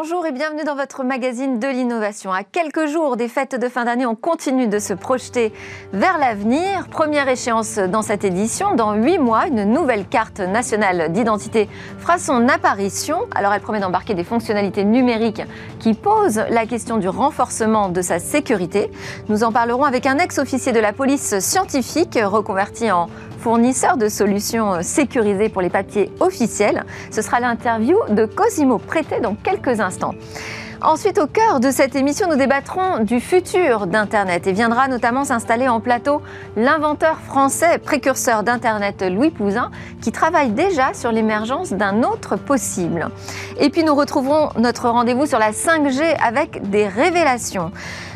Bonjour 0.00 0.24
et 0.26 0.30
bienvenue 0.30 0.62
dans 0.62 0.76
votre 0.76 1.02
magazine 1.02 1.58
de 1.58 1.66
l'innovation. 1.66 2.32
À 2.32 2.44
quelques 2.44 2.86
jours 2.86 3.16
des 3.16 3.26
fêtes 3.26 3.56
de 3.60 3.68
fin 3.68 3.84
d'année, 3.84 4.06
on 4.06 4.14
continue 4.14 4.68
de 4.68 4.78
se 4.78 4.94
projeter 4.94 5.52
vers 5.92 6.18
l'avenir. 6.18 6.86
Première 6.88 7.28
échéance 7.28 7.80
dans 7.80 8.02
cette 8.02 8.22
édition, 8.22 8.76
dans 8.76 8.94
huit 8.94 9.18
mois, 9.18 9.48
une 9.48 9.64
nouvelle 9.64 10.06
carte 10.06 10.38
nationale 10.38 11.10
d'identité 11.10 11.68
fera 11.98 12.16
son 12.18 12.48
apparition. 12.48 13.26
Alors 13.34 13.52
elle 13.52 13.60
promet 13.60 13.80
d'embarquer 13.80 14.14
des 14.14 14.22
fonctionnalités 14.22 14.84
numériques 14.84 15.42
qui 15.80 15.94
posent 15.94 16.44
la 16.48 16.66
question 16.66 16.98
du 16.98 17.08
renforcement 17.08 17.88
de 17.88 18.00
sa 18.00 18.20
sécurité. 18.20 18.92
Nous 19.28 19.42
en 19.42 19.50
parlerons 19.50 19.82
avec 19.82 20.06
un 20.06 20.18
ex-officier 20.18 20.70
de 20.70 20.78
la 20.78 20.92
police 20.92 21.40
scientifique 21.40 22.16
reconverti 22.22 22.92
en 22.92 23.08
fournisseur 23.38 23.96
de 23.96 24.08
solutions 24.08 24.82
sécurisées 24.82 25.48
pour 25.48 25.62
les 25.62 25.70
papiers 25.70 26.10
officiels. 26.20 26.84
Ce 27.10 27.22
sera 27.22 27.40
l'interview 27.40 27.96
de 28.10 28.26
Cosimo 28.26 28.78
Prété 28.78 29.20
dans 29.20 29.34
quelques 29.34 29.80
instants. 29.80 30.14
Ensuite, 30.80 31.18
au 31.18 31.26
cœur 31.26 31.58
de 31.58 31.72
cette 31.72 31.96
émission, 31.96 32.28
nous 32.28 32.36
débattrons 32.36 33.02
du 33.02 33.18
futur 33.18 33.88
d'Internet 33.88 34.46
et 34.46 34.52
viendra 34.52 34.86
notamment 34.86 35.24
s'installer 35.24 35.66
en 35.66 35.80
plateau 35.80 36.22
l'inventeur 36.56 37.18
français 37.18 37.78
précurseur 37.78 38.44
d'Internet 38.44 39.02
Louis 39.02 39.30
Pouzin 39.30 39.72
qui 40.00 40.12
travaille 40.12 40.50
déjà 40.50 40.94
sur 40.94 41.10
l'émergence 41.10 41.72
d'un 41.72 42.04
autre 42.04 42.36
possible. 42.36 43.08
Et 43.58 43.70
puis 43.70 43.82
nous 43.82 43.94
retrouverons 43.96 44.50
notre 44.56 44.88
rendez-vous 44.88 45.26
sur 45.26 45.40
la 45.40 45.50
5G 45.50 46.16
avec 46.24 46.70
des 46.70 46.86
révélations. 46.86 47.72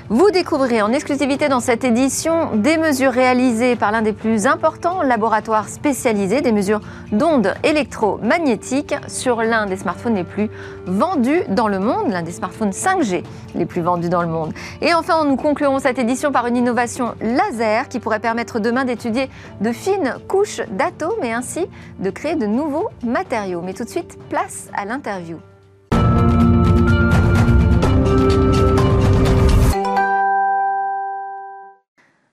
Vous 0.09 0.31
découvrirez 0.31 0.83
en 0.83 0.93
exclusivité 0.93 1.49
dans 1.49 1.61
cette 1.61 1.85
édition 1.85 2.57
des 2.57 2.77
mesures 2.77 3.13
réalisées 3.13 3.77
par 3.77 3.93
l'un 3.93 4.03
des 4.03 4.13
plus 4.13 4.47
importants 4.47 5.03
laboratoires 5.03 5.69
spécialisés, 5.69 6.41
des 6.41 6.53
mesures 6.53 6.81
d'ondes 7.13 7.55
électromagnétiques 7.63 8.95
sur 9.07 9.43
l'un 9.43 9.67
des 9.67 9.77
smartphones 9.77 10.17
les 10.17 10.25
plus 10.25 10.51
vendus 10.87 11.45
dans 11.49 11.69
le 11.69 11.79
monde, 11.79 12.11
l'un 12.11 12.23
des 12.23 12.33
smartphones 12.33 12.71
5G 12.71 13.23
les 13.55 13.65
plus 13.65 13.81
vendus 13.81 14.09
dans 14.09 14.23
le 14.23 14.29
monde. 14.29 14.53
Et 14.81 14.93
enfin, 14.93 15.25
nous 15.25 15.37
conclurons 15.37 15.79
cette 15.79 15.99
édition 15.99 16.33
par 16.33 16.47
une 16.47 16.57
innovation 16.57 17.15
laser 17.21 17.89
qui 17.89 18.01
pourrait 18.01 18.21
permettre 18.21 18.59
demain 18.59 18.85
d'étudier 18.85 19.31
de 19.61 19.73
fines 19.73 20.17
couches 20.29 20.63
d'atomes 20.73 21.23
et 21.23 21.33
ainsi 21.33 21.67
de 22.01 22.11
créer 22.11 22.35
de 22.35 22.47
nouveaux 22.47 22.89
matériaux. 23.05 23.63
Mais 23.63 23.73
tout 23.73 23.85
de 23.85 23.91
suite, 23.91 24.19
place 24.29 24.69
à 24.75 24.85
l'interview. 24.85 25.39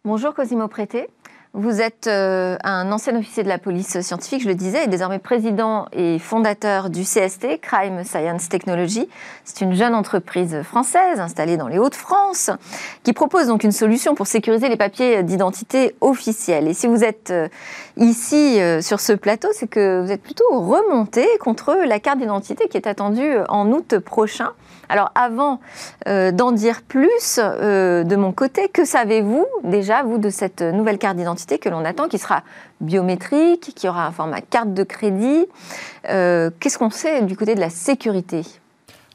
Bonjour 0.09 0.33
Cosimo 0.33 0.67
Prété. 0.67 1.07
Vous 1.53 1.81
êtes 1.81 2.07
euh, 2.07 2.57
un 2.63 2.91
ancien 2.91 3.15
officier 3.15 3.43
de 3.43 3.47
la 3.47 3.59
police 3.59 4.01
scientifique, 4.01 4.41
je 4.41 4.47
le 4.47 4.55
disais, 4.55 4.85
et 4.85 4.87
désormais 4.87 5.19
président 5.19 5.85
et 5.93 6.17
fondateur 6.17 6.89
du 6.89 7.03
CST, 7.03 7.61
Crime 7.61 8.03
Science 8.03 8.49
Technology. 8.49 9.07
C'est 9.43 9.61
une 9.61 9.75
jeune 9.75 9.93
entreprise 9.93 10.63
française 10.63 11.19
installée 11.19 11.57
dans 11.57 11.67
les 11.67 11.77
Hauts-de-France 11.77 12.49
qui 13.03 13.13
propose 13.13 13.45
donc 13.45 13.63
une 13.63 13.71
solution 13.71 14.15
pour 14.15 14.25
sécuriser 14.25 14.67
les 14.67 14.77
papiers 14.77 15.21
d'identité 15.21 15.95
officiels. 16.01 16.67
Et 16.67 16.73
si 16.73 16.87
vous 16.87 17.03
êtes 17.03 17.29
euh, 17.29 17.47
ici 17.95 18.59
euh, 18.59 18.81
sur 18.81 18.99
ce 18.99 19.13
plateau, 19.13 19.49
c'est 19.53 19.67
que 19.67 20.01
vous 20.01 20.11
êtes 20.11 20.23
plutôt 20.23 20.49
remonté 20.49 21.27
contre 21.39 21.75
la 21.85 21.99
carte 21.99 22.17
d'identité 22.17 22.67
qui 22.67 22.77
est 22.77 22.87
attendue 22.87 23.35
en 23.47 23.71
août 23.71 23.99
prochain. 23.99 24.53
Alors 24.89 25.11
avant 25.13 25.61
euh, 26.07 26.31
d'en 26.31 26.51
dire 26.51 26.81
plus 26.81 27.37
euh, 27.37 28.03
de 28.03 28.15
mon 28.15 28.31
côté, 28.31 28.69
que 28.69 28.85
savez-vous 28.85 29.45
déjà, 29.63 30.01
vous, 30.01 30.17
de 30.17 30.31
cette 30.31 30.61
nouvelle 30.61 30.97
carte 30.97 31.15
d'identité 31.15 31.59
que 31.59 31.69
l'on 31.69 31.85
attend, 31.85 32.07
qui 32.07 32.17
sera 32.17 32.43
biométrique, 32.81 33.73
qui 33.75 33.87
aura 33.87 34.07
un 34.07 34.11
format 34.11 34.41
carte 34.41 34.73
de 34.73 34.83
crédit 34.83 35.45
euh, 36.09 36.49
Qu'est-ce 36.59 36.79
qu'on 36.79 36.89
sait 36.89 37.21
du 37.21 37.37
côté 37.37 37.53
de 37.53 37.59
la 37.59 37.69
sécurité? 37.69 38.41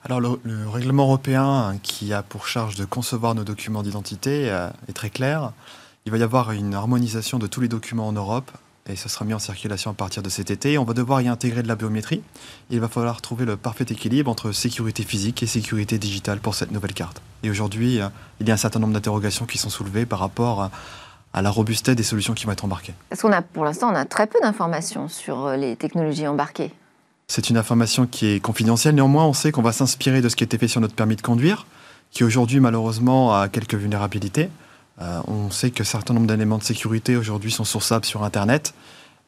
Alors 0.04 0.20
le, 0.20 0.38
le, 0.44 0.68
règlement 0.68 1.04
européen 1.04 1.76
qui 1.82 2.12
a 2.12 2.22
pour 2.22 2.46
charge 2.46 2.76
de 2.76 2.84
concevoir 2.84 3.34
nos 3.34 3.44
documents 3.44 3.82
d'identité 3.82 4.46
est 4.88 4.92
très 4.92 5.10
clair. 5.10 5.52
Il 6.04 6.12
va 6.12 6.18
y 6.18 6.22
avoir 6.22 6.52
une 6.52 6.74
harmonisation 6.74 7.38
de 7.38 7.46
tous 7.46 7.62
les 7.62 7.68
documents 7.68 8.06
en 8.06 8.12
Europe 8.12 8.50
et 8.88 8.96
ce 8.96 9.08
sera 9.08 9.24
mis 9.24 9.32
en 9.32 9.38
circulation 9.38 9.90
à 9.90 9.94
partir 9.94 10.22
de 10.22 10.28
cet 10.28 10.50
été. 10.50 10.76
On 10.76 10.84
va 10.84 10.92
devoir 10.92 11.22
y 11.22 11.28
intégrer 11.28 11.62
de 11.62 11.68
la 11.68 11.74
biométrie. 11.74 12.22
Il 12.70 12.80
va 12.80 12.88
falloir 12.88 13.22
trouver 13.22 13.46
le 13.46 13.56
parfait 13.56 13.86
équilibre 13.88 14.30
entre 14.30 14.52
sécurité 14.52 15.02
physique 15.04 15.42
et 15.42 15.46
sécurité 15.46 15.98
digitale 15.98 16.38
pour 16.38 16.54
cette 16.54 16.70
nouvelle 16.70 16.92
carte. 16.92 17.22
Et 17.42 17.50
aujourd'hui, 17.50 18.00
euh, 18.00 18.08
il 18.40 18.48
y 18.48 18.50
a 18.50 18.54
un 18.54 18.58
certain 18.58 18.80
nombre 18.80 18.92
d'interrogations 18.92 19.46
qui 19.46 19.56
sont 19.56 19.70
soulevées 19.70 20.04
par 20.04 20.18
rapport 20.18 20.70
à 21.32 21.42
la 21.42 21.50
robustesse 21.50 21.96
des 21.96 22.02
solutions 22.02 22.34
qui 22.34 22.44
vont 22.44 22.52
être 22.52 22.64
embarquées. 22.64 22.94
Parce 23.08 23.22
qu'on 23.22 23.32
a, 23.32 23.42
pour 23.42 23.64
l'instant, 23.64 23.90
on 23.90 23.94
a 23.94 24.04
très 24.04 24.26
peu 24.26 24.38
d'informations 24.40 25.08
sur 25.08 25.46
euh, 25.46 25.56
les 25.56 25.76
technologies 25.76 26.26
embarquées. 26.26 26.70
C'est 27.26 27.48
une 27.48 27.56
information 27.56 28.06
qui 28.06 28.26
est 28.26 28.40
confidentielle. 28.40 28.94
Néanmoins, 28.94 29.24
on 29.24 29.32
sait 29.32 29.50
qu'on 29.50 29.62
va 29.62 29.72
s'inspirer 29.72 30.20
de 30.20 30.28
ce 30.28 30.36
qui 30.36 30.44
a 30.44 30.46
été 30.46 30.58
fait 30.58 30.68
sur 30.68 30.82
notre 30.82 30.94
permis 30.94 31.16
de 31.16 31.22
conduire, 31.22 31.66
qui 32.10 32.22
aujourd'hui, 32.22 32.60
malheureusement, 32.60 33.34
a 33.34 33.48
quelques 33.48 33.74
vulnérabilités. 33.76 34.50
Euh, 35.00 35.20
on 35.26 35.50
sait 35.50 35.70
que 35.70 35.84
certain 35.84 36.14
nombre 36.14 36.26
d'éléments 36.26 36.58
de 36.58 36.62
sécurité 36.62 37.16
aujourd'hui 37.16 37.50
sont 37.50 37.64
sourçables 37.64 38.04
sur 38.04 38.22
Internet. 38.22 38.74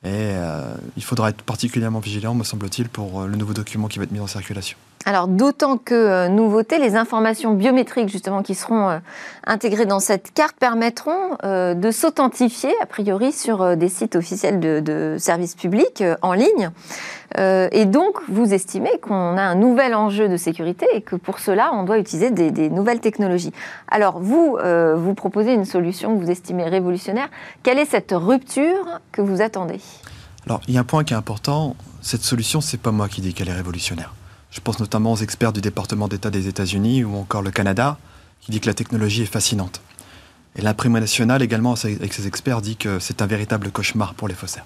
Et 0.04 0.08
euh, 0.12 0.74
il 0.96 1.02
faudra 1.02 1.30
être 1.30 1.42
particulièrement 1.42 2.00
vigilant, 2.00 2.34
me 2.34 2.44
semble-t-il, 2.44 2.88
pour 2.88 3.22
euh, 3.22 3.26
le 3.26 3.36
nouveau 3.36 3.54
document 3.54 3.88
qui 3.88 3.98
va 3.98 4.04
être 4.04 4.12
mis 4.12 4.20
en 4.20 4.26
circulation. 4.26 4.78
Alors 5.08 5.28
d'autant 5.28 5.78
que 5.78 5.94
euh, 5.94 6.28
nouveauté, 6.28 6.78
les 6.78 6.96
informations 6.96 7.54
biométriques 7.54 8.08
justement 8.08 8.42
qui 8.42 8.56
seront 8.56 8.88
euh, 8.88 8.98
intégrées 9.46 9.86
dans 9.86 10.00
cette 10.00 10.34
carte 10.34 10.56
permettront 10.56 11.38
euh, 11.44 11.74
de 11.74 11.92
s'authentifier 11.92 12.72
a 12.82 12.86
priori 12.86 13.30
sur 13.30 13.76
des 13.76 13.88
sites 13.88 14.16
officiels 14.16 14.58
de, 14.58 15.16
services 15.20 15.54
publics 15.54 16.02
en 16.22 16.32
ligne. 16.32 16.70
et 17.38 17.84
donc 17.84 18.18
vous 18.28 18.52
estimez 18.52 18.90
qu'on 19.00 19.36
a 19.36 19.42
un 19.42 19.54
nouvel 19.54 19.94
enjeu 19.94 20.28
de 20.28 20.36
sécurité 20.36 20.86
et 20.92 21.02
que 21.02 21.14
pour 21.14 21.38
cela 21.38 21.70
on 21.72 21.84
doit 21.84 21.98
utiliser 21.98 22.30
des, 22.30 22.50
des 22.50 22.68
nouvelles 22.68 23.00
technologies. 23.00 23.52
Alors 23.88 24.18
vous, 24.18 24.58
vous 24.96 25.14
proposez 25.14 25.52
une 25.52 25.64
solution 25.64 26.16
que 26.16 26.24
vous 26.24 26.30
estimez 26.30 26.64
révolutionnaire. 26.64 27.28
Quelle 27.62 27.78
est 27.78 27.90
cette 27.90 28.12
rupture 28.12 29.00
que 29.12 29.22
vous 29.22 29.40
attendez? 29.40 29.80
Alors 30.46 30.60
il 30.66 30.74
y 30.74 30.78
a 30.78 30.80
un 30.80 30.84
point 30.84 31.04
qui 31.04 31.14
est 31.14 31.16
important. 31.16 31.76
Cette 32.02 32.22
solution, 32.22 32.60
c'est 32.60 32.80
pas 32.80 32.92
moi 32.92 33.08
qui 33.08 33.20
dis 33.20 33.34
qu'elle 33.34 33.48
est 33.48 33.60
révolutionnaire. 33.62 34.15
Je 34.56 34.62
pense 34.62 34.80
notamment 34.80 35.12
aux 35.12 35.18
experts 35.18 35.52
du 35.52 35.60
département 35.60 36.08
d'État 36.08 36.30
des 36.30 36.48
États-Unis 36.48 37.04
ou 37.04 37.14
encore 37.14 37.42
le 37.42 37.50
Canada, 37.50 37.98
qui 38.40 38.50
dit 38.50 38.58
que 38.58 38.66
la 38.66 38.72
technologie 38.72 39.20
est 39.20 39.26
fascinante. 39.26 39.82
Et 40.56 40.62
l'imprimerie 40.62 41.02
nationale 41.02 41.42
également, 41.42 41.74
avec 41.74 42.14
ses 42.14 42.26
experts, 42.26 42.62
dit 42.62 42.76
que 42.76 42.98
c'est 42.98 43.20
un 43.20 43.26
véritable 43.26 43.70
cauchemar 43.70 44.14
pour 44.14 44.28
les 44.28 44.34
faussaires. 44.34 44.64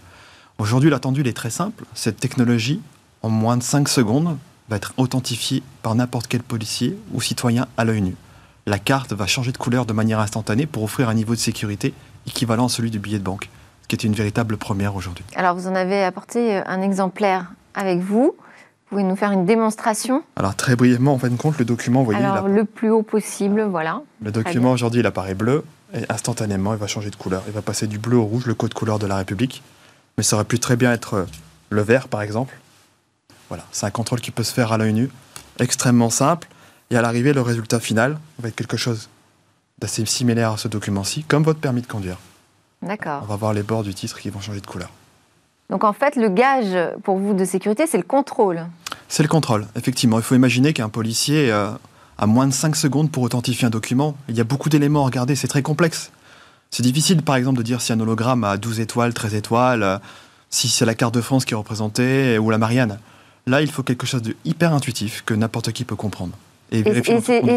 Aujourd'hui, 0.59 0.91
l'attendu 0.91 1.23
est 1.23 1.37
très 1.37 1.51
simple. 1.51 1.85
Cette 1.93 2.21
technologie, 2.21 2.81
en 3.23 3.31
moins 3.31 3.57
de 3.57 3.65
5 3.65 3.89
secondes, 3.89 4.39
va 4.69 4.77
être 4.77 4.93
authentifiée 4.97 5.65
par 5.83 5.97
n'importe 5.97 6.29
quel 6.29 6.45
policier 6.45 6.97
ou 7.13 7.21
citoyen 7.21 7.67
à 7.77 7.85
l'œil 7.85 8.03
nu. 8.03 8.15
La 8.67 8.79
carte 8.79 9.13
va 9.13 9.27
changer 9.27 9.51
de 9.51 9.59
couleur 9.59 9.87
de 9.87 9.93
manière 9.93 10.21
instantanée 10.21 10.67
pour 10.67 10.85
offrir 10.85 11.09
un 11.09 11.15
niveau 11.15 11.35
de 11.35 11.41
sécurité 11.41 11.95
équivalent 12.29 12.67
à 12.67 12.69
celui 12.69 12.93
du 12.93 13.01
billet 13.01 13.19
de 13.19 13.25
banque, 13.25 13.51
ce 13.83 13.89
qui 13.89 13.97
est 13.97 14.05
une 14.05 14.15
véritable 14.15 14.57
première 14.57 14.95
aujourd'hui. 14.95 15.25
Alors, 15.35 15.57
vous 15.57 15.67
en 15.67 15.75
avez 15.75 16.05
apporté 16.05 16.59
un 16.65 16.81
exemplaire 16.81 17.51
avec 17.75 17.99
vous. 17.99 18.37
Vous 18.91 18.97
pouvez 18.97 19.09
nous 19.09 19.15
faire 19.15 19.31
une 19.31 19.47
démonstration 19.47 20.25
Alors 20.35 20.57
très 20.57 20.75
brièvement, 20.75 21.15
en 21.15 21.19
fin 21.19 21.29
de 21.29 21.37
compte, 21.37 21.57
le 21.59 21.65
document, 21.65 22.01
vous 22.01 22.07
voyez, 22.07 22.25
Alors 22.25 22.49
il 22.49 22.53
a- 22.53 22.57
le 22.57 22.65
plus 22.65 22.91
haut 22.91 23.05
possible, 23.05 23.63
voilà. 23.63 24.03
le 24.21 24.33
document 24.33 24.73
aujourd'hui, 24.73 24.99
il 24.99 25.07
apparaît 25.07 25.35
bleu 25.35 25.65
et 25.95 26.01
instantanément, 26.09 26.73
il 26.73 26.79
va 26.79 26.89
changer 26.89 27.11
de 27.11 27.15
couleur. 27.15 27.45
Il 27.47 27.53
va 27.53 27.63
passer 27.63 27.87
du 27.87 27.99
bleu 28.01 28.17
au 28.17 28.25
rouge, 28.25 28.47
le 28.47 28.55
code 28.55 28.75
couleur 28.75 28.99
de 28.99 29.07
la 29.07 29.17
République. 29.17 29.63
Mais 30.19 30.25
ça 30.25 30.35
aurait 30.35 30.45
pu 30.45 30.59
très 30.59 30.75
bien 30.75 30.93
être 30.93 31.15
euh, 31.15 31.25
le 31.71 31.83
vert, 31.83 32.09
par 32.09 32.21
exemple. 32.23 32.59
Voilà, 33.49 33.65
c'est 33.71 33.87
un 33.87 33.91
contrôle 33.93 34.21
qui 34.21 34.33
peut 34.33 34.43
se 34.43 34.53
faire 34.53 34.73
à 34.73 34.79
l'œil 34.79 34.93
nu, 34.93 35.09
extrêmement 35.61 36.11
simple. 36.11 36.49
Et 36.91 36.97
à 36.97 37.03
l'arrivée, 37.03 37.33
le 37.33 37.43
résultat 37.43 37.79
final 37.79 38.19
va 38.41 38.49
être 38.49 38.57
quelque 38.57 38.77
chose 38.77 39.09
d'assez 39.79 40.05
similaire 40.05 40.51
à 40.53 40.57
ce 40.57 40.67
document-ci, 40.67 41.23
comme 41.23 41.45
votre 41.45 41.61
permis 41.61 41.83
de 41.83 41.87
conduire. 41.87 42.19
On 42.83 42.89
D'accord. 42.89 43.25
va 43.25 43.37
voir 43.37 43.53
les 43.53 43.63
bords 43.63 43.85
du 43.85 43.95
titre 43.95 44.19
qui 44.19 44.31
vont 44.31 44.41
changer 44.41 44.61
de 44.61 44.67
couleur. 44.67 44.91
Donc 45.71 45.85
en 45.85 45.93
fait, 45.93 46.17
le 46.17 46.29
gage 46.29 46.77
pour 47.05 47.17
vous 47.17 47.33
de 47.33 47.45
sécurité, 47.45 47.87
c'est 47.87 47.97
le 47.97 48.03
contrôle. 48.03 48.67
C'est 49.09 49.23
le 49.23 49.29
contrôle, 49.29 49.67
effectivement. 49.77 50.19
Il 50.19 50.23
faut 50.23 50.35
imaginer 50.35 50.73
qu'un 50.73 50.89
policier 50.89 51.51
euh, 51.51 51.71
a 52.19 52.27
moins 52.27 52.47
de 52.47 52.53
5 52.53 52.77
secondes 52.77 53.11
pour 53.11 53.23
authentifier 53.23 53.67
un 53.67 53.71
document. 53.71 54.17
Il 54.29 54.37
y 54.37 54.41
a 54.41 54.45
beaucoup 54.45 54.69
d'éléments 54.69 55.03
à 55.03 55.07
regarder, 55.07 55.37
c'est 55.37 55.49
très 55.49 55.63
complexe. 55.63 56.11
C'est 56.71 56.83
difficile, 56.83 57.23
par 57.23 57.37
exemple, 57.37 57.59
de 57.59 57.63
dire 57.63 57.81
si 57.81 57.93
un 57.93 58.01
hologramme 58.01 58.45
a 58.45 58.57
12 58.57 58.81
étoiles, 58.81 59.15
13 59.15 59.35
étoiles, 59.35 59.83
euh, 59.83 59.99
si 60.49 60.69
c'est 60.69 60.85
la 60.85 60.95
carte 60.95 61.15
de 61.15 61.21
France 61.21 61.45
qui 61.45 61.55
est 61.55 61.57
représentée 61.57 62.39
ou 62.39 62.51
la 62.51 62.59
Marianne. 62.59 62.99
Là, 63.47 63.63
il 63.63 63.71
faut 63.71 63.83
quelque 63.83 64.07
chose 64.07 64.23
de 64.23 64.37
hyper 64.45 64.73
intuitif 64.75 65.23
que 65.25 65.35
n'importe 65.35 65.73
qui 65.73 65.85
peut 65.85 65.97
comprendre. 65.97 66.33
Et, 66.73 66.85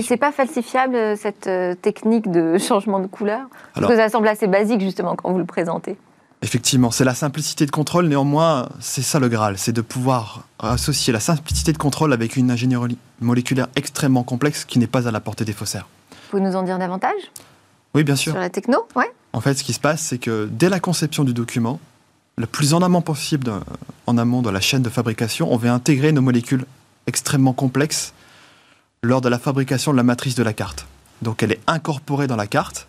c'est 0.01 0.17
pas 0.17 0.31
falsifiable 0.31 0.95
euh, 0.95 1.15
cette 1.15 1.49
technique 1.81 2.31
de 2.31 2.57
changement 2.59 2.99
de 2.99 3.07
couleur? 3.07 3.41
Parce 3.73 3.77
Alors- 3.77 3.89
que 3.89 3.95
ça 3.95 4.09
semble 4.09 4.27
assez 4.27 4.47
basique 4.47 4.81
justement 4.81 5.15
quand 5.15 5.31
vous 5.31 5.37
le 5.39 5.45
présentez. 5.45 5.97
Effectivement, 6.43 6.91
c'est 6.91 7.05
la 7.05 7.15
simplicité 7.15 7.65
de 7.65 7.71
contrôle. 7.71 8.07
Néanmoins, 8.07 8.67
c'est 8.81 9.01
ça 9.01 9.17
le 9.17 9.29
Graal, 9.29 9.57
c'est 9.57 9.71
de 9.71 9.79
pouvoir 9.81 10.43
associer 10.59 11.13
la 11.13 11.21
simplicité 11.21 11.71
de 11.71 11.77
contrôle 11.77 12.11
avec 12.11 12.35
une 12.35 12.51
ingénierie 12.51 12.97
moléculaire 13.21 13.67
extrêmement 13.77 14.23
complexe 14.23 14.65
qui 14.65 14.77
n'est 14.77 14.87
pas 14.87 15.07
à 15.07 15.11
la 15.11 15.21
portée 15.21 15.45
des 15.45 15.53
faussaires. 15.53 15.87
Vous 16.11 16.17
pouvez 16.31 16.41
nous 16.43 16.55
en 16.57 16.63
dire 16.63 16.77
davantage? 16.77 17.13
Oui, 17.95 18.03
bien 18.03 18.17
sûr. 18.17 18.33
sur 18.33 18.41
la 18.41 18.49
techno 18.49 18.85
Ouais. 18.95 19.09
En 19.31 19.39
fait, 19.39 19.53
ce 19.53 19.63
qui 19.63 19.71
se 19.71 19.79
passe, 19.79 20.01
c'est 20.01 20.17
que 20.17 20.49
dès 20.51 20.67
la 20.67 20.79
conception 20.81 21.23
du 21.23 21.33
document, 21.33 21.79
le 22.37 22.45
plus 22.45 22.73
en 22.73 22.81
amont 22.81 23.01
possible, 23.01 23.45
de- 23.45 23.59
en 24.07 24.17
amont 24.17 24.41
de 24.41 24.49
la 24.49 24.59
chaîne 24.59 24.81
de 24.81 24.89
fabrication, 24.89 25.51
on 25.53 25.57
va 25.57 25.73
intégrer 25.73 26.11
nos 26.11 26.21
molécules 26.21 26.65
extrêmement 27.07 27.53
complexes 27.53 28.13
lors 29.01 29.21
de 29.21 29.29
la 29.29 29.39
fabrication 29.39 29.91
de 29.91 29.97
la 29.97 30.03
matrice 30.03 30.35
de 30.35 30.43
la 30.43 30.51
carte. 30.53 30.87
Donc 31.21 31.41
elle 31.41 31.53
est 31.53 31.61
incorporée 31.67 32.27
dans 32.27 32.35
la 32.35 32.47
carte, 32.47 32.87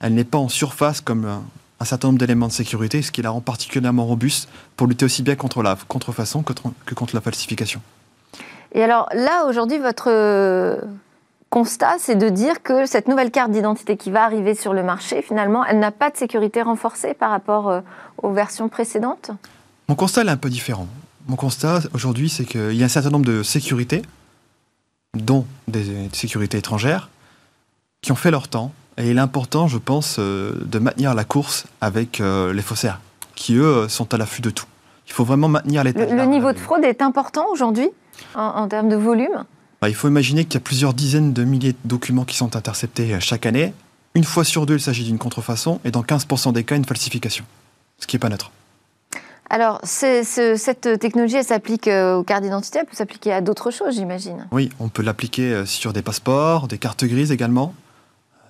elle 0.00 0.14
n'est 0.14 0.24
pas 0.24 0.38
en 0.38 0.48
surface 0.48 1.00
comme 1.02 1.26
un, 1.80 1.84
certain 1.84 2.08
nombre 2.08 2.18
d'éléments 2.18 2.48
de 2.48 2.52
sécurité, 2.52 3.02
ce 3.02 3.12
qui 3.12 3.22
la 3.22 3.30
rend 3.30 3.40
particulièrement 3.40 4.04
robuste 4.04 4.48
pour 4.76 4.86
lutter 4.86 5.04
aussi 5.04 5.22
bien 5.22 5.36
contre 5.36 5.62
la 5.62 5.76
contrefaçon 5.88 6.42
que, 6.42 6.94
contre 6.94 7.14
la 7.14 7.20
falsification. 7.20 7.80
Et 8.72 8.82
alors 8.82 9.08
là, 9.14 9.46
aujourd'hui, 9.46 9.78
votre 9.78 10.08
constat, 11.50 11.96
c'est 11.98 12.16
de 12.16 12.28
dire 12.28 12.62
que 12.62 12.86
cette 12.86 13.08
nouvelle 13.08 13.30
carte 13.30 13.50
d'identité 13.50 13.96
qui 13.96 14.10
va 14.10 14.24
arriver 14.24 14.54
sur 14.54 14.74
le 14.74 14.82
marché, 14.82 15.22
finalement, 15.22 15.64
elle 15.64 15.78
n'a 15.78 15.90
pas 15.90 16.10
de 16.10 16.16
sécurité 16.16 16.62
renforcée 16.62 17.14
par 17.14 17.30
rapport 17.30 17.68
euh, 17.68 17.80
aux 18.22 18.32
versions 18.32 18.68
précédentes? 18.68 19.30
Mon 19.88 19.94
constat 19.94 20.24
est 20.24 20.28
un 20.28 20.36
peu 20.36 20.50
différent. 20.50 20.86
Mon 21.26 21.36
constat 21.36 21.80
aujourd'hui, 21.94 22.28
c'est 22.28 22.44
qu'il 22.44 22.74
y 22.74 22.82
a 22.82 22.86
un 22.86 22.90
certain 22.90 23.10
nombre 23.10 23.26
de 23.26 23.42
sécurités, 23.42 24.02
dont 25.14 25.46
des 25.68 26.08
sécurités 26.12 26.58
étrangères, 26.58 27.08
qui 28.00 28.12
ont 28.12 28.16
fait 28.16 28.30
leur 28.30 28.48
temps. 28.48 28.72
Et 28.96 29.10
il 29.10 29.16
est 29.16 29.20
important, 29.20 29.68
je 29.68 29.78
pense, 29.78 30.16
euh, 30.18 30.52
de 30.64 30.78
maintenir 30.78 31.14
la 31.14 31.24
course 31.24 31.66
avec 31.80 32.20
euh, 32.20 32.52
les 32.52 32.62
faussaires, 32.62 33.00
qui, 33.34 33.54
eux, 33.54 33.88
sont 33.88 34.12
à 34.12 34.16
l'affût 34.16 34.42
de 34.42 34.50
tout. 34.50 34.66
Il 35.06 35.12
faut 35.12 35.24
vraiment 35.24 35.48
maintenir 35.48 35.84
l'état. 35.84 36.04
Le, 36.06 36.16
le 36.16 36.24
niveau 36.26 36.52
de 36.52 36.58
fraude 36.58 36.84
est 36.84 37.00
important 37.00 37.46
aujourd'hui, 37.52 37.88
en 38.34 38.68
termes 38.68 38.88
de 38.88 38.96
volume? 38.96 39.44
Bah, 39.80 39.88
il 39.88 39.94
faut 39.94 40.08
imaginer 40.08 40.44
qu'il 40.44 40.54
y 40.54 40.56
a 40.56 40.60
plusieurs 40.60 40.92
dizaines 40.92 41.32
de 41.32 41.44
milliers 41.44 41.72
de 41.72 41.78
documents 41.84 42.24
qui 42.24 42.36
sont 42.36 42.56
interceptés 42.56 43.14
euh, 43.14 43.20
chaque 43.20 43.46
année. 43.46 43.72
Une 44.14 44.24
fois 44.24 44.42
sur 44.42 44.66
deux, 44.66 44.74
il 44.74 44.80
s'agit 44.80 45.04
d'une 45.04 45.18
contrefaçon 45.18 45.80
et 45.84 45.90
dans 45.90 46.02
15% 46.02 46.52
des 46.52 46.64
cas, 46.64 46.76
une 46.76 46.84
falsification. 46.84 47.44
Ce 48.00 48.06
qui 48.06 48.16
n'est 48.16 48.20
pas 48.20 48.28
neutre. 48.28 48.50
Alors, 49.50 49.80
cette 49.84 50.98
technologie, 50.98 51.36
elle 51.36 51.44
s'applique 51.44 51.88
euh, 51.88 52.16
aux 52.16 52.22
cartes 52.22 52.42
d'identité, 52.42 52.80
elle 52.80 52.86
peut 52.86 52.96
s'appliquer 52.96 53.32
à 53.32 53.40
d'autres 53.40 53.70
choses, 53.70 53.94
j'imagine 53.94 54.46
Oui, 54.50 54.70
on 54.78 54.88
peut 54.88 55.02
l'appliquer 55.02 55.52
euh, 55.52 55.64
sur 55.64 55.92
des 55.92 56.02
passeports, 56.02 56.68
des 56.68 56.76
cartes 56.76 57.04
grises 57.04 57.32
également. 57.32 57.72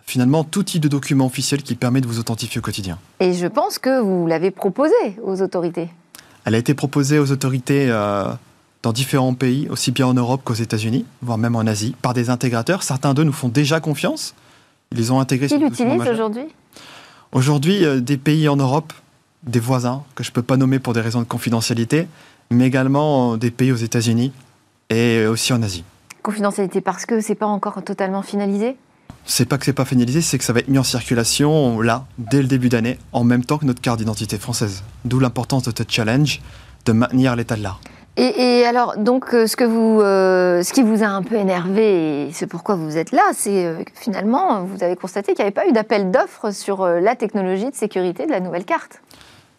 Finalement, 0.09 0.43
tout 0.43 0.63
type 0.63 0.81
de 0.81 0.89
document 0.89 1.27
officiel 1.27 1.63
qui 1.63 1.75
permet 1.75 2.01
de 2.01 2.07
vous 2.07 2.19
authentifier 2.19 2.61
au 2.61 2.63
quotidien. 2.63 2.99
Et 3.21 3.35
je 3.35 3.47
pense 3.47 3.79
que 3.79 4.01
vous 4.01 4.27
l'avez 4.27 4.51
proposé 4.51 4.95
aux 5.23 5.43
autorités. 5.43 5.91
Elle 6.47 6.55
a 6.55 6.59
été 6.59 6.73
proposée 6.73 7.19
aux 7.19 7.31
autorités 7.31 7.89
dans 8.83 8.93
différents 8.95 9.35
pays, 9.35 9.69
aussi 9.69 9.91
bien 9.91 10.07
en 10.07 10.15
Europe 10.15 10.41
qu'aux 10.45 10.55
États-Unis, 10.55 11.05
voire 11.21 11.37
même 11.37 11.57
en 11.57 11.61
Asie, 11.61 11.95
par 12.01 12.15
des 12.15 12.31
intégrateurs. 12.31 12.85
Certains 12.85 13.13
d'eux 13.13 13.23
nous 13.23 13.35
font 13.35 13.51
déjà 13.51 13.81
confiance. 13.81 14.35
Ils 14.93 14.97
les 14.97 15.11
ont 15.11 15.21
intégrés. 15.21 15.47
Qui 15.47 15.59
l'utilisent 15.59 16.09
aujourd'hui? 16.09 16.47
Aujourd'hui, 17.33 17.85
euh, 17.85 18.01
des 18.01 18.17
pays 18.17 18.49
en 18.49 18.57
Europe, 18.57 18.95
des 19.43 19.61
voisins 19.61 20.05
que 20.15 20.25
je 20.25 20.31
ne 20.31 20.33
peux 20.33 20.43
pas 20.43 20.57
nommer 20.57 20.79
pour 20.79 20.95
des 20.95 21.03
raisons 21.03 21.21
de 21.21 21.27
confidentialité, 21.27 22.09
mais 22.51 22.67
également 22.67 23.35
euh, 23.35 23.37
des 23.37 23.51
pays 23.51 23.73
aux 23.73 23.77
États-Unis 23.77 24.33
et 24.89 25.27
aussi 25.27 25.53
en 25.53 25.63
Asie. 25.63 25.85
Confidentialité 26.23 26.81
parce 26.81 27.05
que 27.05 27.21
c'est 27.21 27.35
pas 27.35 27.45
encore 27.45 27.83
totalement 27.85 28.23
finalisé? 28.23 28.79
C'est 29.29 29.45
pas 29.45 29.59
que 29.59 29.67
c'est 29.67 29.75
pas 29.75 29.85
finalisé, 29.85 30.23
c'est 30.23 30.39
que 30.39 30.45
ça 30.45 30.55
va 30.55 30.61
être 30.61 30.69
mis 30.69 30.79
en 30.79 30.83
circulation 30.83 31.81
là, 31.81 32.07
dès 32.17 32.41
le 32.41 32.49
début 32.49 32.71
d'année, 32.71 32.99
en 33.13 33.25
même 33.25 33.45
temps 33.45 33.59
que 33.59 33.67
notre 33.67 33.83
carte 33.83 33.99
d'identité 33.99 34.39
française. 34.39 34.83
D'où 35.05 35.21
l'importance 35.21 35.65
de 35.65 35.73
ce 35.77 35.83
challenge 35.87 36.41
de 36.87 36.93
maintenir 36.93 37.37
l'état 37.37 37.55
de 37.55 37.63
l'art. 37.63 37.81
Et, 38.17 38.65
alors, 38.65 38.97
donc, 38.97 39.33
euh, 39.33 39.47
ce, 39.47 39.55
que 39.55 39.63
vous, 39.63 40.01
euh, 40.01 40.65
ce 40.65 40.73
qui 40.73 40.83
vous 40.83 41.05
a 41.05 41.07
un 41.07 41.23
peu 41.23 41.37
énervé, 41.37 42.27
et 42.27 42.33
c'est 42.33 42.49
pourquoi 42.49 42.75
vous 42.75 42.97
êtes 42.97 43.13
là, 43.13 43.23
c'est 43.33 43.65
euh, 43.65 43.85
que 43.85 43.93
finalement, 43.95 44.65
vous 44.65 44.83
avez 44.83 44.97
constaté 44.97 45.35
qu'il 45.35 45.45
n'y 45.45 45.49
avait 45.49 45.53
pas 45.53 45.69
eu 45.69 45.73
d'appel 45.73 46.11
d'offres 46.11 46.51
sur 46.51 46.85
la 46.85 47.15
technologie 47.15 47.71
de 47.71 47.77
sécurité 47.77 48.27
de 48.27 48.33
la 48.33 48.41
nouvelle 48.41 48.65
carte. 48.65 49.03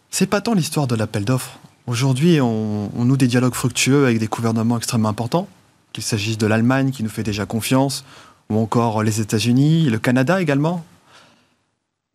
C'est 0.09 0.27
pas 0.27 0.41
tant 0.41 0.55
l'histoire 0.55 0.87
de 0.87 0.95
l'appel 0.95 1.23
d'offres. 1.23 1.57
Aujourd'hui, 1.87 2.41
on, 2.41 2.89
on, 2.97 3.05
noue 3.05 3.15
des 3.15 3.27
dialogues 3.27 3.53
fructueux 3.53 4.05
avec 4.05 4.19
des 4.19 4.27
gouvernements 4.27 4.75
extrêmement 4.75 5.09
importants, 5.09 5.47
qu'il 5.93 6.03
s'agisse 6.03 6.37
de 6.37 6.45
l'Allemagne 6.45 6.91
qui 6.91 7.03
nous 7.03 7.09
fait 7.09 7.23
déjà 7.23 7.45
confiance, 7.45 8.03
ou 8.49 8.57
encore 8.59 9.03
les 9.03 9.21
États-Unis, 9.21 9.89
le 9.89 9.99
Canada 9.99 10.41
également. 10.41 10.83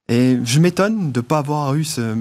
Et 0.08 0.38
je 0.44 0.60
m'étonne 0.60 1.12
de 1.12 1.20
ne 1.20 1.22
pas 1.22 1.38
avoir 1.38 1.74
eu 1.74 1.84
ce 1.84 2.14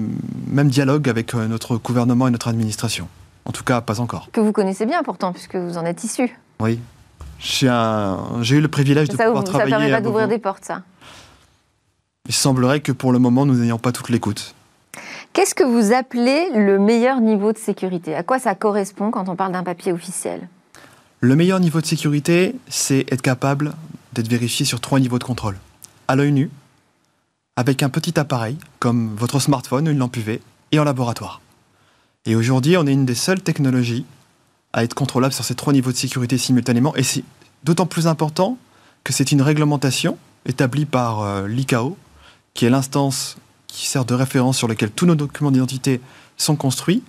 même 0.46 0.68
dialogue 0.68 1.08
avec 1.08 1.34
notre 1.34 1.76
gouvernement 1.76 2.28
et 2.28 2.30
notre 2.30 2.48
administration. 2.48 3.08
En 3.44 3.52
tout 3.52 3.64
cas, 3.64 3.80
pas 3.82 4.00
encore. 4.00 4.28
Que 4.32 4.40
vous 4.40 4.52
connaissez 4.52 4.86
bien 4.86 5.02
pourtant, 5.02 5.32
puisque 5.32 5.56
vous 5.56 5.76
en 5.76 5.84
êtes 5.84 6.02
issu. 6.02 6.34
Oui. 6.60 6.78
J'ai 7.40 7.66
eu 7.66 8.60
le 8.60 8.68
privilège 8.68 9.08
de 9.08 9.16
pouvoir 9.16 9.44
travailler. 9.44 9.70
Ça 9.70 9.78
permet 9.78 9.92
pas 9.92 10.00
d'ouvrir 10.00 10.28
des 10.28 10.38
portes, 10.38 10.64
ça. 10.64 10.82
Il 12.26 12.34
semblerait 12.34 12.80
que 12.80 12.92
pour 12.92 13.12
le 13.12 13.18
moment, 13.18 13.44
nous 13.44 13.56
n'ayons 13.56 13.78
pas 13.78 13.92
toute 13.92 14.08
l'écoute. 14.08 14.54
Qu'est-ce 15.34 15.54
que 15.54 15.64
vous 15.64 15.92
appelez 15.92 16.48
le 16.54 16.78
meilleur 16.78 17.20
niveau 17.20 17.52
de 17.52 17.58
sécurité? 17.58 18.14
À 18.14 18.22
quoi 18.22 18.38
ça 18.38 18.54
correspond 18.54 19.10
quand 19.10 19.28
on 19.28 19.36
parle 19.36 19.52
d'un 19.52 19.64
papier 19.64 19.92
officiel? 19.92 20.48
Le 21.20 21.36
meilleur 21.36 21.60
niveau 21.60 21.82
de 21.82 21.86
sécurité, 21.86 22.54
c'est 22.68 23.00
être 23.12 23.20
capable 23.20 23.74
d'être 24.14 24.28
vérifié 24.28 24.64
sur 24.64 24.80
trois 24.80 25.00
niveaux 25.00 25.18
de 25.18 25.24
contrôle. 25.24 25.58
À 26.08 26.16
l'œil 26.16 26.32
nu, 26.32 26.50
avec 27.56 27.82
un 27.82 27.88
petit 27.88 28.18
appareil, 28.18 28.56
comme 28.78 29.14
votre 29.16 29.40
smartphone 29.40 29.88
ou 29.88 29.90
une 29.90 29.98
lampe 29.98 30.16
UV, 30.16 30.40
et 30.72 30.78
en 30.78 30.84
laboratoire. 30.84 31.40
Et 32.26 32.36
aujourd'hui, 32.36 32.76
on 32.76 32.86
est 32.86 32.92
une 32.92 33.04
des 33.04 33.14
seules 33.14 33.42
technologies 33.42 34.04
à 34.72 34.82
être 34.82 34.94
contrôlable 34.94 35.34
sur 35.34 35.44
ces 35.44 35.54
trois 35.54 35.72
niveaux 35.72 35.92
de 35.92 35.96
sécurité 35.96 36.38
simultanément. 36.38 36.96
Et 36.96 37.02
c'est 37.02 37.22
d'autant 37.62 37.86
plus 37.86 38.06
important 38.06 38.58
que 39.04 39.12
c'est 39.12 39.30
une 39.30 39.42
réglementation 39.42 40.18
établie 40.46 40.86
par 40.86 41.22
euh, 41.22 41.46
l'ICAO, 41.46 41.96
qui 42.54 42.64
est 42.66 42.70
l'instance 42.70 43.36
qui 43.66 43.86
sert 43.86 44.04
de 44.04 44.14
référence 44.14 44.56
sur 44.56 44.68
laquelle 44.68 44.90
tous 44.90 45.06
nos 45.06 45.14
documents 45.14 45.50
d'identité 45.50 46.00
sont 46.36 46.56
construits, 46.56 47.02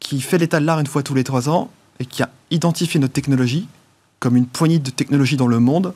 qui 0.00 0.20
fait 0.20 0.38
l'état 0.38 0.60
de 0.60 0.66
l'art 0.66 0.80
une 0.80 0.86
fois 0.86 1.02
tous 1.02 1.14
les 1.14 1.24
trois 1.24 1.48
ans 1.48 1.70
et 1.98 2.06
qui 2.06 2.22
a 2.22 2.30
identifié 2.50 3.00
notre 3.00 3.14
technologie 3.14 3.68
comme 4.20 4.36
une 4.36 4.46
poignée 4.46 4.78
de 4.78 4.90
technologies 4.90 5.36
dans 5.36 5.46
le 5.46 5.60
monde, 5.60 5.92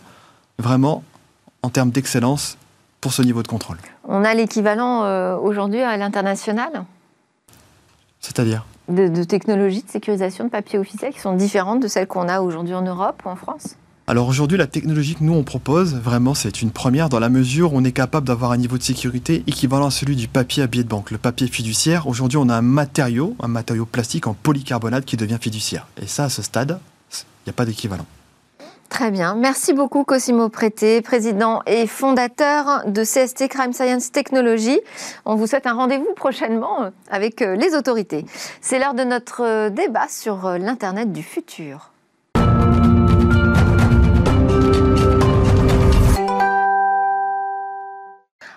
vraiment 0.59 1.03
en 1.63 1.71
termes 1.71 1.91
d'excellence 1.91 2.57
pour 3.01 3.13
ce 3.13 3.23
niveau 3.23 3.43
de 3.43 3.49
contrôle. 3.49 3.79
On 4.05 4.25
a 4.25 4.35
l'équivalent 4.35 5.05
euh, 5.05 5.37
aujourd'hui 5.37 5.81
à 5.81 5.97
l'international 5.97 6.85
c'est-à-dire? 8.21 8.65
De, 8.89 9.23
technologies 9.23 9.83
de 9.83 9.91
sécurisation 9.91 10.45
de 10.45 10.51
papier 10.51 10.79
officiel 10.79 11.13
qui 11.13 11.21
sont 11.21 11.37
différentes 11.37 11.81
de 11.81 11.89
celles 11.89 12.07
qu'on 12.07 12.29
a 12.29 12.41
aujourd'hui 12.41 12.75
en 12.75 12.83
Europe 12.83 13.23
ou 13.25 13.29
en 13.29 13.37
France 13.37 13.77
alors 14.11 14.27
aujourd'hui, 14.27 14.57
la 14.57 14.67
technologie 14.67 15.17
que 15.17 15.23
nous 15.23 15.35
on 15.35 15.43
propose, 15.43 15.95
vraiment, 15.95 16.33
c'est 16.33 16.63
une 16.63 16.71
première 16.71 17.11
dans 17.11 17.19
la 17.19 17.29
mesure 17.29 17.75
où 17.75 17.77
on 17.77 17.85
est 17.85 17.93
capable 17.93 18.27
d'avoir 18.27 18.53
un 18.53 18.57
niveau 18.57 18.79
de 18.79 18.83
sécurité 18.83 19.45
équivalent 19.47 19.89
à 19.89 19.91
celui 19.91 20.17
du 20.17 20.29
papier 20.29 20.63
à 20.63 20.67
billet 20.67 20.83
de 20.83 20.89
banque, 20.89 21.11
le 21.11 21.19
papier 21.19 21.47
fiduciaire. 21.47 22.07
Aujourd'hui, 22.07 22.39
on 22.39 22.49
a 22.49 22.55
un 22.55 22.63
matériau, 22.63 23.37
un 23.39 23.49
matériau 23.49 23.85
plastique 23.85 24.27
en 24.27 24.33
polycarbonate 24.33 25.05
qui 25.05 25.19
devient 25.19 25.37
fiduciaire. 25.39 25.87
Et 26.01 26.07
ça, 26.07 26.25
à 26.25 26.29
ce 26.31 26.41
stade, 26.41 26.81
il 27.13 27.49
n'y 27.49 27.51
a 27.51 27.53
pas 27.53 27.67
d'équivalent. 27.67 28.07
Très 28.89 29.11
bien. 29.11 29.35
Merci 29.35 29.75
beaucoup, 29.75 30.03
Cosimo 30.03 30.49
Prété, 30.49 31.03
président 31.03 31.63
et 31.67 31.87
fondateur 31.87 32.85
de 32.87 33.03
CST 33.03 33.49
Crime 33.49 33.73
Science 33.73 34.11
Technology. 34.11 34.81
On 35.25 35.35
vous 35.37 35.47
souhaite 35.47 35.67
un 35.67 35.75
rendez-vous 35.75 36.15
prochainement 36.17 36.91
avec 37.11 37.43
euh, 37.43 37.55
les 37.55 37.75
autorités. 37.75 38.25
C'est 38.61 38.79
l'heure 38.79 38.95
de 38.95 39.05
notre 39.05 39.45
euh, 39.45 39.71
débat 39.71 40.09
sur 40.09 40.47
euh, 40.47 40.59
l'Internet 40.59 41.13
du 41.13 41.23
futur. 41.23 41.91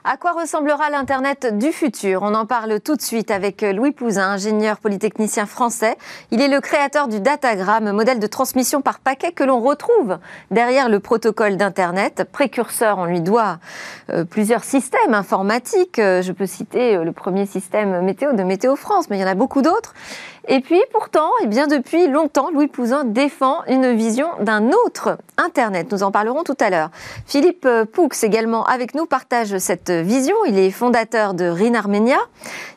À 0.03 0.17
quoi 0.17 0.31
ressemblera 0.31 0.89
l'Internet 0.89 1.59
du 1.59 1.71
futur? 1.71 2.21
On 2.23 2.33
en 2.33 2.47
parle 2.47 2.79
tout 2.79 2.95
de 2.95 3.01
suite 3.03 3.29
avec 3.29 3.61
Louis 3.61 3.91
Pouzin, 3.91 4.31
ingénieur 4.31 4.79
polytechnicien 4.79 5.45
français. 5.45 5.95
Il 6.31 6.41
est 6.41 6.47
le 6.47 6.59
créateur 6.59 7.07
du 7.07 7.19
Datagram, 7.19 7.91
modèle 7.91 8.17
de 8.17 8.25
transmission 8.25 8.81
par 8.81 8.97
paquet 8.97 9.31
que 9.31 9.43
l'on 9.43 9.59
retrouve 9.59 10.17
derrière 10.49 10.89
le 10.89 10.99
protocole 10.99 11.55
d'Internet. 11.55 12.27
Précurseur, 12.31 12.97
on 12.97 13.05
lui 13.05 13.21
doit 13.21 13.59
euh, 14.09 14.25
plusieurs 14.25 14.63
systèmes 14.63 15.13
informatiques. 15.13 15.99
Euh, 15.99 16.23
je 16.23 16.31
peux 16.31 16.47
citer 16.47 16.95
euh, 16.95 17.03
le 17.03 17.11
premier 17.11 17.45
système 17.45 18.01
météo 18.01 18.33
de 18.33 18.41
Météo 18.41 18.75
France, 18.75 19.07
mais 19.11 19.19
il 19.19 19.21
y 19.21 19.23
en 19.23 19.27
a 19.27 19.35
beaucoup 19.35 19.61
d'autres. 19.61 19.93
Et 20.47 20.61
puis 20.61 20.81
pourtant, 20.91 21.29
et 21.41 21.43
eh 21.43 21.47
bien 21.47 21.67
depuis 21.67 22.07
longtemps, 22.07 22.49
Louis 22.49 22.67
Pouzin 22.67 23.03
défend 23.03 23.63
une 23.67 23.93
vision 23.93 24.27
d'un 24.39 24.71
autre 24.71 25.19
Internet. 25.37 25.91
Nous 25.91 26.01
en 26.01 26.09
parlerons 26.09 26.41
tout 26.41 26.57
à 26.59 26.71
l'heure. 26.71 26.89
Philippe 27.27 27.67
Poux, 27.93 28.09
également 28.23 28.65
avec 28.65 28.95
nous, 28.95 29.05
partage 29.05 29.59
cette 29.59 29.90
vision. 30.01 30.35
Il 30.47 30.57
est 30.57 30.71
fondateur 30.71 31.33
de 31.33 31.45
RIN 31.45 31.75
Armenia, 31.75 32.19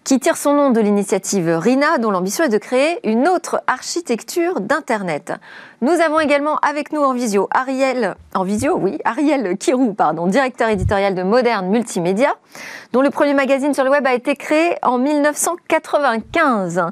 qui 0.02 0.18
tire 0.18 0.36
son 0.36 0.54
nom 0.54 0.70
de 0.70 0.80
l'initiative 0.80 1.48
RINA, 1.48 1.98
dont 1.98 2.10
l'ambition 2.10 2.44
est 2.44 2.48
de 2.48 2.58
créer 2.58 2.98
une 3.08 3.28
autre 3.28 3.62
architecture 3.66 4.60
d'Internet. 4.60 5.32
Nous 5.80 6.00
avons 6.00 6.18
également 6.20 6.56
avec 6.58 6.92
nous 6.92 7.00
en 7.00 7.12
visio 7.12 7.48
Ariel, 7.50 8.14
en 8.34 8.44
visio, 8.44 8.76
oui, 8.76 8.98
Ariel 9.04 9.56
Kirou, 9.56 9.94
pardon, 9.94 10.26
directeur 10.26 10.68
éditorial 10.68 11.14
de 11.14 11.22
Moderne 11.22 11.68
Multimédia, 11.68 12.34
dont 12.92 13.02
le 13.02 13.10
premier 13.10 13.34
magazine 13.34 13.74
sur 13.74 13.84
le 13.84 13.90
web 13.90 14.06
a 14.06 14.14
été 14.14 14.36
créé 14.36 14.76
en 14.82 14.98
1995. 14.98 16.82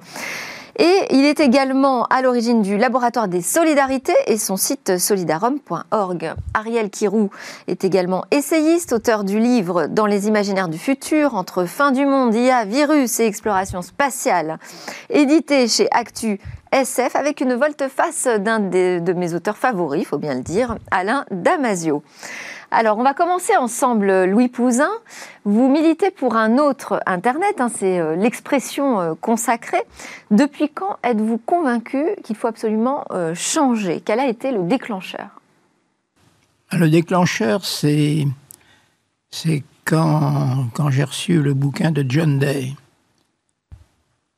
Et 0.79 1.07
il 1.11 1.25
est 1.25 1.41
également 1.41 2.05
à 2.07 2.23
l'origine 2.23 2.63
du 2.63 2.79
Laboratoire 2.79 3.29
des 3.29 3.43
Solidarités 3.43 4.17
et 4.27 4.39
son 4.39 4.57
site 4.57 4.99
solidarum.org. 4.99 6.35
Ariel 6.55 6.89
Kirou 6.89 7.31
est 7.67 7.85
également 7.85 8.25
essayiste, 8.31 8.93
auteur 8.93 9.25
du 9.25 9.39
livre 9.39 9.87
Dans 9.87 10.07
les 10.07 10.29
imaginaires 10.29 10.69
du 10.69 10.79
futur, 10.79 11.35
entre 11.35 11.67
fin 11.67 11.93
du 11.93 12.07
monde, 12.07 12.35
IA, 12.35 12.65
virus 12.65 13.21
et 13.21 13.27
exploration 13.27 13.83
spatiale, 13.83 14.59
édité 15.11 15.69
chez 15.69 15.89
Actu 15.91 16.41
SF 16.73 17.17
avec 17.17 17.43
une 17.43 17.55
volte-face 17.55 18.29
d'un 18.39 18.59
de 18.59 19.13
mes 19.13 19.35
auteurs 19.35 19.59
favoris, 19.59 20.01
il 20.01 20.07
faut 20.07 20.17
bien 20.17 20.35
le 20.35 20.41
dire, 20.41 20.79
Alain 20.91 21.27
Damasio. 21.31 22.03
Alors, 22.75 22.97
on 22.97 23.03
va 23.03 23.13
commencer 23.13 23.55
ensemble, 23.55 24.25
Louis 24.25 24.49
Pouzin. 24.49 24.89
Vous 25.45 25.69
militez 25.69 26.11
pour 26.11 26.37
un 26.37 26.57
autre 26.57 27.03
Internet, 27.05 27.61
hein, 27.61 27.69
c'est 27.69 28.01
euh, 28.01 28.17
l'expression 28.17 28.99
euh, 28.99 29.15
consacrée. 29.15 29.83
Depuis 30.31 30.71
quand 30.71 30.97
êtes-vous 31.05 31.37
convaincu 31.37 32.03
qu'il 32.25 32.35
faut 32.35 32.47
absolument 32.47 33.05
euh, 33.11 33.35
changer? 33.35 34.01
Quel 34.03 34.21
a 34.21 34.27
été 34.27 34.53
le 34.53 34.63
déclencheur? 34.63 35.29
Le 36.73 36.89
déclencheur, 36.89 37.67
c'est, 37.67 38.27
quand 39.85 40.71
j'ai 40.89 41.05
reçu 41.05 41.43
le 41.43 41.53
bouquin 41.53 41.91
de 41.91 42.07
John 42.09 42.39
Day. 42.39 42.73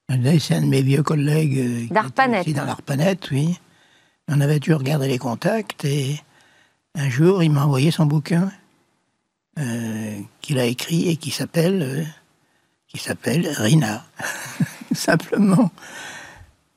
John 0.09 0.23
Day, 0.23 0.41
c'est 0.41 0.57
un 0.57 0.63
de 0.63 0.67
mes 0.67 0.83
vieux 0.83 1.05
collègues. 1.05 1.89
D'Arpanet. 1.93 2.43
Dans 2.53 2.65
l'Arpanet, 2.65 3.19
oui. 3.31 3.61
On 4.27 4.41
avait 4.41 4.59
dû 4.59 4.75
regarder 4.75 5.07
les 5.07 5.19
contacts 5.19 5.85
et 5.85 6.17
un 6.95 7.09
jour, 7.09 7.43
il 7.43 7.51
m'a 7.51 7.65
envoyé 7.65 7.91
son 7.91 8.07
bouquin 8.07 8.51
euh, 9.59 10.19
qu'il 10.41 10.59
a 10.59 10.65
écrit 10.65 11.09
et 11.09 11.17
qui 11.17 11.31
s'appelle 11.31 11.83
euh, 11.83 12.05
qui 12.89 12.99
s'appelle 12.99 13.49
Rina, 13.49 14.05
simplement. 14.95 15.71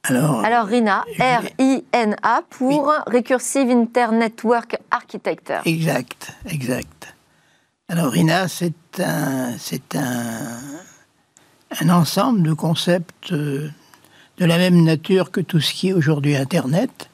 Alors, 0.03 0.43
Alors 0.43 0.65
Rina, 0.65 1.05
R-I-N-A 1.19 2.41
pour 2.49 2.93
Recursive 3.05 3.69
Internetwork 3.69 4.77
Architecture. 4.89 5.61
Exact, 5.65 6.33
exact. 6.49 7.13
Alors 7.89 8.11
Rina, 8.11 8.47
c'est 8.47 8.99
un, 8.99 9.55
c'est 9.59 9.95
un, 9.95 10.59
un 11.81 11.89
ensemble 11.89 12.41
de 12.41 12.53
concepts 12.53 13.31
euh, 13.31 13.69
de 14.37 14.45
la 14.45 14.57
même 14.57 14.83
nature 14.83 15.29
que 15.29 15.41
tout 15.41 15.59
ce 15.59 15.73
qui 15.73 15.89
est 15.89 15.93
aujourd'hui 15.93 16.35
Internet, 16.35 17.09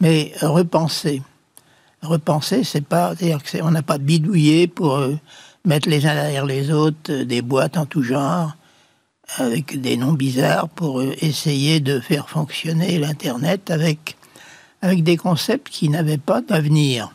mais 0.00 0.32
repensé 0.42 1.22
repenser, 2.02 2.64
c'est 2.64 2.84
pas, 2.84 3.14
c'est-à-dire 3.16 3.40
on 3.64 3.70
n'a 3.70 3.82
pas 3.82 3.98
bidouillé 3.98 4.66
pour 4.66 4.96
euh, 4.96 5.16
mettre 5.64 5.88
les 5.88 6.06
uns 6.06 6.14
derrière 6.14 6.46
les 6.46 6.70
autres 6.70 7.12
euh, 7.12 7.24
des 7.24 7.42
boîtes 7.42 7.76
en 7.76 7.86
tout 7.86 8.02
genre 8.02 8.56
avec 9.36 9.80
des 9.80 9.96
noms 9.96 10.12
bizarres 10.12 10.68
pour 10.68 11.00
euh, 11.00 11.14
essayer 11.20 11.80
de 11.80 12.00
faire 12.00 12.28
fonctionner 12.28 12.98
l'internet 12.98 13.70
avec 13.70 14.16
avec 14.82 15.04
des 15.04 15.16
concepts 15.16 15.68
qui 15.68 15.88
n'avaient 15.88 16.18
pas 16.18 16.40
d'avenir, 16.40 17.12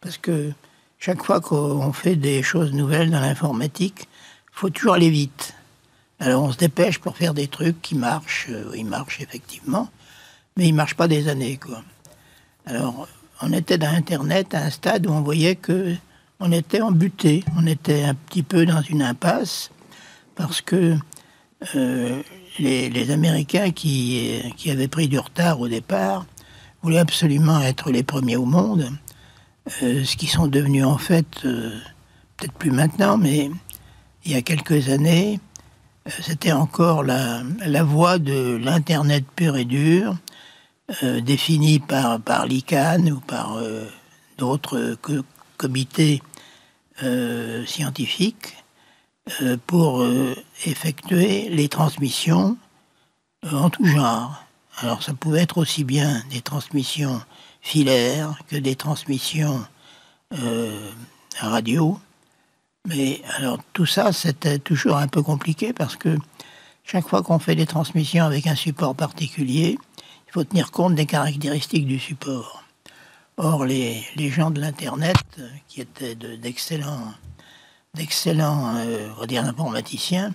parce 0.00 0.16
que 0.16 0.52
chaque 0.98 1.22
fois 1.22 1.42
qu'on 1.42 1.92
fait 1.92 2.16
des 2.16 2.42
choses 2.42 2.72
nouvelles 2.72 3.10
dans 3.10 3.20
l'informatique, 3.20 4.08
faut 4.50 4.70
toujours 4.70 4.94
aller 4.94 5.10
vite. 5.10 5.52
Alors 6.20 6.42
on 6.44 6.52
se 6.52 6.56
dépêche 6.56 6.98
pour 6.98 7.14
faire 7.14 7.34
des 7.34 7.48
trucs 7.48 7.82
qui 7.82 7.96
marchent, 7.96 8.48
ils 8.74 8.86
marchent 8.86 9.20
effectivement, 9.20 9.90
mais 10.56 10.68
ils 10.68 10.72
marchent 10.72 10.94
pas 10.94 11.06
des 11.06 11.28
années 11.28 11.58
quoi. 11.58 11.82
Alors 12.64 13.06
on 13.42 13.52
était 13.52 13.78
dans 13.78 13.88
Internet 13.94 14.54
à 14.54 14.64
un 14.64 14.70
stade 14.70 15.06
où 15.06 15.10
on 15.10 15.20
voyait 15.20 15.56
que 15.56 15.94
on 16.40 16.52
était 16.52 16.82
embuté, 16.82 17.44
on 17.56 17.66
était 17.66 18.04
un 18.04 18.14
petit 18.14 18.42
peu 18.42 18.66
dans 18.66 18.82
une 18.82 19.02
impasse 19.02 19.70
parce 20.34 20.60
que 20.60 20.96
euh, 21.74 22.22
les, 22.58 23.10
Américains 23.10 23.70
qui, 23.70 24.42
qui, 24.56 24.70
avaient 24.70 24.88
pris 24.88 25.08
du 25.08 25.18
retard 25.18 25.60
au 25.60 25.68
départ 25.68 26.26
voulaient 26.82 26.98
absolument 26.98 27.60
être 27.60 27.90
les 27.90 28.02
premiers 28.02 28.36
au 28.36 28.44
monde, 28.44 28.90
euh, 29.82 30.04
ce 30.04 30.16
qui 30.16 30.26
sont 30.26 30.46
devenus 30.46 30.84
en 30.84 30.98
fait, 30.98 31.26
euh, 31.44 31.70
peut-être 32.36 32.52
plus 32.52 32.70
maintenant, 32.70 33.16
mais 33.16 33.50
il 34.24 34.32
y 34.32 34.34
a 34.34 34.42
quelques 34.42 34.90
années, 34.90 35.40
c'était 36.06 36.52
encore 36.52 37.02
la, 37.02 37.42
la 37.64 37.82
voie 37.82 38.18
de 38.18 38.56
l'Internet 38.56 39.24
pur 39.34 39.56
et 39.56 39.64
dur, 39.64 40.16
euh, 41.02 41.20
définis 41.20 41.80
par, 41.80 42.20
par 42.20 42.46
l'ICANN 42.46 43.10
ou 43.10 43.18
par 43.18 43.56
euh, 43.56 43.90
d'autres 44.38 44.96
comités 45.56 46.22
euh, 47.02 47.66
scientifiques 47.66 48.56
pour 49.66 50.06
effectuer 50.64 51.48
les 51.48 51.68
transmissions 51.68 52.56
en 53.50 53.70
tout 53.70 53.84
genre. 53.84 54.44
Alors 54.76 55.02
ça 55.02 55.12
pouvait 55.14 55.40
être 55.40 55.58
aussi 55.58 55.82
bien 55.82 56.22
des 56.30 56.42
transmissions 56.42 57.20
filaires 57.60 58.38
que 58.46 58.54
des 58.54 58.76
transmissions 58.76 59.66
radio. 61.40 61.98
Mais 62.86 63.20
alors 63.36 63.58
tout 63.72 63.86
ça, 63.86 64.12
c'était 64.12 64.60
toujours 64.60 64.96
un 64.96 65.08
peu 65.08 65.22
compliqué 65.22 65.72
parce 65.72 65.96
que 65.96 66.16
chaque 66.84 67.08
fois 67.08 67.24
qu'on 67.24 67.40
fait 67.40 67.56
des 67.56 67.66
transmissions 67.66 68.24
avec 68.24 68.46
un 68.46 68.54
support 68.54 68.94
particulier, 68.94 69.76
faut 70.36 70.44
tenir 70.44 70.70
compte 70.70 70.94
des 70.94 71.06
caractéristiques 71.06 71.86
du 71.86 71.98
support. 71.98 72.62
Or, 73.38 73.64
les, 73.64 74.04
gens 74.28 74.50
de 74.50 74.60
l'Internet, 74.60 75.16
qui 75.66 75.80
étaient 75.80 76.14
d'excellents 76.14 77.14
d'excellents 77.94 78.76
euh, 78.76 79.08
informaticiens, 79.38 80.34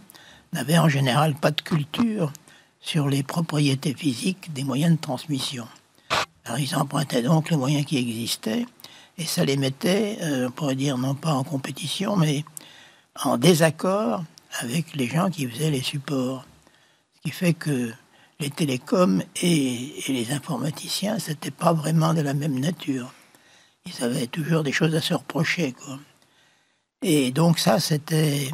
n'avaient 0.53 0.79
en 0.79 0.89
général 0.89 1.35
pas 1.35 1.51
de 1.51 1.61
culture 1.61 2.33
sur 2.79 3.09
les 3.09 3.21
propriétés 3.21 3.93
physiques 3.93 4.51
des 4.51 4.63
moyens 4.63 4.95
de 4.95 4.99
transmission. 4.99 5.67
Ils 6.57 6.75
empruntaient 6.75 7.21
donc 7.21 7.51
les 7.51 7.57
moyens 7.57 7.85
qui 7.85 7.99
existaient 7.99 8.65
et 9.19 9.25
ça 9.25 9.45
les 9.45 9.55
mettait, 9.55 10.17
euh, 10.23 10.47
on 10.47 10.51
pourrait 10.51 10.75
dire, 10.75 10.97
non 10.97 11.13
pas 11.13 11.33
en 11.33 11.43
compétition, 11.43 12.15
mais 12.15 12.43
en 13.23 13.37
désaccord 13.37 14.23
avec 14.61 14.95
les 14.95 15.05
gens 15.05 15.29
qui 15.29 15.47
faisaient 15.47 15.69
les 15.69 15.83
supports. 15.83 16.43
Ce 17.17 17.21
qui 17.21 17.29
fait 17.29 17.53
que 17.53 17.93
les 18.41 18.49
télécoms 18.49 19.23
et, 19.41 19.93
les 20.07 20.31
informaticiens, 20.31 21.19
c'était 21.19 21.51
pas 21.51 21.73
vraiment 21.73 22.13
de 22.13 22.21
la 22.21 22.33
même 22.33 22.59
nature. 22.59 23.13
Ils 23.85 24.03
avaient 24.03 24.27
toujours 24.27 24.63
des 24.63 24.71
choses 24.71 24.95
à 24.95 25.01
se 25.01 25.13
reprocher, 25.13 25.73
quoi. 25.73 25.99
Et 27.03 27.31
donc 27.31 27.57
ça, 27.57 27.79
c'était, 27.79 28.51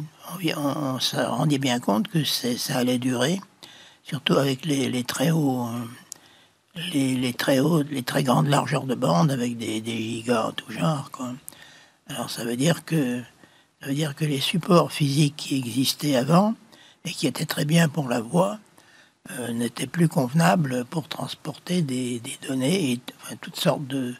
on, 0.56 0.98
se 1.00 1.16
rendait 1.16 1.58
bien 1.58 1.80
compte 1.80 2.08
que 2.08 2.24
ça 2.24 2.76
allait 2.76 2.98
durer, 2.98 3.40
surtout 4.04 4.34
avec 4.34 4.64
les, 4.64 5.04
très 5.04 5.30
hauts, 5.30 5.68
les, 6.92 7.34
très 7.34 7.60
hauts, 7.60 7.82
les 7.82 8.02
très 8.02 8.22
grandes 8.22 8.48
largeurs 8.48 8.84
de 8.84 8.94
bande 8.94 9.30
avec 9.30 9.58
des, 9.58 9.82
gigas 9.84 10.48
en 10.48 10.52
tout 10.52 10.70
genre, 10.70 11.10
quoi. 11.10 11.32
Alors 12.06 12.30
ça 12.30 12.44
veut 12.44 12.56
dire 12.56 12.86
que 12.86 13.20
ça 13.80 13.88
veut 13.88 13.94
dire 13.94 14.14
que 14.14 14.24
les 14.24 14.40
supports 14.40 14.92
physiques 14.92 15.36
qui 15.36 15.58
existaient 15.58 16.16
avant 16.16 16.54
et 17.04 17.10
qui 17.10 17.26
étaient 17.26 17.44
très 17.44 17.66
bien 17.66 17.90
pour 17.90 18.08
la 18.08 18.20
voix 18.20 18.58
euh, 19.32 19.52
n'était 19.52 19.86
plus 19.86 20.08
convenable 20.08 20.84
pour 20.88 21.06
transporter 21.08 21.82
des, 21.82 22.22
données 22.48 22.92
et 22.92 23.00
toutes 23.40 23.56
sortes 23.56 23.86
de, 23.86 24.14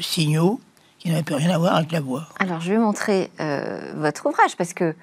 signaux 0.00 0.60
qui 0.98 1.10
n'avaient 1.10 1.22
plus 1.22 1.34
rien 1.34 1.50
à 1.50 1.58
voir 1.58 1.76
avec 1.76 1.92
la 1.92 2.00
voix. 2.00 2.26
Alors, 2.40 2.60
je 2.60 2.72
vais 2.72 2.78
montrer 2.78 3.30
euh, 3.38 3.92
votre 3.96 4.26
ouvrage 4.26 4.56
parce 4.56 4.72
que 4.72 4.94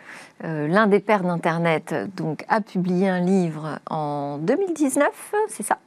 euh, 0.43 0.67
l'un 0.67 0.87
des 0.87 0.99
pères 0.99 1.21
d'Internet 1.21 1.95
a 2.49 2.61
publié 2.61 3.07
un 3.07 3.21
livre 3.21 3.79
en 3.89 4.39
2019, 4.39 5.07
c'est 5.49 5.63
ça 5.63 5.77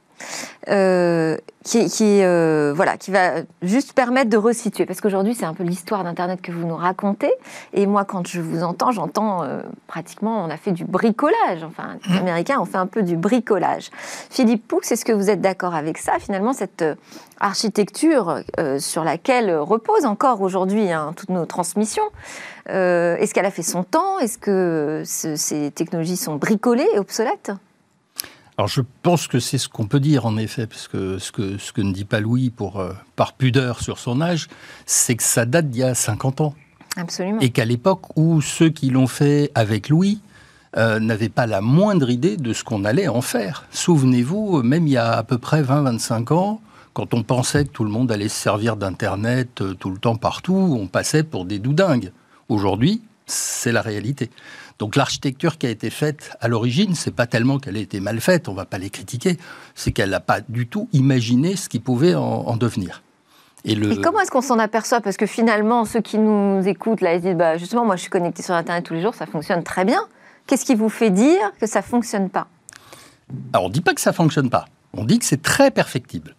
euh, 1.75 1.87
qui, 1.87 2.23
euh, 2.23 2.73
voilà, 2.75 2.97
qui 2.97 3.11
va 3.11 3.41
juste 3.61 3.93
permettre 3.93 4.29
de 4.29 4.37
resituer. 4.37 4.85
Parce 4.85 5.01
qu'aujourd'hui, 5.01 5.35
c'est 5.35 5.45
un 5.45 5.53
peu 5.53 5.63
l'histoire 5.63 6.03
d'Internet 6.03 6.41
que 6.41 6.51
vous 6.51 6.65
nous 6.65 6.75
racontez. 6.75 7.31
Et 7.73 7.85
moi, 7.85 8.05
quand 8.05 8.27
je 8.27 8.41
vous 8.41 8.63
entends, 8.63 8.91
j'entends 8.91 9.43
euh, 9.43 9.61
pratiquement, 9.87 10.43
on 10.43 10.49
a 10.49 10.57
fait 10.57 10.71
du 10.71 10.85
bricolage. 10.85 11.63
Enfin, 11.63 11.97
les 12.07 12.15
mmh. 12.15 12.17
Américains 12.17 12.59
ont 12.59 12.65
fait 12.65 12.77
un 12.77 12.87
peu 12.87 13.03
du 13.03 13.17
bricolage. 13.17 13.89
Philippe 14.29 14.67
Poux, 14.67 14.81
est-ce 14.89 15.05
que 15.05 15.11
vous 15.13 15.29
êtes 15.29 15.41
d'accord 15.41 15.75
avec 15.75 15.97
ça 15.97 16.19
Finalement, 16.19 16.53
cette 16.53 16.83
architecture 17.39 18.41
sur 18.79 19.03
laquelle 19.03 19.55
reposent 19.55 20.05
encore 20.05 20.41
aujourd'hui 20.41 20.91
hein, 20.91 21.13
toutes 21.15 21.29
nos 21.29 21.45
transmissions, 21.45 22.03
est-ce 22.67 23.33
qu'elle 23.33 23.45
a 23.45 23.51
fait 23.51 23.63
son 23.63 23.83
temps? 23.83 24.19
Est-ce 24.19 24.37
que 24.37 25.03
ces 25.05 25.71
technologies 25.71 26.17
sont 26.17 26.35
bricolées 26.35 26.87
et 26.93 26.99
obsolètes? 26.99 27.51
Alors 28.57 28.67
je 28.67 28.81
pense 29.03 29.27
que 29.27 29.39
c'est 29.39 29.59
ce 29.59 29.69
qu'on 29.69 29.85
peut 29.85 29.99
dire 29.99 30.25
en 30.25 30.35
effet, 30.35 30.65
parce 30.65 30.87
que 30.87 31.19
ce 31.19 31.31
que, 31.31 31.59
ce 31.59 31.71
que 31.71 31.81
ne 31.81 31.93
dit 31.93 32.05
pas 32.05 32.19
Louis 32.19 32.49
pour, 32.49 32.79
euh, 32.79 32.93
par 33.15 33.33
pudeur 33.33 33.81
sur 33.81 33.99
son 33.99 34.19
âge, 34.19 34.47
c'est 34.87 35.15
que 35.15 35.23
ça 35.23 35.45
date 35.45 35.69
d'il 35.69 35.81
y 35.81 35.83
a 35.83 35.93
50 35.93 36.41
ans. 36.41 36.55
Absolument. 36.95 37.39
Et 37.39 37.51
qu'à 37.51 37.65
l'époque 37.65 38.17
où 38.17 38.41
ceux 38.41 38.69
qui 38.69 38.89
l'ont 38.89 39.05
fait 39.05 39.51
avec 39.53 39.89
Louis 39.89 40.21
euh, 40.75 40.99
n'avaient 40.99 41.29
pas 41.29 41.45
la 41.45 41.61
moindre 41.61 42.09
idée 42.09 42.35
de 42.35 42.51
ce 42.51 42.63
qu'on 42.63 42.83
allait 42.83 43.07
en 43.07 43.21
faire. 43.21 43.67
Souvenez-vous, 43.69 44.63
même 44.63 44.87
il 44.87 44.93
y 44.93 44.97
a 44.97 45.13
à 45.13 45.23
peu 45.23 45.37
près 45.37 45.61
20-25 45.61 46.33
ans, 46.33 46.61
quand 46.93 47.13
on 47.13 47.21
pensait 47.21 47.65
que 47.65 47.69
tout 47.69 47.83
le 47.83 47.91
monde 47.91 48.11
allait 48.11 48.27
se 48.27 48.41
servir 48.41 48.75
d'Internet 48.75 49.61
euh, 49.61 49.75
tout 49.75 49.91
le 49.91 49.99
temps 49.99 50.15
partout, 50.15 50.75
on 50.81 50.87
passait 50.87 51.21
pour 51.21 51.45
des 51.45 51.59
doudingues. 51.59 52.11
Aujourd'hui, 52.49 53.03
c'est 53.27 53.71
la 53.71 53.81
réalité. 53.81 54.31
Donc 54.79 54.95
l'architecture 54.95 55.57
qui 55.57 55.65
a 55.65 55.69
été 55.69 55.89
faite 55.89 56.37
à 56.39 56.47
l'origine, 56.47 56.93
c'est 56.93 57.13
pas 57.13 57.25
tellement 57.25 57.57
qu'elle 57.57 57.77
a 57.77 57.79
été 57.79 57.99
mal 57.99 58.21
faite, 58.21 58.47
on 58.47 58.53
va 58.53 58.65
pas 58.65 58.77
les 58.77 58.89
critiquer, 58.89 59.37
c'est 59.73 59.91
qu'elle 59.91 60.11
n'a 60.11 60.19
pas 60.19 60.41
du 60.41 60.67
tout 60.67 60.87
imaginé 60.93 61.55
ce 61.55 61.67
qui 61.67 61.79
pouvait 61.79 62.13
en, 62.13 62.55
devenir. 62.57 63.01
Et, 63.65 63.75
comment 64.01 64.19
est-ce 64.19 64.31
qu'on 64.31 64.41
s'en 64.41 64.59
aperçoit? 64.59 65.01
Parce 65.01 65.17
que 65.17 65.25
finalement, 65.25 65.83
ceux 65.83 65.99
qui 65.99 66.19
nous 66.19 66.65
écoutent, 66.67 67.01
là, 67.01 67.15
ils 67.15 67.21
disent 67.21 67.35
bah, 67.35 67.57
justement, 67.57 67.85
moi 67.85 67.95
je 67.95 68.01
suis 68.01 68.09
connecté 68.09 68.43
sur 68.43 68.53
Internet 68.53 68.85
tous 68.85 68.93
les 68.93 69.01
jours, 69.01 69.15
ça 69.15 69.25
fonctionne 69.25 69.63
très 69.63 69.83
bien. 69.83 70.01
Qu'est-ce 70.45 70.63
qui 70.63 70.75
vous 70.75 70.89
fait 70.89 71.09
dire 71.09 71.51
que 71.59 71.65
ça 71.65 71.81
fonctionne 71.81 72.29
pas? 72.29 72.47
Alors 73.53 73.65
on 73.65 73.69
dit 73.69 73.81
pas 73.81 73.93
que 73.93 74.01
ça 74.01 74.13
fonctionne 74.13 74.49
pas. 74.49 74.65
On 74.93 75.03
dit 75.03 75.19
que 75.19 75.25
c'est 75.25 75.41
très 75.41 75.71
perfectible. 75.71 76.36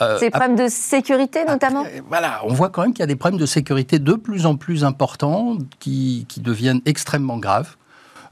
Euh, 0.00 0.18
des 0.18 0.30
problèmes 0.30 0.56
de 0.56 0.68
sécurité 0.68 1.44
notamment 1.44 1.84
Voilà, 2.08 2.40
on 2.44 2.52
voit 2.52 2.68
quand 2.68 2.82
même 2.82 2.92
qu'il 2.92 3.00
y 3.00 3.04
a 3.04 3.06
des 3.06 3.16
problèmes 3.16 3.40
de 3.40 3.46
sécurité 3.46 3.98
de 3.98 4.12
plus 4.12 4.46
en 4.46 4.56
plus 4.56 4.84
importants 4.84 5.56
qui, 5.80 6.26
deviennent 6.38 6.82
extrêmement 6.84 7.38
graves. 7.38 7.76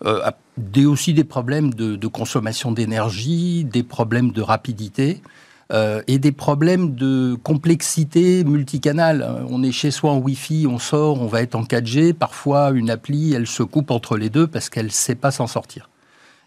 Euh, 0.04 0.30
des, 0.58 0.84
aussi 0.84 1.14
des 1.14 1.24
problèmes 1.24 1.72
de, 1.72 2.06
consommation 2.06 2.72
d'énergie, 2.72 3.64
des 3.64 3.82
problèmes 3.82 4.32
de 4.32 4.42
rapidité. 4.42 5.22
Euh, 5.72 6.02
et 6.06 6.18
des 6.18 6.30
problèmes 6.30 6.94
de 6.94 7.36
complexité 7.42 8.44
multicanale. 8.44 9.46
On 9.48 9.62
est 9.62 9.72
chez 9.72 9.90
soi 9.90 10.12
en 10.12 10.18
Wi-Fi, 10.18 10.66
on 10.68 10.78
sort, 10.78 11.22
on 11.22 11.26
va 11.26 11.40
être 11.40 11.54
en 11.54 11.62
4G. 11.62 12.12
Parfois, 12.12 12.70
une 12.72 12.90
appli, 12.90 13.32
elle 13.32 13.46
se 13.46 13.62
coupe 13.62 13.90
entre 13.90 14.18
les 14.18 14.28
deux 14.28 14.46
parce 14.46 14.68
qu'elle 14.68 14.86
ne 14.86 14.90
sait 14.90 15.14
pas 15.14 15.30
s'en 15.30 15.46
sortir. 15.46 15.88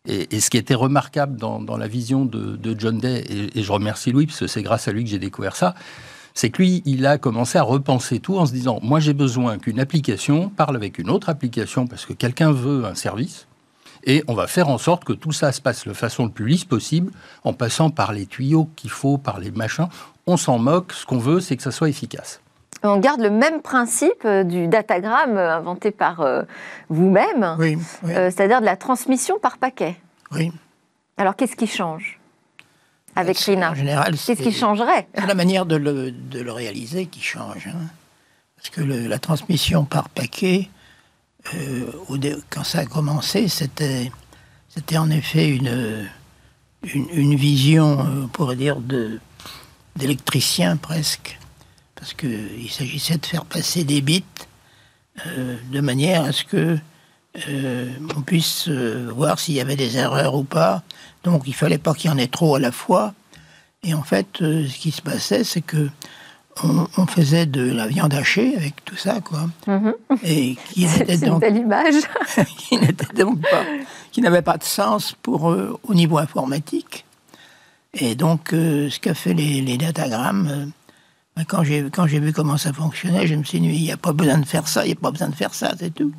Et, 0.08 0.40
ce 0.40 0.50
qui 0.50 0.58
était 0.58 0.74
remarquable 0.74 1.38
dans, 1.38 1.78
la 1.78 1.88
vision 1.88 2.26
de, 2.26 2.76
John 2.78 2.98
Day, 2.98 3.24
et, 3.54 3.62
je 3.62 3.72
remercie 3.72 4.12
Louis, 4.12 4.26
parce 4.26 4.40
que 4.40 4.48
c'est 4.48 4.64
grâce 4.64 4.88
à 4.88 4.92
lui 4.92 5.04
que 5.04 5.10
j'ai 5.10 5.20
découvert 5.20 5.56
ça, 5.56 5.76
c'est 6.34 6.50
que 6.50 6.62
lui, 6.62 6.82
il 6.86 7.06
a 7.06 7.18
commencé 7.18 7.58
à 7.58 7.64
repenser 7.64 8.20
tout 8.20 8.38
en 8.38 8.46
se 8.46 8.54
disant, 8.54 8.80
moi 8.82 9.00
j'ai 9.00 9.14
besoin 9.14 9.58
qu'une 9.58 9.80
application 9.80 10.50
parle 10.50 10.76
avec 10.76 11.00
une 11.00 11.10
autre 11.10 11.30
application 11.30 11.88
parce 11.88 12.06
que 12.06 12.14
quelqu'un 12.14 12.52
veut 12.52 12.86
un 12.86 12.96
service, 12.96 13.48
et 14.04 14.24
on 14.28 14.34
va 14.34 14.48
faire 14.48 14.70
en 14.70 14.78
sorte 14.78 15.04
que 15.04 15.14
tout 15.14 15.34
ça 15.34 15.52
se 15.52 15.60
passe 15.60 15.86
de 15.86 15.94
façon 15.94 16.26
le 16.26 16.32
plus 16.32 16.48
lisse 16.48 16.64
possible, 16.64 17.12
en 17.44 17.54
passant 17.54 17.90
par 17.90 18.14
les 18.14 18.26
tuyaux 18.26 18.70
qu'il 18.76 18.90
faut, 18.90 19.18
par 19.18 19.40
les 19.40 19.52
machins. 19.52 19.90
On 20.26 20.38
s'en 20.38 20.60
moque, 20.60 20.94
ce 20.94 21.06
qu'on 21.06 21.18
veut, 21.18 21.42
c'est 21.42 21.58
que 21.58 21.64
ça 21.64 21.72
soit 21.72 21.90
efficace. 21.90 22.40
On 22.84 22.98
garde 22.98 23.22
le 23.22 23.30
même 23.30 23.62
principe 23.62 24.24
euh, 24.26 24.44
du 24.44 24.68
datagramme 24.68 25.38
euh, 25.38 25.58
inventé 25.58 25.92
par 25.92 26.22
euh, 26.22 26.44
vous-même, 26.90 27.56
oui, 27.60 27.78
c'est-à-dire 28.04 28.62
de 28.62 28.66
la 28.66 28.78
transmission 28.78 29.40
par 29.40 29.58
paquet. 29.58 29.96
Oui. 30.32 30.52
Alors 31.18 31.36
qu'est-ce 31.36 31.56
qui 31.56 31.68
change 31.68 32.20
avec 33.16 33.38
RINA 33.40 33.72
En 33.72 33.76
général, 33.76 34.16
qu'est-ce 34.16 34.44
qui 34.44 34.52
changerait 34.52 35.08
C'est 35.16 35.26
la 35.26 35.34
manière 35.34 35.66
de 35.66 35.76
le, 35.76 36.52
réaliser 36.52 37.08
qui 37.08 37.22
change. 37.22 37.68
Hein. 37.68 37.88
Parce 38.56 38.70
que 38.70 38.82
la 38.82 39.18
transmission 39.18 39.86
par 39.86 40.10
paquet, 40.10 40.70
quand 42.50 42.64
ça 42.64 42.80
a 42.80 42.86
commencé, 42.86 43.48
c'était 43.48 44.12
c'était 44.70 44.98
en 44.98 45.10
effet 45.10 45.50
une, 45.50 46.08
une, 46.84 47.36
vision, 47.36 47.98
on 48.24 48.28
pourrait 48.28 48.56
dire, 48.56 48.78
d'électricien 49.96 50.78
presque 50.78 51.40
parce 51.98 52.14
qu'il 52.14 52.70
s'agissait 52.70 53.18
de 53.18 53.26
faire 53.26 53.46
passer 53.46 53.84
des 53.84 54.02
bits 54.02 54.24
euh, 55.26 55.58
de 55.72 55.82
manière 55.82 56.24
à 56.24 56.32
ce 56.32 56.44
que 56.44 56.78
euh, 57.50 57.90
on 58.16 58.22
puisse 58.22 58.68
euh, 58.68 59.12
voir 59.14 59.40
s'il 59.40 59.56
y 59.56 59.62
avait 59.62 59.76
des 59.76 59.98
erreurs 59.98 60.36
ou 60.36 60.44
pas. 60.44 60.84
Donc 61.24 61.44
il 61.48 61.54
fallait 61.54 61.78
pas 61.78 61.94
qu'il 61.94 62.10
y 62.10 62.14
en 62.14 62.18
ait 62.18 62.28
trop 62.28 62.56
à 62.56 62.60
la 62.60 62.72
fois. 62.72 63.14
Et 63.84 63.94
en 63.94 64.04
fait, 64.04 64.28
ce 64.40 64.78
qui 64.78 64.92
se 64.92 65.02
passait, 65.02 65.44
c'est 65.44 65.62
que 65.62 65.90
on, 66.64 67.06
faisait 67.06 67.46
de 67.46 67.62
la 67.62 67.86
viande 67.86 68.16
hachée 68.16 68.56
avec 68.58 68.84
tout 68.84 68.96
ça, 68.96 69.22
quoi. 69.22 69.48
Mhm. 69.68 69.94
Et 70.24 70.56
qui 70.74 70.86
n'était 70.88 71.18
donc, 71.18 71.44
qui 71.44 73.42
pas, 73.52 73.64
qui 74.12 74.22
n'avait 74.22 74.42
pas 74.42 74.58
de 74.58 74.64
sens 74.64 75.16
pour 75.22 75.44
au 75.46 75.94
niveau 75.94 76.18
informatique. 76.18 77.06
Et 77.94 78.16
donc, 78.16 78.50
ce 78.52 79.00
qu'a 79.00 79.14
fait 79.14 79.36
les, 79.36 79.62
les 79.62 79.78
datagrammes, 79.78 80.72
quand 81.46 81.64
j'ai, 81.64 81.90
quand 81.92 82.08
j'ai 82.08 82.20
vu 82.20 82.34
comment 82.34 82.58
ça 82.58 82.74
fonctionnait, 82.74 83.28
je 83.28 83.36
me 83.36 83.44
suis 83.44 83.60
dit, 83.60 83.68
il 83.68 83.82
n'y 83.82 83.92
a 83.92 83.98
pas 83.98 84.14
besoin 84.14 84.40
de 84.40 84.46
faire 84.46 84.68
ça, 84.68 84.84
il 84.86 84.88
n'y 84.88 84.94
a 84.94 84.96
pas 84.96 85.12
besoin 85.12 85.30
de 85.30 85.36
faire 85.36 85.54
ça, 85.54 85.74
c'est 85.78 85.94
tout. 85.94 86.12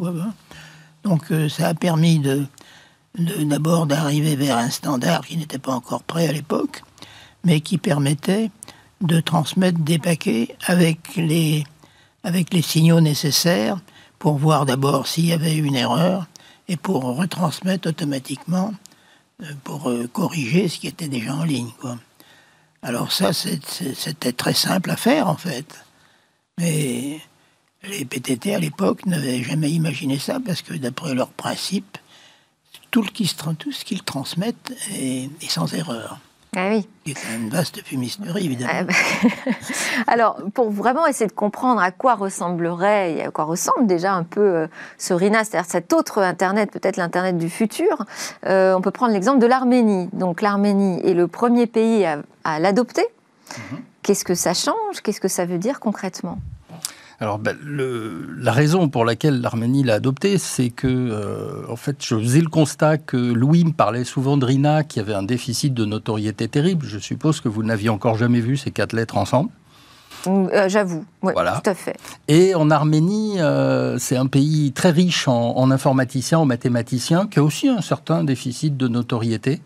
Donc 1.04 1.32
euh, 1.32 1.48
ça 1.48 1.68
a 1.68 1.74
permis 1.74 2.22
d'abord 3.16 3.86
d'arriver 3.86 4.36
vers 4.36 4.58
un 4.58 4.70
standard 4.70 5.26
qui 5.26 5.36
n'était 5.36 5.58
pas 5.58 5.72
encore 5.72 6.02
prêt 6.02 6.28
à 6.28 6.32
l'époque, 6.32 6.82
mais 7.44 7.60
qui 7.60 7.78
permettait 7.78 8.50
de 9.00 9.20
transmettre 9.20 9.78
des 9.78 9.98
paquets 9.98 10.56
avec 10.66 11.16
les, 11.16 11.64
signaux 12.62 13.00
nécessaires 13.00 13.78
pour 14.18 14.38
voir 14.38 14.66
d'abord 14.66 15.06
s'il 15.06 15.26
y 15.26 15.32
avait 15.32 15.56
une 15.56 15.76
erreur 15.76 16.26
et 16.68 16.76
pour 16.76 17.04
retransmettre 17.04 17.88
automatiquement, 17.88 18.74
euh, 19.42 19.46
pour 19.64 19.88
euh, 19.88 20.08
corriger 20.12 20.68
ce 20.68 20.78
qui 20.78 20.88
était 20.88 21.08
déjà 21.08 21.34
en 21.34 21.44
ligne. 21.44 21.70
Alors 22.82 23.12
ça, 23.12 23.32
c'était 23.32 24.32
très 24.32 24.54
simple 24.54 24.90
à 24.90 24.96
faire 24.96 25.28
en 25.28 25.36
fait. 25.36 25.84
Mais 26.58 27.20
les 27.82 28.04
PTT 28.04 28.54
à 28.54 28.58
l'époque 28.58 29.06
n'avaient 29.06 29.42
jamais 29.42 29.70
imaginé 29.70 30.18
ça 30.18 30.38
parce 30.44 30.62
que 30.62 30.74
d'après 30.74 31.14
leurs 31.14 31.30
principes, 31.30 31.98
tout, 32.90 33.04
ce 33.04 33.84
qu'ils 33.84 34.02
transmettent 34.02 34.72
est 34.90 35.50
sans 35.50 35.72
erreur. 35.74 36.18
Ah 36.58 36.70
oui. 36.70 36.88
C'est 37.06 37.36
une 37.36 37.50
vaste 37.50 37.84
fumisterie, 37.84 38.46
évidemment. 38.46 38.72
Ah 38.74 38.82
bah. 38.82 38.92
Alors, 40.08 40.38
pour 40.54 40.70
vraiment 40.70 41.06
essayer 41.06 41.28
de 41.28 41.32
comprendre 41.32 41.80
à 41.80 41.92
quoi 41.92 42.16
ressemblerait, 42.16 43.14
et 43.14 43.22
à 43.22 43.30
quoi 43.30 43.44
ressemble 43.44 43.86
déjà 43.86 44.12
un 44.12 44.24
peu 44.24 44.40
euh, 44.40 44.66
ce 44.98 45.14
RINA, 45.14 45.44
c'est-à-dire 45.44 45.70
cet 45.70 45.92
autre 45.92 46.20
Internet, 46.20 46.72
peut-être 46.72 46.96
l'Internet 46.96 47.38
du 47.38 47.48
futur, 47.48 48.04
euh, 48.46 48.74
on 48.74 48.80
peut 48.80 48.90
prendre 48.90 49.12
l'exemple 49.12 49.38
de 49.38 49.46
l'Arménie. 49.46 50.08
Donc, 50.12 50.42
l'Arménie 50.42 51.00
est 51.06 51.14
le 51.14 51.28
premier 51.28 51.68
pays 51.68 52.04
à, 52.04 52.58
l'adopter. 52.58 53.06
Mhm. 53.56 53.78
Qu'est-ce 54.02 54.24
que 54.24 54.34
ça 54.34 54.52
change? 54.52 55.00
Qu'est-ce 55.04 55.20
que 55.20 55.28
ça 55.28 55.46
veut 55.46 55.58
dire 55.58 55.78
concrètement? 55.78 56.38
Alors, 57.20 57.40
ben, 57.40 57.56
la 57.64 58.52
raison 58.52 58.88
pour 58.88 59.04
laquelle 59.04 59.40
l'Arménie 59.40 59.82
l'a 59.82 59.94
adopté, 59.94 60.38
c'est 60.38 60.70
que, 60.70 60.86
euh, 60.86 61.68
en 61.68 61.74
fait, 61.74 61.96
je 62.00 62.14
faisais 62.14 62.40
le 62.40 62.48
constat 62.48 62.96
que 62.96 63.16
Louis 63.16 63.64
me 63.64 63.72
parlait 63.72 64.04
souvent 64.04 64.36
de 64.36 64.44
Rina, 64.44 64.84
qui 64.84 65.00
avait 65.00 65.14
un 65.14 65.24
déficit 65.24 65.74
de 65.74 65.84
notoriété 65.84 66.46
terrible. 66.46 66.86
Je 66.86 66.98
suppose 66.98 67.40
que 67.40 67.48
vous 67.48 67.64
n'aviez 67.64 67.88
encore 67.88 68.16
jamais 68.16 68.40
vu 68.40 68.56
ces 68.56 68.70
quatre 68.70 68.92
lettres 68.92 69.16
ensemble. 69.16 69.50
Euh, 70.28 70.68
j'avoue, 70.68 71.04
oui, 71.22 71.32
voilà. 71.32 71.60
tout 71.62 71.70
à 71.70 71.74
fait. 71.74 71.96
Et 72.28 72.54
en 72.54 72.70
Arménie, 72.70 73.40
euh, 73.40 73.98
c'est 73.98 74.16
un 74.16 74.26
pays 74.26 74.72
très 74.72 74.90
riche 74.90 75.26
en, 75.26 75.56
en, 75.56 75.70
informaticiens, 75.72 76.38
en 76.38 76.44
mathématiciens, 76.44 77.26
qui 77.26 77.40
a 77.40 77.42
aussi 77.42 77.68
un 77.68 77.80
certain 77.80 78.22
déficit 78.22 78.76
de 78.76 78.86
notoriété. 78.86 79.60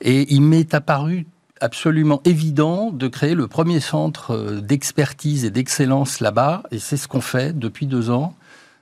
Et 0.00 0.32
il 0.32 0.42
m'est 0.42 0.74
apparu 0.74 1.26
absolument 1.60 2.20
évident 2.24 2.90
de 2.90 3.08
créer 3.08 3.34
le 3.34 3.46
premier 3.46 3.80
centre 3.80 4.32
euh, 4.32 4.60
d'expertise 4.60 5.44
et 5.44 5.50
d'excellence 5.50 6.20
là-bas, 6.20 6.62
et 6.70 6.78
c'est 6.78 6.96
ce 6.96 7.08
qu'on 7.08 7.20
fait 7.20 7.58
depuis 7.58 7.86
deux 7.86 8.10
ans 8.10 8.34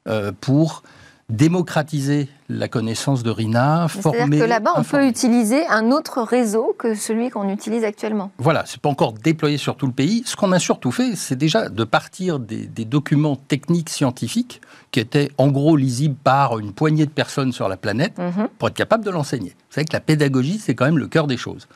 euh, 0.08 0.32
pour 0.40 0.82
démocratiser 1.28 2.28
la 2.48 2.68
connaissance 2.68 3.22
de 3.22 3.30
RINA, 3.30 3.88
former... 3.88 4.18
C'est-à-dire 4.18 4.44
que 4.44 4.48
là-bas, 4.48 4.70
on 4.76 4.82
peut 4.82 5.06
utiliser 5.06 5.66
un 5.66 5.90
autre 5.90 6.22
réseau 6.22 6.74
que 6.78 6.94
celui 6.94 7.28
qu'on 7.28 7.50
utilise 7.50 7.84
actuellement. 7.84 8.30
Voilà, 8.38 8.64
c'est 8.64 8.80
pas 8.80 8.88
encore 8.88 9.12
déployé 9.12 9.58
sur 9.58 9.76
tout 9.76 9.86
le 9.86 9.92
pays. 9.92 10.22
Ce 10.24 10.36
qu'on 10.36 10.52
a 10.52 10.58
surtout 10.58 10.90
fait, 10.90 11.16
c'est 11.16 11.36
déjà 11.36 11.68
de 11.68 11.84
partir 11.84 12.38
des, 12.38 12.66
documents 12.86 13.36
techniques 13.36 13.90
scientifiques 13.90 14.62
qui 14.90 15.00
étaient 15.00 15.30
en 15.36 15.48
gros 15.48 15.76
lisibles 15.76 16.16
par 16.16 16.58
une 16.58 16.72
poignée 16.72 17.04
de 17.04 17.10
personnes 17.10 17.52
sur 17.52 17.68
la 17.68 17.76
planète 17.76 18.16
mhm. 18.16 18.48
pour 18.58 18.68
être 18.68 18.74
capable 18.74 19.04
de 19.04 19.10
l'enseigner. 19.10 19.50
Vous 19.50 19.74
savez 19.74 19.84
que 19.84 19.92
la 19.92 20.00
pédagogie, 20.00 20.58
c'est 20.58 20.74
quand 20.74 20.86
même 20.86 20.96
le 20.96 21.08
cœur 21.08 21.26
des 21.26 21.36
choses. 21.36 21.68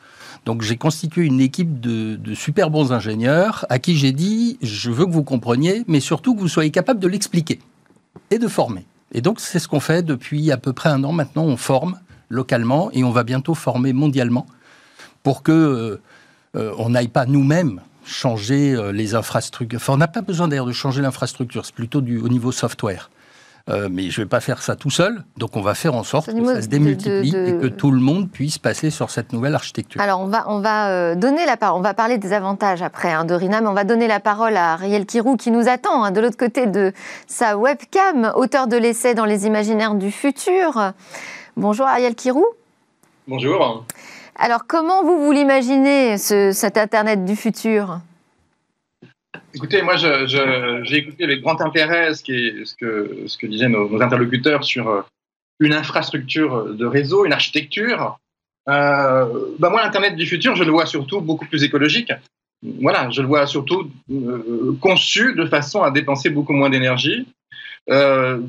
Donc 0.45 0.63
j'ai 0.63 0.77
constitué 0.77 1.25
une 1.25 1.41
équipe 1.41 1.81
de, 1.81 2.35
super 2.35 2.71
bons 2.71 2.93
ingénieurs 2.93 3.65
à 3.69 3.79
qui 3.79 3.97
j'ai 3.97 4.13
dit, 4.13 4.59
je 4.61 4.91
veux 4.91 5.07
que 5.07 5.13
vous 5.13 5.23
compreniez, 5.23 5.85
mais 5.87 6.01
surtout 6.01 6.35
que 6.35 6.41
vous 6.41 6.49
soyez 6.49 6.71
capable 6.71 6.99
de 6.99 7.09
l'expliquer 7.09 7.61
et 8.31 8.39
de 8.39 8.49
former. 8.49 8.85
Et 9.13 9.21
donc 9.21 9.41
c'est 9.41 9.59
ce 9.59 9.69
qu'on 9.69 9.81
fait 9.81 10.03
depuis 10.03 10.51
à 10.51 10.57
peu 10.57 10.73
près 10.73 10.89
un 10.89 11.05
an 11.05 11.13
maintenant. 11.13 11.45
On 11.45 11.57
forme 11.57 11.99
localement 12.29 12.91
et 12.93 13.05
on 13.05 13.11
va 13.11 13.23
bientôt 13.23 13.55
former 13.55 13.93
mondialement 13.93 14.47
pour 15.23 15.43
que 15.43 15.53
euh, 15.53 16.01
euh, 16.57 16.75
on 16.79 16.91
n'aille 16.91 17.09
pas 17.09 17.27
nous-mêmes 17.27 17.81
changer 18.05 18.75
euh, 18.75 18.91
les 18.91 19.15
infrastructures. 19.15 19.79
Enfin, 19.81 19.93
on 19.93 19.99
n'a 19.99 20.09
pas 20.09 20.23
besoin 20.23 20.49
d'ailleurs 20.49 20.67
de 20.67 20.73
changer 20.73 21.03
l'infrastructure, 21.03 21.65
c'est 21.65 21.75
plutôt 21.75 22.01
du, 22.01 22.19
au 22.19 22.29
niveau 22.29 22.51
software. 22.51 23.11
Euh, 23.69 23.89
mais 23.91 24.11
je 24.11 24.21
ne 24.21 24.25
vais 24.25 24.29
pas 24.29 24.41
faire 24.41 24.61
ça 24.61 24.75
tout 24.75 24.91
seul. 24.91 25.25
Donc, 25.37 25.57
on 25.57 25.61
va 25.61 25.75
faire 25.75 25.95
en 25.95 26.03
sorte 26.03 26.27
que 26.27 26.45
ça 26.45 26.63
se 26.63 26.67
démultiplie 26.67 27.35
et 27.35 27.57
que 27.59 27.67
tout 27.67 27.91
le 27.91 28.01
monde 28.01 28.29
puisse 28.31 28.59
passer 28.59 28.91
sur 28.91 29.11
cette 29.11 29.33
nouvelle 29.33 29.55
architecture. 29.55 30.01
Alors, 30.01 30.21
on 30.21 30.27
va, 30.27 30.45
on 30.49 30.61
va 30.61 30.91
euh, 30.91 31.15
donner 31.15 31.47
la 31.47 31.57
parole. 31.57 31.79
On 31.79 31.83
va 31.83 31.95
parler 31.95 32.19
des 32.19 32.33
avantages 32.33 32.83
après 32.83 33.13
hein, 33.13 33.25
de 33.25 33.35
Rina, 33.35 33.61
mais 33.61 33.69
on 33.69 33.75
va 33.75 33.85
donner 33.85 34.09
la 34.09 34.21
parole 34.21 34.57
à 34.57 34.73
Ariel 34.73 35.07
Kirou 35.07 35.37
qui 35.37 35.51
nous 35.51 35.69
attend 35.69 36.03
hein, 36.03 36.11
de 36.11 36.21
l'autre 36.21 36.37
côté 36.37 36.67
de 36.67 36.93
sa 37.27 37.57
webcam, 37.57 38.33
auteur 38.35 38.67
de 38.67 38.77
l'essai 38.77 39.15
dans 39.15 39.27
les 39.27 39.47
imaginaires 39.47 39.95
du 39.95 40.11
futur. 40.11 40.93
Bonjour 41.57 41.87
Ariel 41.87 42.15
Kirou. 42.15 42.45
Bonjour. 43.29 43.85
Alors, 44.37 44.67
comment 44.67 45.05
vous, 45.05 45.25
vous 45.25 45.31
l'imaginez, 45.31 46.19
cet 46.19 46.77
Internet 46.77 47.25
du 47.25 47.37
futur? 47.37 48.01
Écoutez, 49.55 49.83
moi, 49.83 49.97
j'ai 49.97 50.97
écouté 50.97 51.25
avec 51.25 51.41
grand 51.41 51.61
intérêt 51.61 52.15
ce, 52.15 52.23
que, 52.23 53.27
ce 53.27 53.37
que 53.37 53.47
disaient 53.47 53.69
nos, 53.69 54.01
interlocuteurs 54.01 54.65
sur 54.65 54.89
euh, 54.89 55.03
une 55.61 55.75
infrastructure 55.75 56.75
de 56.75 56.87
réseau, 56.87 57.25
une 57.25 57.33
architecture. 57.33 58.19
Euh, 58.69 59.27
bah 59.59 59.71
moi, 59.71 59.83
l'Internet 59.83 60.17
du 60.17 60.27
futur, 60.27 60.57
je 60.57 60.65
le 60.65 60.71
vois 60.71 60.87
surtout 60.87 61.21
beaucoup 61.21 61.47
plus 61.47 61.65
écologique. 61.65 62.13
Voilà, 62.81 63.11
je 63.11 63.21
le 63.21 63.29
vois 63.29 63.47
surtout 63.47 63.91
euh, 64.11 64.77
conçu 64.81 65.35
de 65.35 65.47
façon 65.47 65.83
à 65.83 65.91
dépenser 65.91 66.31
beaucoup 66.31 66.53
moins 66.53 66.71
d'énergie. 66.71 67.27
Euh, 67.91 68.41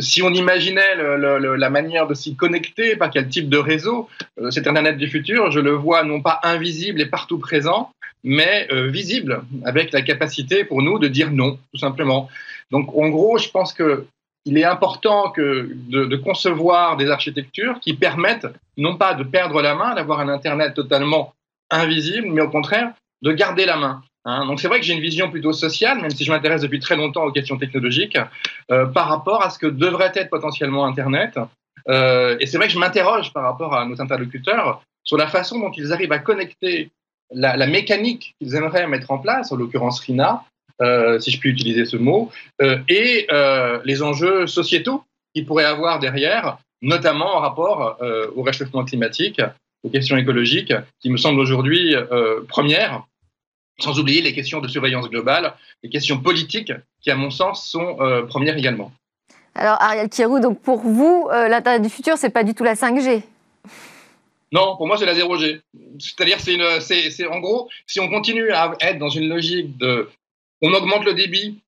si 0.00 0.22
on 0.22 0.30
imaginait 0.30 0.96
la 0.96 1.70
manière 1.70 2.06
de 2.06 2.14
s'y 2.14 2.34
connecter, 2.34 2.96
par 2.96 3.10
quel 3.10 3.28
type 3.28 3.48
de 3.48 3.58
réseau, 3.58 4.08
euh, 4.40 4.50
cet 4.50 4.66
Internet 4.66 4.98
du 4.98 5.08
futur, 5.08 5.50
je 5.50 5.60
le 5.60 5.72
vois 5.72 6.02
non 6.02 6.20
pas 6.20 6.40
invisible 6.42 7.00
et 7.00 7.06
partout 7.06 7.38
présent, 7.38 7.90
mais 8.24 8.68
euh, 8.72 8.88
visible, 8.88 9.42
avec 9.64 9.92
la 9.92 10.02
capacité 10.02 10.64
pour 10.64 10.82
nous 10.82 10.98
de 10.98 11.08
dire 11.08 11.30
non, 11.30 11.58
tout 11.72 11.78
simplement. 11.78 12.28
Donc 12.70 12.94
en 12.96 13.08
gros, 13.08 13.38
je 13.38 13.48
pense 13.50 13.72
que 13.72 14.06
il 14.44 14.58
est 14.58 14.64
important 14.64 15.32
de, 15.36 16.16
concevoir 16.16 16.96
des 16.96 17.08
architectures 17.10 17.78
qui 17.78 17.94
permettent 17.94 18.48
non 18.76 18.96
pas 18.96 19.14
de 19.14 19.22
perdre 19.22 19.62
la 19.62 19.76
main, 19.76 19.94
d'avoir 19.94 20.18
un 20.18 20.28
Internet 20.28 20.74
totalement 20.74 21.32
invisible, 21.70 22.26
mais 22.28 22.42
au 22.42 22.50
contraire 22.50 22.92
de 23.22 23.30
garder 23.30 23.66
la 23.66 23.76
main. 23.76 24.02
Hein, 24.24 24.46
donc 24.46 24.60
c'est 24.60 24.68
vrai 24.68 24.78
que 24.78 24.86
j'ai 24.86 24.94
une 24.94 25.00
vision 25.00 25.30
plutôt 25.30 25.52
sociale, 25.52 26.00
même 26.00 26.10
si 26.10 26.24
je 26.24 26.30
m'intéresse 26.30 26.62
depuis 26.62 26.78
très 26.78 26.96
longtemps 26.96 27.24
aux 27.24 27.32
questions 27.32 27.58
technologiques, 27.58 28.18
euh, 28.70 28.86
par 28.86 29.08
rapport 29.08 29.42
à 29.42 29.50
ce 29.50 29.58
que 29.58 29.66
devrait 29.66 30.12
être 30.14 30.30
potentiellement 30.30 30.84
Internet. 30.84 31.38
Euh, 31.88 32.36
et 32.38 32.46
c'est 32.46 32.56
vrai 32.56 32.68
que 32.68 32.72
je 32.72 32.78
m'interroge 32.78 33.32
par 33.32 33.42
rapport 33.42 33.74
à 33.74 33.84
nos 33.84 34.00
interlocuteurs 34.00 34.82
sur 35.02 35.16
la 35.16 35.26
façon 35.26 35.58
dont 35.58 35.72
ils 35.72 35.92
arrivent 35.92 36.12
à 36.12 36.20
connecter 36.20 36.90
la, 37.34 37.66
mécanique 37.66 38.36
qu'ils 38.38 38.54
aimeraient 38.54 38.86
mettre 38.86 39.10
en 39.10 39.18
place, 39.18 39.50
en 39.50 39.56
l'occurrence 39.56 39.98
RINA, 40.00 40.44
euh, 40.80 41.18
si 41.18 41.32
je 41.32 41.40
puis 41.40 41.50
utiliser 41.50 41.84
ce 41.84 41.96
mot, 41.96 42.30
et 42.88 43.26
les 43.84 44.02
enjeux 44.02 44.46
sociétaux 44.46 45.02
qu'ils 45.34 45.46
pourraient 45.46 45.64
avoir 45.64 45.98
derrière, 45.98 46.58
notamment 46.82 47.36
en 47.36 47.40
rapport 47.40 47.98
au 48.36 48.42
réchauffement 48.42 48.84
climatique, 48.84 49.40
aux 49.82 49.88
questions 49.88 50.16
écologiques, 50.16 50.74
qui 51.00 51.10
me 51.10 51.16
semblent 51.16 51.40
aujourd'hui 51.40 51.96
premières 52.48 53.02
sans 53.78 53.98
oublier 53.98 54.22
les 54.22 54.32
questions 54.32 54.60
de 54.60 54.68
surveillance 54.68 55.08
globale, 55.08 55.54
les 55.82 55.90
questions 55.90 56.18
politiques 56.18 56.72
qui, 57.00 57.10
à 57.10 57.16
mon 57.16 57.30
sens, 57.30 57.68
sont 57.68 58.00
euh, 58.00 58.22
premières 58.22 58.56
également. 58.56 58.92
Alors, 59.54 59.76
Ariel 59.80 60.08
Kirou, 60.08 60.40
donc 60.40 60.60
pour 60.62 60.80
vous, 60.80 61.28
euh, 61.32 61.48
l'Internet 61.48 61.82
du 61.82 61.90
futur, 61.90 62.16
c'est 62.16 62.30
pas 62.30 62.44
du 62.44 62.54
tout 62.54 62.64
la 62.64 62.74
5G 62.74 63.22
Non, 64.50 64.76
pour 64.76 64.86
moi, 64.86 64.96
c'est 64.96 65.06
la 65.06 65.14
0G. 65.14 65.60
C'est-à-dire, 65.98 66.38
c'est 66.40 67.26
en 67.26 67.40
gros, 67.40 67.68
si 67.86 68.00
on 68.00 68.08
continue 68.08 68.50
à 68.50 68.72
être 68.80 68.98
dans 68.98 69.10
une 69.10 69.28
logique 69.28 69.76
de 69.78 70.08
on 70.62 70.72
augmente 70.72 71.04
le 71.04 71.14
débit, 71.14 71.60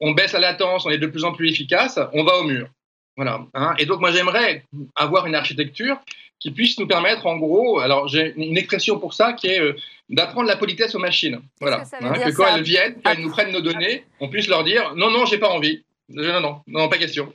on 0.00 0.12
baisse 0.12 0.32
la 0.32 0.40
latence, 0.40 0.84
on 0.84 0.90
est 0.90 0.98
de 0.98 1.06
plus 1.06 1.24
en 1.24 1.32
plus 1.32 1.50
efficace, 1.50 1.98
on 2.12 2.24
va 2.24 2.36
au 2.36 2.44
mur. 2.44 2.68
Voilà. 3.16 3.46
Hein. 3.54 3.74
Et 3.78 3.86
donc, 3.86 4.00
moi, 4.00 4.10
j'aimerais 4.10 4.64
avoir 4.94 5.26
une 5.26 5.34
architecture 5.34 5.98
qui 6.40 6.50
puisse 6.50 6.78
nous 6.78 6.86
permettre, 6.86 7.26
en 7.26 7.36
gros, 7.36 7.78
alors 7.78 8.08
j'ai 8.08 8.34
une 8.36 8.58
expression 8.58 8.98
pour 8.98 9.14
ça 9.14 9.32
qui 9.32 9.46
est 9.46 9.60
euh, 9.60 9.74
d'apprendre 10.10 10.46
la 10.46 10.56
politesse 10.56 10.94
aux 10.94 10.98
machines. 10.98 11.40
Voilà. 11.60 11.84
Hein, 12.00 12.12
que 12.12 12.30
quand 12.36 12.46
elles 12.54 12.62
viennent, 12.62 12.96
quand 13.02 13.12
elles 13.12 13.22
nous 13.22 13.30
prennent 13.30 13.52
nos 13.52 13.62
données, 13.62 14.04
on 14.20 14.28
puisse 14.28 14.48
leur 14.48 14.64
dire 14.64 14.94
non, 14.94 15.10
non, 15.10 15.24
j'ai 15.24 15.38
pas 15.38 15.48
envie. 15.48 15.82
Non, 16.10 16.40
non, 16.40 16.60
non, 16.66 16.88
pas 16.90 16.98
question. 16.98 17.32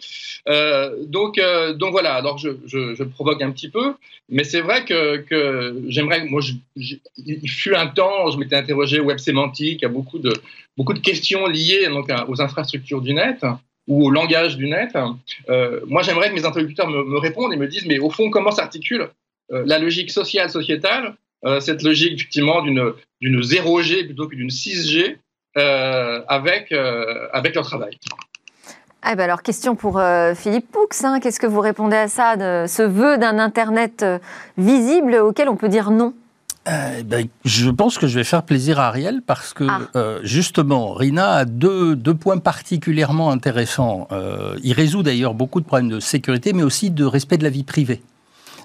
Euh, 0.47 0.95
donc, 1.07 1.39
euh, 1.39 1.73
donc 1.73 1.91
voilà. 1.91 2.13
Alors 2.13 2.37
je, 2.37 2.49
je, 2.67 2.93
je, 2.93 3.03
provoque 3.03 3.41
un 3.41 3.49
petit 3.49 3.69
peu, 3.69 3.95
mais 4.29 4.43
c'est 4.43 4.61
vrai 4.61 4.85
que, 4.85 5.17
que 5.17 5.81
j'aimerais. 5.87 6.25
Moi, 6.25 6.41
je, 6.41 6.53
il 7.17 7.49
fut 7.49 7.73
un 7.73 7.87
temps, 7.87 8.29
je 8.29 8.37
m'étais 8.37 8.55
interrogé 8.55 8.99
web 8.99 9.17
sémantique, 9.17 9.83
à 9.83 9.87
beaucoup 9.87 10.19
de 10.19 10.33
beaucoup 10.77 10.93
de 10.93 10.99
questions 10.99 11.47
liées 11.47 11.87
donc 11.87 12.09
aux 12.27 12.41
infrastructures 12.41 13.01
du 13.01 13.15
net 13.15 13.43
ou 13.89 14.05
au 14.05 14.11
langage 14.11 14.55
du 14.55 14.69
net. 14.69 14.95
Euh, 15.49 15.81
moi, 15.87 16.03
j'aimerais 16.03 16.29
que 16.29 16.35
mes 16.35 16.45
interlocuteurs 16.45 16.87
me, 16.87 17.17
répondent 17.17 17.51
et 17.51 17.57
me 17.57 17.67
disent, 17.67 17.85
mais 17.85 17.99
au 17.99 18.09
fond, 18.09 18.29
comment 18.29 18.51
s'articule 18.51 19.09
euh, 19.51 19.63
la 19.65 19.79
logique 19.79 20.11
sociale, 20.11 20.49
sociétale, 20.49 21.15
euh, 21.43 21.59
cette 21.59 21.81
logique 21.81 22.13
effectivement 22.13 22.61
d'une 22.61 22.93
d'une 23.21 23.41
0G 23.41 24.05
plutôt 24.05 24.27
que 24.27 24.35
d'une 24.35 24.49
6G 24.49 25.17
euh, 25.57 26.21
avec 26.27 26.71
avec 26.71 27.55
leur 27.55 27.65
travail. 27.65 27.97
Ah 29.01 29.15
ben 29.15 29.23
alors, 29.23 29.41
question 29.41 29.75
pour 29.75 30.01
Philippe 30.35 30.71
Poux. 30.71 30.87
Hein. 31.03 31.19
Qu'est-ce 31.19 31.39
que 31.39 31.47
vous 31.47 31.61
répondez 31.61 31.95
à 31.95 32.07
ça, 32.09 32.35
ce 32.67 32.83
vœu 32.83 33.17
d'un 33.17 33.39
Internet 33.39 34.05
visible 34.57 35.15
auquel 35.15 35.49
on 35.49 35.55
peut 35.55 35.69
dire 35.69 35.89
non? 35.89 36.13
Euh, 36.69 37.03
ben, 37.03 37.27
je 37.45 37.69
pense 37.69 37.97
que 37.97 38.07
je 38.07 38.15
vais 38.15 38.23
faire 38.23 38.43
plaisir 38.43 38.79
à 38.79 38.87
Ariel 38.87 39.21
parce 39.25 39.53
que 39.53 39.65
ah. 39.67 39.81
euh, 39.95 40.19
justement, 40.23 40.93
Rina 40.93 41.31
a 41.31 41.45
deux, 41.45 41.95
deux, 41.95 42.13
points 42.13 42.37
particulièrement 42.37 43.31
intéressants. 43.31 44.07
Euh, 44.11 44.57
il 44.63 44.73
résout 44.73 45.03
d'ailleurs 45.03 45.33
beaucoup 45.33 45.61
de 45.61 45.65
problèmes 45.65 45.89
de 45.89 45.99
sécurité, 45.99 46.53
mais 46.53 46.63
aussi 46.63 46.91
de 46.91 47.05
respect 47.05 47.37
de 47.37 47.43
la 47.43 47.49
vie 47.49 47.63
privée. 47.63 48.01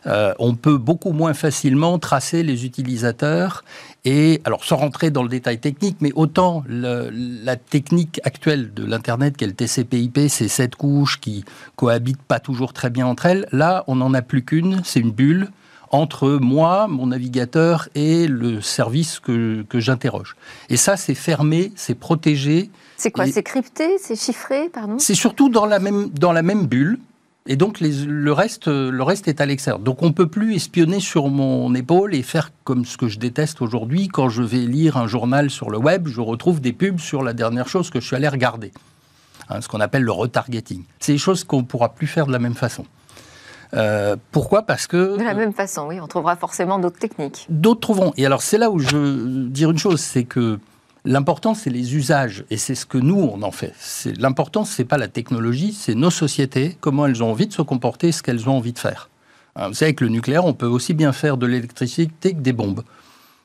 Euh, 0.07 0.35
on 0.39 0.55
peut 0.55 0.77
beaucoup 0.77 1.13
moins 1.13 1.33
facilement 1.33 1.99
tracer 1.99 2.43
les 2.43 2.67
utilisateurs 2.67 3.65
et, 4.05 4.43
alors 4.45 4.65
sans 4.65 4.77
rentrer 4.77 5.11
dans 5.11 5.23
le 5.23 5.31
détail 5.31 5.59
technique, 5.59 5.97
mais 6.01 6.13
autant 6.15 6.63
le, 6.67 7.09
la 7.11 7.57
technique 7.57 8.21
actuelle 8.25 8.75
de 8.75 8.85
l'Internet 8.85 9.37
qu'est 9.37 9.47
le 9.47 9.55
TCP/IP, 9.55 10.29
ces 10.29 10.49
sept 10.49 10.77
couches 10.77 11.21
qui 11.21 11.45
cohabitent 11.77 12.23
pas 12.23 12.39
toujours 12.39 12.75
très 12.75 12.91
bien 12.91 13.07
entre 13.07 13.25
elles, 13.27 13.47
là 13.51 13.85
on 13.87 13.97
n'en 13.97 14.13
a 14.13 14.21
plus 14.21 14.45
qu'une, 14.45 14.83
c'est 14.85 15.01
une 15.01 15.11
bulle 15.11 15.49
entre 15.95 16.29
moi, 16.41 16.89
mon 16.89 17.07
navigateur 17.07 17.89
et 17.95 18.27
le 18.27 18.61
service 18.61 19.21
que, 19.21 19.63
que 19.69 19.79
j'interroge. 19.79 20.35
Et 20.69 20.77
ça, 20.77 20.97
c'est 20.97 21.15
fermé, 21.15 21.73
c'est 21.77 21.95
protégé. 21.95 22.71
C'est 22.97 23.13
quoi 23.13 23.27
C'est 23.27 23.45
crypté 23.45 23.97
C'est 23.99 24.19
chiffré 24.19 24.69
Pardon? 24.73 24.97
C'est 24.99 25.15
surtout 25.15 25.49
dans 25.49 25.67
la 25.67 25.79
même, 25.79 26.09
dans 26.11 26.33
la 26.33 26.43
même 26.43 26.67
bulle. 26.67 26.99
Et 27.47 27.55
donc 27.55 27.79
les, 27.79 27.93
le, 27.93 28.33
reste, 28.33 28.67
le 28.67 29.03
reste 29.03 29.29
est 29.29 29.41
à 29.41 29.47
l'extérieur. 29.47 29.79
Donc 29.79 30.03
on 30.03 30.07
ne 30.07 30.13
peut 30.13 30.27
plus 30.27 30.57
espionner 30.57 30.99
sur 30.99 31.29
mon 31.29 31.73
épaule 31.77 32.15
et 32.15 32.23
faire 32.23 32.51
comme 32.65 32.85
ce 32.85 32.97
que 32.97 33.07
je 33.07 33.21
déteste 33.21 33.63
aujourd'hui. 33.63 34.09
Quand 34.09 34.29
je 34.29 34.43
vais 34.43 34.67
lire 34.67 34.97
un 34.97 35.07
journal 35.07 35.49
sur 35.49 35.71
le 35.71 35.79
web, 35.79 36.09
je 36.09 36.21
retrouve 36.21 36.61
des 36.61 36.73
pubs 36.73 36.99
sur 36.99 37.23
la 37.23 37.35
dernière 37.35 37.69
chose 37.69 37.91
que 37.91 38.01
je 38.01 38.07
suis 38.07 38.17
allé 38.17 38.29
regarder. 38.29 38.73
Hein, 39.49 39.61
ce 39.61 39.69
qu'on 39.69 39.81
appelle 39.81 40.03
le 40.03 40.13
retargeting. 40.13 40.83
C'est 40.99 41.13
des 41.13 41.19
choses 41.19 41.45
qu'on 41.45 41.59
ne 41.59 41.67
pourra 41.67 41.91
plus 41.91 42.07
faire 42.07 42.27
de 42.27 42.33
la 42.33 42.39
même 42.41 42.55
façon. 42.55 42.85
Euh, 43.75 44.17
pourquoi? 44.31 44.63
Parce 44.63 44.87
que... 44.87 45.17
De 45.17 45.23
la 45.25 45.35
même 45.35 45.53
façon, 45.53 45.87
oui, 45.89 46.01
on 46.01 46.07
trouvera 46.07 46.37
forcément 46.37 46.79
d'autres 46.79 46.99
techniques. 46.99 47.47
D'autres 47.49 47.81
trouveront. 47.81 48.13
Et 48.17 48.25
alors 48.27 48.43
c'est 48.43 48.59
là 48.59 48.71
où 48.71 48.79
je 48.79 48.97
veux 48.97 49.49
dire 49.49 49.71
une 49.71 49.79
chose, 49.79 50.01
c'est 50.01 50.25
que 50.25 50.59
l'important 51.05 51.55
c'est 51.55 51.71
les 51.71 51.95
usages, 51.97 52.45
et 52.51 52.57
c'est 52.57 52.75
ce 52.75 52.87
que 52.87 52.99
nous 52.99 53.21
on 53.21 53.43
en 53.43 53.51
fait. 53.51 53.75
L'important 54.19 54.65
c'est 54.65 54.85
pas 54.85 54.99
la 54.99 55.09
technologie, 55.09 55.73
c'est 55.73 55.95
nos 55.95 56.11
sociétés, 56.11 56.77
comment 56.81 57.07
elles 57.07 57.23
ont 57.23 57.31
envie 57.31 57.47
de 57.47 57.53
se 57.53 57.63
comporter, 57.63 58.13
ce 58.13 58.23
qu'elles 58.23 58.49
ont 58.49 58.57
envie 58.57 58.73
de 58.73 58.79
faire. 58.79 59.11
Hein, 59.57 59.69
vous 59.69 59.75
savez, 59.75 59.91
avec 59.91 60.01
le 60.01 60.09
nucléaire, 60.09 60.45
on 60.45 60.55
peut 60.55 60.67
aussi 60.67 60.95
bien 60.95 61.13
faire 61.13 61.37
de 61.37 61.47
l'électricité 61.47 62.33
que 62.33 62.41
des 62.41 62.53
bombes. 62.53 62.83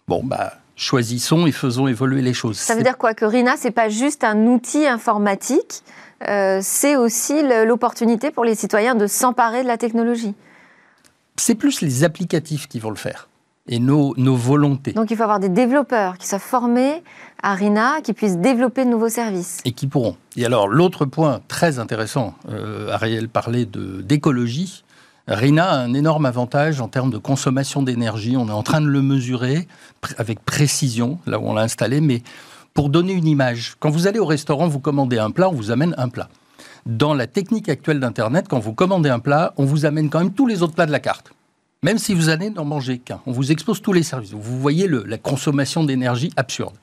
Bon, 0.08 0.22
bah, 0.24 0.54
choisissons 0.76 1.46
et 1.46 1.52
faisons 1.52 1.88
évoluer 1.88 2.22
les 2.22 2.34
choses. 2.34 2.58
Ça 2.58 2.76
veut 2.76 2.84
dire 2.84 2.98
quoi? 2.98 3.14
Que 3.14 3.26
RINA, 3.26 3.56
c'est 3.58 3.72
pas 3.72 3.90
juste 3.90 4.24
un 4.24 4.48
outil 4.48 4.88
informatique, 4.88 5.84
euh, 6.28 6.60
c'est 6.62 6.96
aussi 6.96 7.42
l'opportunité 7.66 8.32
pour 8.32 8.44
les 8.44 8.56
citoyens 8.56 8.96
de 8.96 9.08
s'emparer 9.08 9.64
de 9.64 9.68
la 9.68 9.78
technologie. 9.78 10.36
C'est 11.38 11.56
plus 11.56 11.82
les 11.82 12.04
applicatifs 12.04 12.68
qui 12.68 12.80
vont 12.80 12.90
le 12.90 12.98
faire 12.98 13.30
et 13.70 13.80
nos, 13.80 14.14
nos, 14.18 14.36
volontés. 14.36 14.94
Donc 14.94 15.12
il 15.12 15.18
faut 15.18 15.24
avoir 15.24 15.40
des 15.40 15.48
développeurs 15.48 16.18
qui 16.18 16.28
soient 16.28 16.40
formés 16.40 17.04
à 17.42 17.54
RINA, 17.54 18.02
qui 18.02 18.14
puissent 18.14 18.38
développer 18.38 18.84
de 18.84 18.90
nouveaux 18.90 19.10
services. 19.10 19.60
Et 19.64 19.72
qui 19.72 19.88
pourront. 19.88 20.18
Et 20.36 20.46
alors 20.46 20.68
l'autre 20.68 21.06
point 21.06 21.40
très 21.48 21.78
intéressant, 21.78 22.34
euh, 22.50 22.92
Ariel 22.92 23.30
parlait 23.30 23.66
d'écologie. 23.66 24.84
RINA 25.28 25.70
a 25.70 25.78
un 25.78 25.94
énorme 25.94 26.26
avantage 26.26 26.82
en 26.82 26.88
termes 26.88 27.12
de 27.12 27.20
consommation 27.20 27.84
d'énergie. 27.84 28.36
On 28.36 28.48
est 28.48 28.52
en 28.52 28.64
train 28.64 28.82
de 28.82 28.88
le 28.88 29.04
mesurer 29.04 29.68
avec 30.18 30.44
précision, 30.44 31.20
là 31.28 31.40
où 31.40 31.44
on 31.44 31.54
l'a 31.54 31.62
installé, 31.62 32.02
mais 32.02 32.24
pour 32.74 32.90
donner 32.90 33.14
une 33.14 33.28
image, 33.28 33.76
quand 33.80 33.90
vous 33.90 34.08
allez 34.08 34.20
au 34.20 34.26
restaurant, 34.26 34.68
vous 34.68 34.80
commandez 34.80 35.18
un 35.18 35.32
plat, 35.32 35.50
on 35.50 35.54
vous 35.54 35.72
amène 35.72 35.94
un 35.98 36.10
plat. 36.10 36.30
Dans 36.86 37.14
la 37.14 37.28
technique 37.28 37.70
actuelle 37.70 38.00
d'Internet, 38.00 38.46
quand 38.50 38.60
vous 38.60 38.74
commandez 38.74 39.10
un 39.10 39.20
plat, 39.20 39.54
on 39.58 39.66
vous 39.66 39.86
amène 39.86 40.10
quand 40.10 40.20
même 40.20 40.34
tous 40.34 40.48
les 40.48 40.64
autres 40.64 40.74
plats 40.74 40.86
de 40.86 40.92
la 40.92 41.00
carte. 41.00 41.32
Même 41.84 41.98
si 41.98 42.14
vous 42.14 42.30
allez 42.30 42.50
n'en 42.50 42.66
manger 42.66 43.00
qu'un. 43.00 43.22
On 43.26 43.32
vous 43.32 43.52
expose 43.52 43.82
tous 43.82 43.94
les 43.94 44.04
services. 44.04 44.32
Vous 44.32 44.60
voyez 44.60 44.88
le, 44.88 45.04
la 45.06 45.18
consommation 45.18 45.84
d'énergie 45.84 46.32
absurde. 46.36 46.76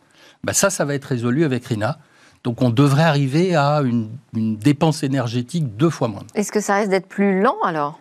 Ben 0.44 0.52
ça, 0.52 0.70
ça 0.70 0.84
va 0.84 0.94
être 0.94 1.04
résolu 1.04 1.44
avec 1.44 1.66
RINA. 1.66 1.98
Donc 2.44 2.62
on 2.62 2.70
devrait 2.70 3.02
arriver 3.02 3.56
à 3.56 3.82
une, 3.82 4.08
une 4.34 4.56
dépense 4.56 5.02
énergétique 5.02 5.76
deux 5.76 5.90
fois 5.90 6.08
moins. 6.08 6.22
Est-ce 6.34 6.52
que 6.52 6.60
ça 6.60 6.76
risque 6.76 6.90
d'être 6.90 7.08
plus 7.08 7.42
lent 7.42 7.56
alors? 7.64 8.00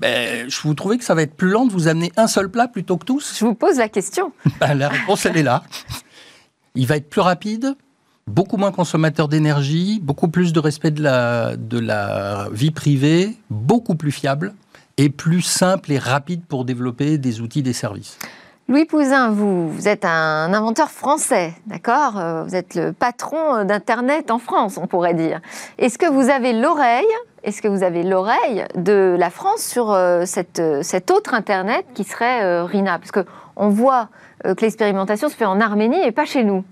Ben, 0.00 0.50
je 0.50 0.60
vous 0.62 0.74
trouvez 0.74 0.98
que 0.98 1.04
ça 1.04 1.14
va 1.14 1.22
être 1.22 1.34
plus 1.34 1.50
lent 1.50 1.66
de 1.66 1.72
vous 1.72 1.86
amener 1.86 2.10
un 2.16 2.26
seul 2.26 2.50
plat 2.50 2.66
plutôt 2.66 2.96
que 2.96 3.04
tous 3.04 3.38
Je 3.38 3.44
vous 3.44 3.54
pose 3.54 3.76
la 3.78 3.88
question. 3.88 4.32
Ben, 4.58 4.74
la 4.74 4.88
réponse, 4.88 5.24
elle 5.26 5.36
est 5.36 5.42
là. 5.42 5.62
Il 6.74 6.86
va 6.86 6.96
être 6.96 7.10
plus 7.10 7.20
rapide, 7.20 7.76
beaucoup 8.26 8.56
moins 8.56 8.72
consommateur 8.72 9.28
d'énergie, 9.28 10.00
beaucoup 10.02 10.28
plus 10.28 10.52
de 10.52 10.60
respect 10.60 10.90
de 10.90 11.02
la, 11.02 12.48
vie 12.50 12.70
privée, 12.70 13.36
beaucoup 13.50 13.94
plus 13.94 14.12
fiable 14.12 14.54
et 14.96 15.10
plus 15.10 15.42
simple 15.42 15.92
et 15.92 15.98
rapide 15.98 16.42
pour 16.46 16.64
développer 16.64 17.18
des 17.18 17.40
outils, 17.40 17.62
des 17.62 17.72
services. 17.72 18.18
Louis 18.68 18.86
Pouzin, 18.86 19.30
vous, 19.30 19.70
vous 19.70 19.88
êtes 19.88 20.04
un 20.04 20.54
inventeur 20.54 20.90
français, 20.90 21.52
d'accord? 21.66 22.16
Euh, 22.16 22.44
Vous 22.44 22.54
êtes 22.54 22.74
le 22.74 22.92
patron 22.92 23.64
d'Internet 23.64 24.30
en 24.30 24.38
France, 24.38 24.78
on 24.78 24.86
pourrait 24.86 25.14
dire. 25.14 25.40
Est-ce 25.78 25.98
que 25.98 26.06
vous 26.06 26.30
avez 26.30 26.52
l'oreille 26.52 27.04
est-ce 27.44 27.60
que 27.60 27.66
vous 27.66 27.82
avez 27.82 28.04
l'oreille 28.04 28.64
de 28.76 29.16
la 29.18 29.28
France 29.28 29.62
sur 29.62 29.90
euh, 29.90 30.22
cette, 30.26 30.60
euh, 30.60 30.84
cet 30.84 31.10
autre 31.10 31.34
Internet 31.34 31.84
qui 31.92 32.04
serait 32.04 32.62
RINA? 32.62 33.00
Parce 33.00 33.10
qu'on 33.10 33.68
voit 33.68 34.10
que 34.42 34.60
l'expérimentation 34.60 35.28
se 35.28 35.34
fait 35.34 35.44
en 35.44 35.60
Arménie 35.60 36.02
et 36.02 36.12
pas 36.12 36.26
chez 36.26 36.44
nous. 36.44 36.64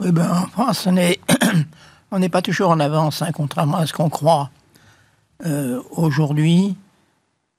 Oui, 0.00 0.12
ben, 0.12 0.30
en 0.30 0.46
France, 0.46 0.86
on 0.86 0.96
est, 0.96 1.20
on 2.12 2.18
n'est 2.18 2.28
pas 2.28 2.42
toujours 2.42 2.70
en 2.70 2.78
avance, 2.78 3.22
hein, 3.22 3.30
contrairement 3.32 3.78
à 3.78 3.86
ce 3.86 3.92
qu'on 3.92 4.08
croit. 4.08 4.50
Euh, 5.44 5.82
aujourd'hui, 5.90 6.76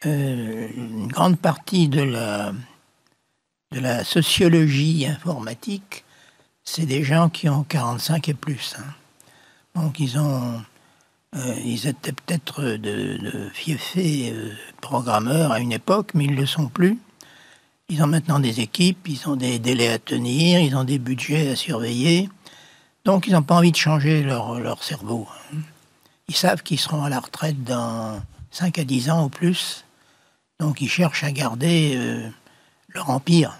euh, 0.06 0.68
une 0.76 1.08
grande 1.08 1.38
partie 1.38 1.90
de 1.90 2.02
la, 2.02 2.54
sociologie 4.04 5.06
informatique, 5.06 6.06
c'est 6.64 6.86
des 6.86 7.04
gens 7.04 7.30
qui 7.30 7.50
ont 7.50 7.64
45 7.64 8.30
et 8.30 8.34
plus. 8.34 8.76
Hein. 8.80 8.84
Donc 9.76 10.00
ils 10.00 10.18
ont, 10.18 10.62
euh, 11.36 11.56
ils 11.64 11.88
étaient 11.88 12.14
peut-être 12.14 12.64
de, 12.64 12.78
de 13.18 13.50
fiefés 13.54 14.34
programmeurs 14.82 15.52
à 15.52 15.60
une 15.60 15.72
époque, 15.72 16.12
mais 16.14 16.26
ils 16.26 16.32
ne 16.32 16.42
le 16.42 16.46
sont 16.46 16.68
plus. 16.68 16.98
Ils 17.90 18.04
ont 18.04 18.08
maintenant 18.08 18.40
des 18.40 18.60
équipes, 18.60 19.08
ils 19.08 19.28
ont 19.28 19.36
des 19.36 19.58
délais 19.58 19.90
à 19.90 20.00
tenir, 20.00 20.60
ils 20.60 20.76
ont 20.76 20.84
des 20.84 21.00
budgets 21.00 21.50
à 21.50 21.56
surveiller. 21.56 22.30
Donc 23.04 23.26
ils 23.26 23.34
n'ont 23.34 23.42
pas 23.42 23.56
envie 23.56 23.72
de 23.72 23.78
changer 23.78 24.22
leur, 24.22 24.60
leur 24.60 24.84
cerveau. 24.84 25.28
Ils 26.28 26.36
savent 26.36 26.62
qu'ils 26.62 26.80
seront 26.80 27.04
à 27.04 27.10
la 27.10 27.20
retraite 27.20 27.64
dans 27.64 28.22
5 28.52 28.78
à 28.78 28.84
10 28.84 29.10
ans 29.10 29.26
ou 29.26 29.30
plus. 29.30 29.86
Donc 30.60 30.82
ils 30.82 30.90
cherchent 30.90 31.24
à 31.24 31.32
garder 31.32 31.96
euh, 31.96 32.30
leur 32.90 33.10
empire. 33.10 33.58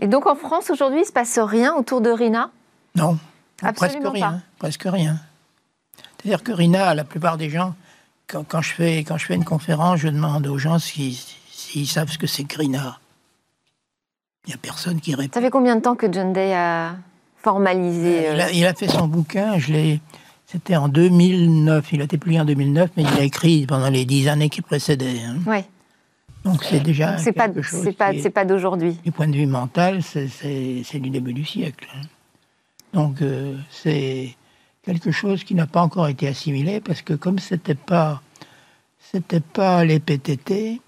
Et 0.00 0.06
donc 0.06 0.26
en 0.26 0.36
France 0.36 0.70
aujourd'hui, 0.70 0.98
il 0.98 1.02
ne 1.02 1.06
se 1.06 1.12
passe 1.12 1.38
rien 1.38 1.74
autour 1.74 2.00
de 2.00 2.10
Rina? 2.10 2.50
Non, 2.94 3.18
presque 3.74 3.98
rien. 4.04 4.42
Presque 4.58 4.84
rien. 4.84 5.18
C'est-à-dire 5.96 6.44
que 6.44 6.52
Rina, 6.52 6.94
la 6.94 7.04
plupart 7.04 7.36
des 7.36 7.50
gens, 7.50 7.74
quand, 8.28 8.62
je 8.62 8.72
fais, 8.72 8.98
quand 8.98 9.18
je 9.18 9.26
fais 9.26 9.34
une 9.34 9.44
conférence, 9.44 9.98
je 9.98 10.08
demande 10.08 10.46
aux 10.46 10.58
gens 10.58 10.78
s'ils 10.78 11.88
savent 11.88 12.10
ce 12.10 12.18
que 12.18 12.28
c'est 12.28 12.44
que 12.44 12.58
Rina. 12.58 13.00
Il 14.46 14.48
n'y 14.48 14.54
a 14.54 14.58
personne 14.58 15.00
qui 15.00 15.14
répond. 15.14 15.32
Ça 15.34 15.40
fait 15.40 15.50
combien 15.50 15.76
de 15.76 15.82
temps 15.82 15.94
que 15.94 16.12
John 16.12 16.32
Day 16.32 16.52
a 16.54 16.96
formalisé 17.42 18.28
euh, 18.28 18.50
il, 18.52 18.66
a, 18.66 18.74
fait 18.74 18.88
son 18.88 19.06
bouquin, 19.06 19.58
je 19.58 19.72
l'ai. 19.72 20.00
C'était 20.46 20.76
en 20.76 20.88
2009, 20.88 21.92
il 21.92 22.00
a 22.00 22.04
été 22.04 22.18
publié 22.18 22.40
en 22.40 22.44
2009, 22.44 22.90
mais 22.96 23.04
il 23.04 23.20
a 23.20 23.22
écrit 23.22 23.66
pendant 23.66 23.88
les 23.88 24.04
dix 24.04 24.28
années 24.28 24.48
qui 24.48 24.60
précédaient. 24.60 25.22
Hein. 25.24 25.36
Oui. 25.46 25.58
Donc 26.44 26.64
c'est 26.64 26.80
déjà 26.80 27.18
c'est 27.18 27.32
pas, 27.32 27.48
C'est 27.62 27.92
pas, 27.92 28.12
c'est 28.20 28.30
pas 28.30 28.44
d'aujourd'hui. 28.44 28.98
Du 29.04 29.12
point 29.12 29.28
de 29.28 29.36
vue 29.36 29.46
mental, 29.46 30.02
c'est 30.02 30.98
du 30.98 31.10
début 31.10 31.32
du 31.32 31.44
siècle. 31.44 31.86
Hein. 31.94 32.02
Donc 32.92 33.22
euh, 33.22 33.56
c'est 33.70 34.34
quelque 34.84 35.12
chose 35.12 35.44
qui 35.44 35.54
n'a 35.54 35.66
pas 35.66 35.82
encore 35.82 36.08
été 36.08 36.26
assimilé 36.26 36.80
parce 36.80 37.02
que 37.02 37.14
comme 37.14 37.38
c'était 37.38 37.76
pas 37.76 38.20
c'était 38.98 39.40
pas 39.40 39.84
les 39.84 40.00
PTT, 40.00 40.80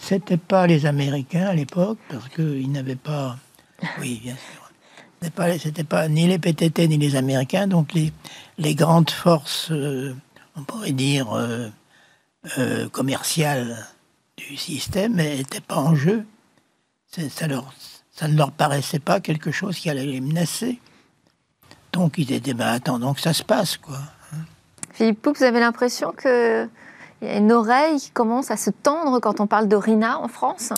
c'était 0.00 0.36
pas 0.36 0.66
les 0.66 0.86
Américains 0.86 1.46
à 1.46 1.54
l'époque, 1.54 1.98
parce 2.08 2.28
qu'ils 2.28 2.70
n'avaient 2.70 2.96
pas. 2.96 3.36
Oui, 4.00 4.20
bien 4.22 4.34
sûr. 4.34 4.70
C'était 5.58 5.84
pas, 5.84 6.02
pas, 6.02 6.08
ni 6.08 6.26
les 6.26 6.38
PTT 6.38 6.86
ni 6.88 6.96
les 6.96 7.16
Américains, 7.16 7.66
donc 7.66 7.92
les, 7.92 8.12
les 8.56 8.74
grandes 8.74 9.10
forces, 9.10 9.70
euh, 9.72 10.14
on 10.56 10.62
pourrait 10.62 10.92
dire, 10.92 11.32
euh, 11.32 11.68
euh, 12.58 12.88
commerciales 12.88 13.86
du 14.36 14.56
système 14.56 15.14
n'étaient 15.14 15.60
pas 15.60 15.76
en 15.76 15.96
jeu. 15.96 16.24
Ça, 17.08 17.46
leur, 17.48 17.74
ça 18.12 18.28
ne 18.28 18.36
leur 18.36 18.52
paraissait 18.52 19.00
pas 19.00 19.20
quelque 19.20 19.50
chose 19.50 19.76
qui 19.78 19.90
allait 19.90 20.06
les 20.06 20.20
menacer. 20.20 20.80
Donc 21.92 22.14
ils 22.18 22.32
étaient, 22.32 22.54
ben 22.54 22.68
attends, 22.68 23.00
donc 23.00 23.18
ça 23.18 23.32
se 23.32 23.42
passe, 23.42 23.76
quoi. 23.76 23.98
Philippe 24.92 25.22
Poupe, 25.22 25.38
vous 25.38 25.44
avez 25.44 25.60
l'impression 25.60 26.12
que 26.12 26.68
il 27.22 27.28
y 27.28 27.30
a 27.30 27.36
une 27.36 27.52
oreille 27.52 27.98
qui 27.98 28.10
commence 28.10 28.50
à 28.50 28.56
se 28.56 28.70
tendre 28.70 29.20
quand 29.20 29.40
on 29.40 29.46
parle 29.46 29.68
de 29.68 29.76
Rina 29.76 30.18
en 30.20 30.28
France 30.28 30.72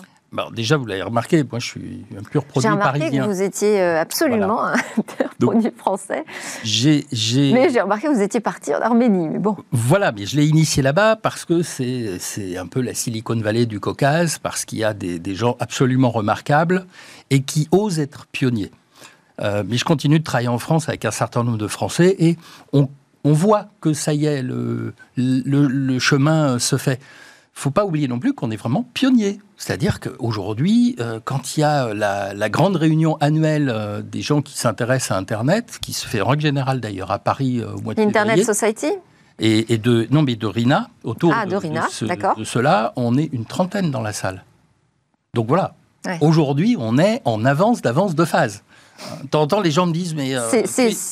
déjà, 0.52 0.76
vous 0.76 0.86
l'avez 0.86 1.02
remarqué, 1.02 1.44
moi 1.44 1.58
je 1.58 1.66
suis 1.66 2.04
un 2.16 2.22
pur 2.22 2.44
produit 2.44 2.68
parisien. 2.68 3.10
J'ai 3.10 3.18
remarqué 3.18 3.18
que 3.18 3.34
vous 3.34 3.42
étiez 3.42 3.80
euh, 3.80 4.00
absolument 4.00 4.64
un 4.66 4.74
produit 5.40 5.72
français. 5.76 6.24
Mais 7.52 7.70
j'ai 7.70 7.80
remarqué 7.80 8.06
que 8.06 8.12
vous 8.12 8.22
étiez 8.22 8.40
parti 8.40 8.74
en 8.74 8.80
Arménie. 8.80 9.28
Mais 9.28 9.38
bon. 9.38 9.56
Voilà, 9.72 10.12
mais 10.12 10.26
je 10.26 10.36
l'ai 10.36 10.46
initié 10.46 10.82
là-bas 10.82 11.16
parce 11.16 11.44
que 11.44 11.62
c'est, 11.62 12.18
c'est 12.18 12.56
un 12.56 12.66
peu 12.66 12.80
la 12.80 12.94
Silicon 12.94 13.36
Valley 13.40 13.66
du 13.66 13.80
Caucase, 13.80 14.38
parce 14.38 14.64
qu'il 14.64 14.78
y 14.78 14.84
a 14.84 14.94
des, 14.94 15.18
des 15.18 15.34
gens 15.34 15.56
absolument 15.60 16.10
remarquables 16.10 16.86
et 17.30 17.42
qui 17.42 17.68
osent 17.72 17.98
être 17.98 18.26
pionniers. 18.26 18.70
Euh, 19.40 19.64
mais 19.66 19.78
je 19.78 19.84
continue 19.84 20.18
de 20.18 20.24
travailler 20.24 20.48
en 20.48 20.58
France 20.58 20.88
avec 20.88 21.04
un 21.04 21.10
certain 21.10 21.42
nombre 21.42 21.58
de 21.58 21.66
Français 21.66 22.14
et 22.18 22.36
on 22.72 22.88
on 23.24 23.32
voit 23.32 23.66
que 23.80 23.92
ça 23.92 24.14
y 24.14 24.26
est, 24.26 24.42
le, 24.42 24.94
le, 25.16 25.98
chemin 25.98 26.58
se 26.58 26.76
fait. 26.76 26.98
Il 27.56 27.62
faut 27.62 27.70
pas 27.70 27.84
oublier 27.84 28.08
non 28.08 28.18
plus 28.18 28.32
qu'on 28.32 28.50
est 28.50 28.56
vraiment 28.56 28.86
pionnier. 28.94 29.38
C'est-à-dire 29.56 30.00
qu'aujourd'hui, 30.00 30.96
euh, 31.00 31.20
quand 31.22 31.56
il 31.56 31.60
y 31.60 31.62
a 31.64 31.92
la, 31.92 32.48
grande 32.48 32.76
réunion 32.76 33.18
annuelle 33.20 33.70
euh, 33.70 34.00
des 34.00 34.22
gens 34.22 34.40
qui 34.40 34.56
s'intéressent 34.56 35.10
à 35.10 35.18
Internet, 35.18 35.78
qui 35.82 35.92
se 35.92 36.06
fait 36.06 36.22
en 36.22 36.28
règle 36.28 36.42
générale 36.42 36.80
d'ailleurs 36.80 37.10
à 37.10 37.18
Paris 37.18 37.60
euh, 37.60 37.74
au 37.74 37.80
mois 37.82 37.94
de 37.94 38.00
Internet 38.00 38.44
Society? 38.44 38.92
Et, 39.42 39.78
de 39.78 40.06
non 40.10 40.22
mais 40.22 40.36
de 40.36 40.46
Rina 40.46 40.90
autour 41.02 41.32
ah, 41.34 41.46
de, 41.46 41.56
Rina, 41.56 41.86
de, 42.36 42.44
cela, 42.44 42.92
on 42.96 43.16
est 43.16 43.30
une 43.32 43.46
trentaine 43.46 43.90
dans 43.90 44.02
la 44.02 44.12
salle. 44.12 44.44
Donc 45.34 45.48
voilà. 45.48 45.74
Aujourd'hui, 46.20 46.76
on 46.78 46.98
est 46.98 47.20
en 47.24 47.44
avance 47.44 47.82
d'avance 47.82 48.14
de 48.14 48.24
phase. 48.24 48.62
T'entends, 49.30 49.60
les 49.60 49.70
gens 49.70 49.86
me 49.86 49.92
disent, 49.92 50.14
mais 50.14 50.34
euh, 50.34 50.50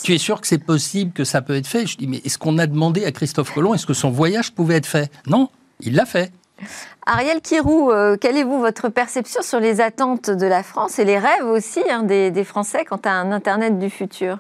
tu, 0.05 0.15
es 0.15 0.19
sûr 0.19 0.41
que 0.41 0.47
c'est 0.47 0.59
possible, 0.59 1.13
que 1.13 1.25
ça 1.25 1.43
peut 1.43 1.57
être 1.57 1.67
fait? 1.67 1.87
Je 1.87 1.97
dis, 1.97 2.07
mais 2.07 2.21
est-ce 2.25 2.39
qu'on 2.39 2.59
a 2.59 2.67
demandé 2.67 3.05
à 3.05 3.13
Christophe 3.13 3.53
Colomb, 3.53 3.75
est-ce 3.75 3.87
que 3.87 3.95
son 3.95 4.11
voyage 4.11 4.53
pouvait 4.53 4.77
être 4.77 4.87
fait? 4.87 5.11
Non, 5.27 5.49
il 5.81 5.95
l'a 5.95 6.07
fait. 6.07 6.33
Ariel 7.07 7.41
Kirou, 7.41 7.91
euh, 7.91 8.17
quelle 8.21 8.37
est 8.37 8.45
vous 8.45 8.61
votre 8.61 8.89
perception 8.89 9.43
sur 9.43 9.61
les 9.61 9.81
attentes 9.81 10.31
de 10.31 10.47
la 10.47 10.63
France 10.63 10.99
et 10.99 11.05
les 11.05 11.19
rêves 11.19 11.47
aussi 11.47 11.81
hein, 11.89 12.03
des, 12.03 12.45
Français 12.45 12.85
quant 12.85 13.01
à 13.05 13.11
un 13.11 13.33
Internet 13.33 13.79
du 13.79 13.91
futur? 13.91 14.39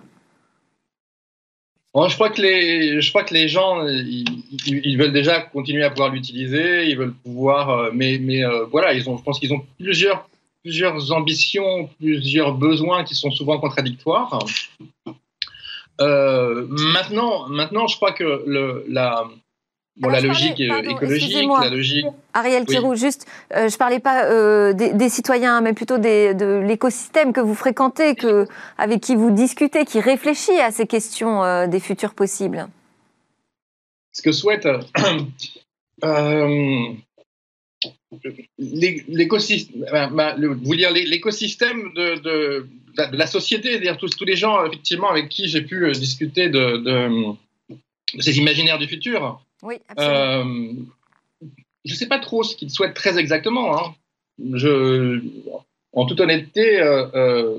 Je 1.95 2.15
crois 2.15 2.31
que 2.31 2.41
les, 2.41 3.01
je 3.01 3.11
crois 3.11 3.25
que 3.25 3.35
les 3.35 3.49
gens, 3.49 3.85
ils, 3.85 4.97
veulent 4.97 5.13
déjà 5.13 5.41
continuer 5.41 5.83
à 5.83 5.91
pouvoir 5.91 6.11
l'utiliser, 6.11 6.85
ils 6.85 6.97
veulent 6.97 7.15
pouvoir, 7.15 7.71
euh, 7.71 7.91
mais, 7.93 8.19
mais 8.21 8.43
voilà, 8.71 8.93
ils 8.93 9.09
ont, 9.09 9.17
je 9.17 9.23
pense 9.23 9.41
qu'ils 9.41 9.53
ont 9.53 9.65
plusieurs 9.79 10.29
plusieurs 10.63 11.13
ambitions, 11.13 11.89
plusieurs 11.99 12.55
besoins 12.55 13.05
qui 13.05 13.15
sont 13.15 13.31
souvent 13.31 13.59
contradictoires. 13.59 14.39
Euh, 16.01 16.67
maintenant, 16.69 17.49
maintenant, 17.49 17.87
je 17.87 17.97
crois 17.97 18.13
que 18.13 18.43
le, 18.47 18.85
la, 18.89 19.25
Bon, 19.97 20.11
la 20.11 20.21
logique 20.21 20.61
écologique, 20.61 21.49
la 21.61 21.71
logique. 21.71 22.07
Ariel 22.33 22.65
Kirou, 22.67 22.95
juste, 22.95 23.27
euh, 23.53 23.69
je 23.69 23.75
ne 23.75 23.79
parlais 23.79 23.99
pas 23.99 24.27
euh, 24.27 24.73
des, 24.73 25.09
citoyens, 25.09 25.61
mais 25.61 25.73
plutôt 25.73 25.99
des, 25.99 26.35
de 26.35 26.63
l'écosystème 26.65 27.33
que 27.33 27.41
vous 27.41 27.57
fréquentez, 27.57 28.15
que, 28.15 28.47
avec 28.77 29.01
qui 29.01 29.17
vous 29.17 29.33
discutez, 29.33 29.85
qui 29.85 29.99
réfléchit 29.99 30.61
à 30.61 30.71
ces 30.71 30.87
questions 30.87 31.67
des 31.67 31.81
futurs 31.81 32.15
possibles. 32.15 32.69
Ce 34.13 34.23
que 34.23 34.31
souhaite 34.31 34.69
l'écosystème, 38.59 39.85
vous 40.63 40.77
dire 40.77 40.93
l'écosystème 40.93 41.93
de, 41.95 42.19
de, 42.21 42.67
la 43.13 43.27
société, 43.27 43.71
c'est-à-dire 43.71 43.97
tous, 43.97 44.11
tous 44.11 44.25
les 44.25 44.37
gens 44.37 44.65
effectivement 44.65 45.11
avec 45.11 45.29
qui 45.29 45.49
j'ai 45.49 45.63
pu 45.63 45.85
euh, 45.85 45.93
discuter 45.93 46.49
de, 46.49 46.79
de, 46.79 47.35
ces 48.21 48.39
imaginaires 48.39 48.79
du 48.79 48.89
futur. 48.89 49.41
Oui, 49.63 49.77
absolument. 49.89 50.17
Euh, 50.17 50.73
je 51.85 51.93
ne 51.93 51.97
sais 51.97 52.09
pas 52.09 52.19
trop 52.19 52.43
ce 52.43 52.57
qu'ils 52.57 52.71
souhaitent 52.71 52.95
très 52.95 53.19
exactement. 53.19 53.79
Hein. 53.79 53.95
Je, 54.53 55.23
en 55.93 56.07
toute 56.07 56.21
honnêteté, 56.21 56.81
euh, 56.81 57.59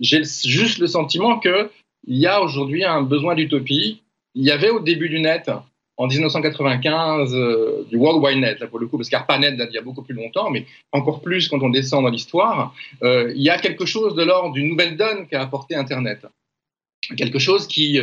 j'ai 0.00 0.22
juste 0.24 0.78
le 0.78 0.86
sentiment 0.86 1.38
qu'il 1.38 1.68
y 2.06 2.26
a 2.26 2.42
aujourd'hui 2.42 2.84
un 2.84 3.02
besoin 3.02 3.34
d'utopie. 3.34 4.02
Il 4.34 4.44
y 4.44 4.50
avait 4.50 4.70
au 4.70 4.80
début 4.80 5.08
du 5.08 5.20
net 5.20 5.50
en 6.00 6.06
1995 6.06 7.34
euh, 7.34 7.86
du 7.90 7.96
World 7.96 8.24
Wide 8.24 8.38
Net, 8.38 8.58
là 8.58 8.66
pour 8.66 8.78
le 8.78 8.86
coup, 8.86 8.96
parce 8.96 9.10
qu'ARPANET 9.10 9.52
date 9.52 9.68
il 9.70 9.74
y 9.74 9.78
a 9.78 9.82
beaucoup 9.82 10.02
plus 10.02 10.14
longtemps, 10.14 10.48
mais 10.48 10.64
encore 10.92 11.20
plus 11.20 11.48
quand 11.48 11.62
on 11.62 11.68
descend 11.68 12.04
dans 12.04 12.08
l'histoire, 12.08 12.74
euh, 13.02 13.34
il 13.36 13.42
y 13.42 13.50
a 13.50 13.58
quelque 13.58 13.84
chose 13.84 14.14
de 14.14 14.22
l'ordre 14.22 14.54
d'une 14.54 14.68
nouvelle 14.70 14.96
donne 14.96 15.28
qu'a 15.28 15.42
apporté 15.42 15.74
Internet. 15.74 16.20
Quelque 17.16 17.38
chose 17.38 17.66
qui, 17.66 17.98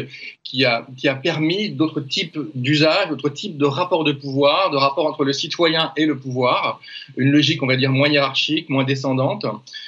a 0.65 1.15
permis 1.23 1.69
d'autres 1.69 2.01
types 2.01 2.37
d'usages, 2.53 3.07
d'autres 3.09 3.29
types 3.29 3.57
de 3.57 3.65
rapports 3.65 4.03
de 4.03 4.11
pouvoir, 4.11 4.69
de 4.69 4.77
rapports 4.77 5.07
entre 5.07 5.23
le 5.23 5.33
citoyen 5.33 5.91
et 5.95 6.05
le 6.05 6.17
pouvoir, 6.17 6.81
une 7.15 7.31
logique, 7.31 7.63
on 7.63 7.67
va 7.67 7.77
dire, 7.77 7.91
moins 7.91 8.09
hiérarchique, 8.09 8.69
moins 8.69 8.83
descendante. 8.83 9.45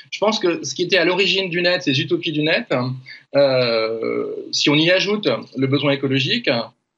Je 0.10 0.20
pense 0.20 0.40
que 0.40 0.64
ce 0.64 0.74
qui 0.74 0.84
était 0.84 0.98
à 0.98 1.06
l'origine 1.06 1.50
du 1.50 1.62
net, 1.62 1.84
ces 1.84 2.00
utopies 2.00 2.32
du 2.32 2.44
net, 2.44 2.74
euh, 3.36 4.26
si 4.52 4.70
on 4.70 4.76
y 4.76 4.90
ajoute 4.90 5.28
le 5.56 5.68
besoin 5.68 5.92
écologique, 5.92 6.50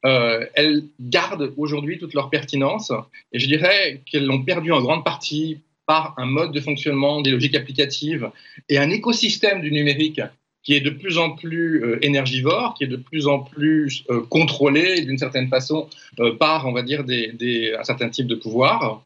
euh, 0.04 0.46
elles 0.54 0.84
gardent 1.00 1.52
aujourd'hui 1.56 1.98
toute 1.98 2.14
leur 2.14 2.30
pertinence. 2.30 2.92
Et 3.32 3.38
je 3.38 3.46
dirais 3.46 4.02
qu'elles 4.06 4.26
l'ont 4.26 4.42
perdu 4.42 4.72
en 4.72 4.80
grande 4.80 5.04
partie 5.04 5.60
par 5.86 6.14
un 6.16 6.26
mode 6.26 6.52
de 6.52 6.60
fonctionnement 6.60 7.20
des 7.22 7.30
logiques 7.30 7.54
applicatives 7.54 8.30
et 8.68 8.78
un 8.78 8.90
écosystème 8.90 9.60
du 9.60 9.72
numérique 9.72 10.20
qui 10.62 10.74
est 10.74 10.80
de 10.80 10.90
plus 10.90 11.18
en 11.18 11.30
plus 11.30 11.82
euh, 11.82 11.98
énergivore, 12.02 12.74
qui 12.74 12.84
est 12.84 12.88
de 12.88 12.96
plus 12.96 13.26
en 13.26 13.40
plus 13.40 14.04
euh, 14.10 14.22
contrôlé 14.28 15.00
d'une 15.04 15.18
certaine 15.18 15.48
façon 15.48 15.88
euh, 16.20 16.36
par, 16.36 16.66
on 16.66 16.72
va 16.72 16.82
dire, 16.82 17.04
des, 17.04 17.32
des, 17.32 17.74
un 17.74 17.82
certain 17.82 18.08
type 18.08 18.26
de 18.26 18.36
pouvoir. 18.36 19.02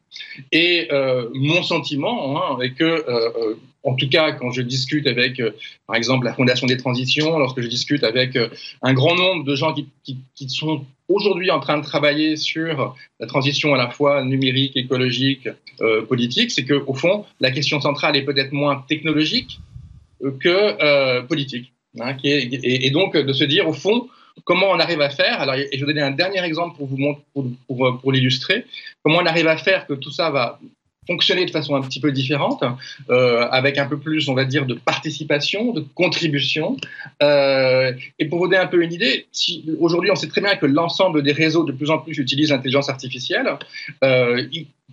Et 0.51 0.87
mon 1.33 1.61
sentiment 1.63 2.37
hein, 2.37 2.59
est 2.61 2.71
que, 2.71 3.05
en 3.83 3.95
tout 3.95 4.09
cas, 4.09 4.31
quand 4.31 4.51
je 4.51 4.61
discute 4.61 5.05
avec, 5.05 5.41
par 5.85 5.95
exemple, 5.95 6.25
la 6.25 6.33
Fondation 6.33 6.65
des 6.65 6.77
transitions, 6.77 7.37
lorsque 7.37 7.61
je 7.61 7.67
discute 7.67 8.03
avec 8.03 8.37
un 8.81 8.93
grand 8.93 9.15
nombre 9.15 9.43
de 9.43 9.55
gens 9.55 9.73
qui, 9.73 9.87
qui, 10.03 10.17
qui 10.33 10.49
sont 10.49 10.85
aujourd'hui 11.09 11.51
en 11.51 11.59
train 11.59 11.77
de 11.77 11.83
travailler 11.83 12.35
sur 12.35 12.95
la 13.19 13.27
transition 13.27 13.73
à 13.73 13.77
la 13.77 13.89
fois 13.89 14.23
numérique, 14.23 14.75
écologique, 14.75 15.49
politique, 16.07 16.51
c'est 16.51 16.65
qu'au 16.65 16.93
fond, 16.93 17.25
la 17.39 17.51
question 17.51 17.79
centrale 17.81 18.15
est 18.15 18.23
peut-être 18.23 18.53
moins 18.53 18.83
technologique, 18.87 19.59
que 20.21 20.83
euh, 20.83 21.21
politique. 21.23 21.73
Hein, 21.99 22.13
qui 22.13 22.29
est, 22.29 22.59
et, 22.63 22.91
donc 22.91 23.17
de 23.17 23.33
se 23.33 23.43
dire 23.43 23.67
au 23.67 23.73
fond 23.73 24.07
comment 24.43 24.67
on 24.69 24.79
arrive 24.79 25.01
à 25.01 25.09
faire. 25.09 25.41
Alors, 25.41 25.55
et 25.55 25.69
je 25.73 25.79
vais 25.79 25.93
donner 25.93 26.05
un 26.05 26.11
dernier 26.11 26.43
exemple 26.43 26.77
pour 26.77 26.85
vous 26.85 26.97
montrer, 26.97 27.23
pour, 27.33 27.45
pour, 27.67 27.99
pour 27.99 28.11
l'illustrer. 28.11 28.65
Comment 29.03 29.17
on 29.17 29.25
arrive 29.25 29.47
à 29.47 29.57
faire 29.57 29.87
que 29.87 29.93
tout 29.93 30.11
ça 30.11 30.29
va 30.29 30.59
fonctionner 31.07 31.45
de 31.45 31.51
façon 31.51 31.75
un 31.75 31.81
petit 31.81 31.99
peu 31.99 32.11
différente, 32.11 32.63
euh, 33.09 33.47
avec 33.49 33.77
un 33.77 33.87
peu 33.87 33.97
plus, 33.97 34.29
on 34.29 34.33
va 34.33 34.45
dire, 34.45 34.65
de 34.65 34.75
participation, 34.75 35.71
de 35.71 35.83
contribution. 35.95 36.77
Euh, 37.23 37.93
et 38.19 38.25
pour 38.25 38.39
vous 38.39 38.47
donner 38.47 38.57
un 38.57 38.67
peu 38.67 38.83
une 38.83 38.93
idée, 38.93 39.25
si, 39.31 39.65
aujourd'hui, 39.79 40.11
on 40.11 40.15
sait 40.15 40.27
très 40.27 40.41
bien 40.41 40.55
que 40.55 40.65
l'ensemble 40.65 41.23
des 41.23 41.31
réseaux 41.31 41.63
de 41.63 41.71
plus 41.71 41.89
en 41.89 41.97
plus 41.97 42.17
utilisent 42.17 42.51
l'intelligence 42.51 42.89
artificielle. 42.89 43.47
Euh, 44.03 44.45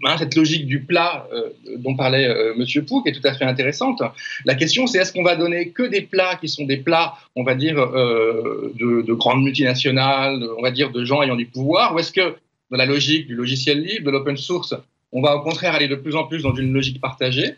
Hein, 0.03 0.17
cette 0.19 0.35
logique 0.35 0.67
du 0.67 0.81
plat 0.81 1.29
euh, 1.33 1.51
dont 1.79 1.95
parlait 1.95 2.27
euh, 2.27 2.53
Monsieur 2.57 2.85
Pou, 2.85 3.03
qui 3.03 3.11
est 3.11 3.13
tout 3.13 3.27
à 3.27 3.33
fait 3.33 3.45
intéressante. 3.45 4.03
La 4.45 4.57
question, 4.57 4.89
c'est 4.89 4.99
est-ce 4.99 5.13
qu'on 5.13 5.23
va 5.23 5.37
donner 5.37 5.71
que 5.71 5.85
des 5.85 6.01
plats 6.01 6.35
qui 6.35 6.49
sont 6.49 6.65
des 6.65 6.79
plats, 6.79 7.15
on 7.37 7.45
va 7.45 7.55
dire, 7.55 7.79
euh, 7.79 8.73
de, 8.75 9.03
de, 9.03 9.13
grandes 9.13 9.45
multinationales, 9.45 10.45
on 10.59 10.63
va 10.63 10.73
dire, 10.73 10.91
de 10.91 11.05
gens 11.05 11.23
ayant 11.23 11.37
du 11.37 11.47
pouvoir, 11.47 11.95
ou 11.95 12.01
est-ce 12.01 12.11
que 12.11 12.35
dans 12.73 12.77
la 12.77 12.87
logique 12.87 13.29
du 13.29 13.37
logiciel 13.37 13.83
libre, 13.83 14.07
de 14.07 14.11
l'open 14.11 14.37
source, 14.37 14.75
on 15.15 15.23
va 15.23 15.37
au 15.37 15.41
contraire 15.41 15.75
aller 15.75 15.89
de 15.89 15.95
plus 15.95 16.17
en 16.17 16.25
plus 16.25 16.43
dans 16.43 16.55
une 16.55 16.73
logique 16.73 17.01
partagée. 17.01 17.55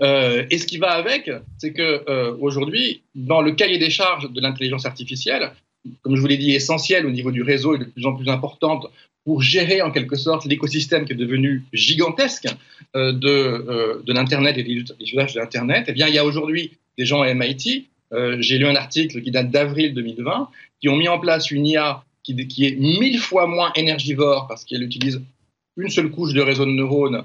Euh, 0.00 0.44
et 0.50 0.58
ce 0.58 0.66
qui 0.66 0.78
va 0.78 0.90
avec, 0.90 1.30
c'est 1.58 1.72
que 1.72 2.04
euh, 2.08 2.34
aujourd'hui, 2.40 3.02
dans 3.14 3.42
le 3.42 3.52
cahier 3.52 3.78
des 3.78 3.90
charges 3.90 4.30
de 4.30 4.40
l'intelligence 4.40 4.86
artificielle, 4.86 5.52
comme 6.02 6.16
je 6.16 6.20
vous 6.20 6.26
l'ai 6.26 6.38
dit, 6.38 6.52
essentiel 6.52 7.06
au 7.06 7.10
niveau 7.10 7.30
du 7.30 7.42
réseau 7.42 7.76
et 7.76 7.78
de 7.78 7.84
plus 7.84 8.06
en 8.06 8.14
plus 8.14 8.28
importante 8.28 8.86
pour 9.24 9.42
gérer 9.42 9.82
en 9.82 9.90
quelque 9.90 10.16
sorte 10.16 10.46
l'écosystème 10.46 11.04
qui 11.04 11.12
est 11.12 11.16
devenu 11.16 11.64
gigantesque 11.74 12.46
euh, 12.96 13.12
de, 13.12 14.02
l'Internet 14.10 14.56
et 14.56 14.62
des 14.62 14.84
usages 15.00 15.34
de 15.34 15.40
l'Internet, 15.40 15.84
eh 15.88 15.92
bien, 15.92 16.08
il 16.08 16.14
y 16.14 16.18
a 16.18 16.24
aujourd'hui 16.24 16.78
des 16.96 17.04
gens 17.04 17.20
à 17.22 17.32
MIT, 17.32 17.88
j'ai 18.38 18.58
lu 18.58 18.66
un 18.66 18.74
article 18.74 19.20
qui 19.20 19.30
date 19.30 19.50
d'avril 19.50 19.92
2020, 19.92 20.48
qui 20.80 20.88
ont 20.88 20.96
mis 20.96 21.08
en 21.08 21.18
place 21.18 21.50
une 21.50 21.66
IA 21.66 22.04
qui, 22.22 22.34
qui 22.48 22.66
est 22.66 22.76
mille 22.76 23.18
fois 23.18 23.46
moins 23.46 23.70
énergivore 23.74 24.46
parce 24.48 24.64
qu'elle 24.64 24.82
utilise 24.82 25.20
une 25.78 25.90
seule 25.90 26.10
couche 26.10 26.34
de 26.34 26.40
réseau 26.40 26.64
de 26.64 26.70
neurones 26.70 27.24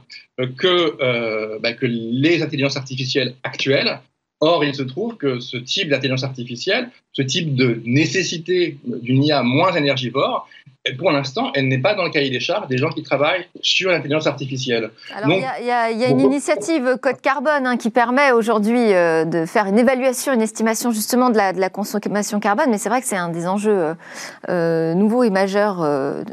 que, 0.58 1.60
bah, 1.60 1.74
que 1.74 1.86
les 1.86 2.42
intelligences 2.42 2.78
artificielles 2.78 3.36
actuelles. 3.44 4.00
Or, 4.40 4.66
il 4.66 4.76
se 4.76 4.84
trouve 4.84 5.16
que 5.16 5.40
ce 5.40 5.56
type 5.56 5.90
d'intelligence 5.90 6.26
artificielle, 6.26 6.90
ce 7.14 7.22
type 7.22 7.56
de 7.56 7.82
nécessité 7.86 8.78
d'une 8.86 9.24
IA 9.24 9.42
moins 9.42 9.74
énergivore, 9.74 10.50
et 10.86 10.96
pour 10.96 11.12
l'instant, 11.12 11.52
elle 11.56 11.70
n'est 11.70 11.80
pas 11.80 11.96
dans 11.96 12.04
le 12.04 12.10
cahier 12.10 12.30
des 12.30 12.42
charges 12.42 12.68
des 12.68 12.78
gens 12.78 12.90
qui 12.90 13.04
travaillent 13.04 13.46
sur 13.62 13.90
l'intelligence 13.90 14.28
artificielle. 14.28 14.92
Alors, 15.16 15.30
il 15.32 15.64
y, 15.64 15.68
y, 15.68 15.72
a 15.72 16.10
une 16.10 16.20
initiative 16.20 16.98
Code 17.02 17.22
Carbone 17.22 17.66
hein, 17.66 17.78
qui 17.78 17.90
permet 17.90 18.34
aujourd'hui 18.34 18.92
euh, 18.94 19.24
de 19.24 19.46
faire 19.46 19.68
une 19.68 19.80
évaluation, 19.80 20.34
une 20.34 20.42
estimation 20.42 20.92
justement 20.92 21.30
de 21.30 21.38
la, 21.38 21.54
de 21.54 21.62
la 21.62 21.70
consommation 21.70 22.42
carbone, 22.42 22.70
mais 22.70 22.78
c'est 22.78 22.90
vrai 22.90 23.00
que 23.00 23.08
c'est 23.08 23.16
un 23.16 23.30
des 23.30 23.48
enjeux 23.48 23.72
euh, 23.72 23.94
euh 24.50 24.94
nouveaux 24.94 25.24
et 25.24 25.30
majeurs 25.30 25.82
euh, 25.82 26.24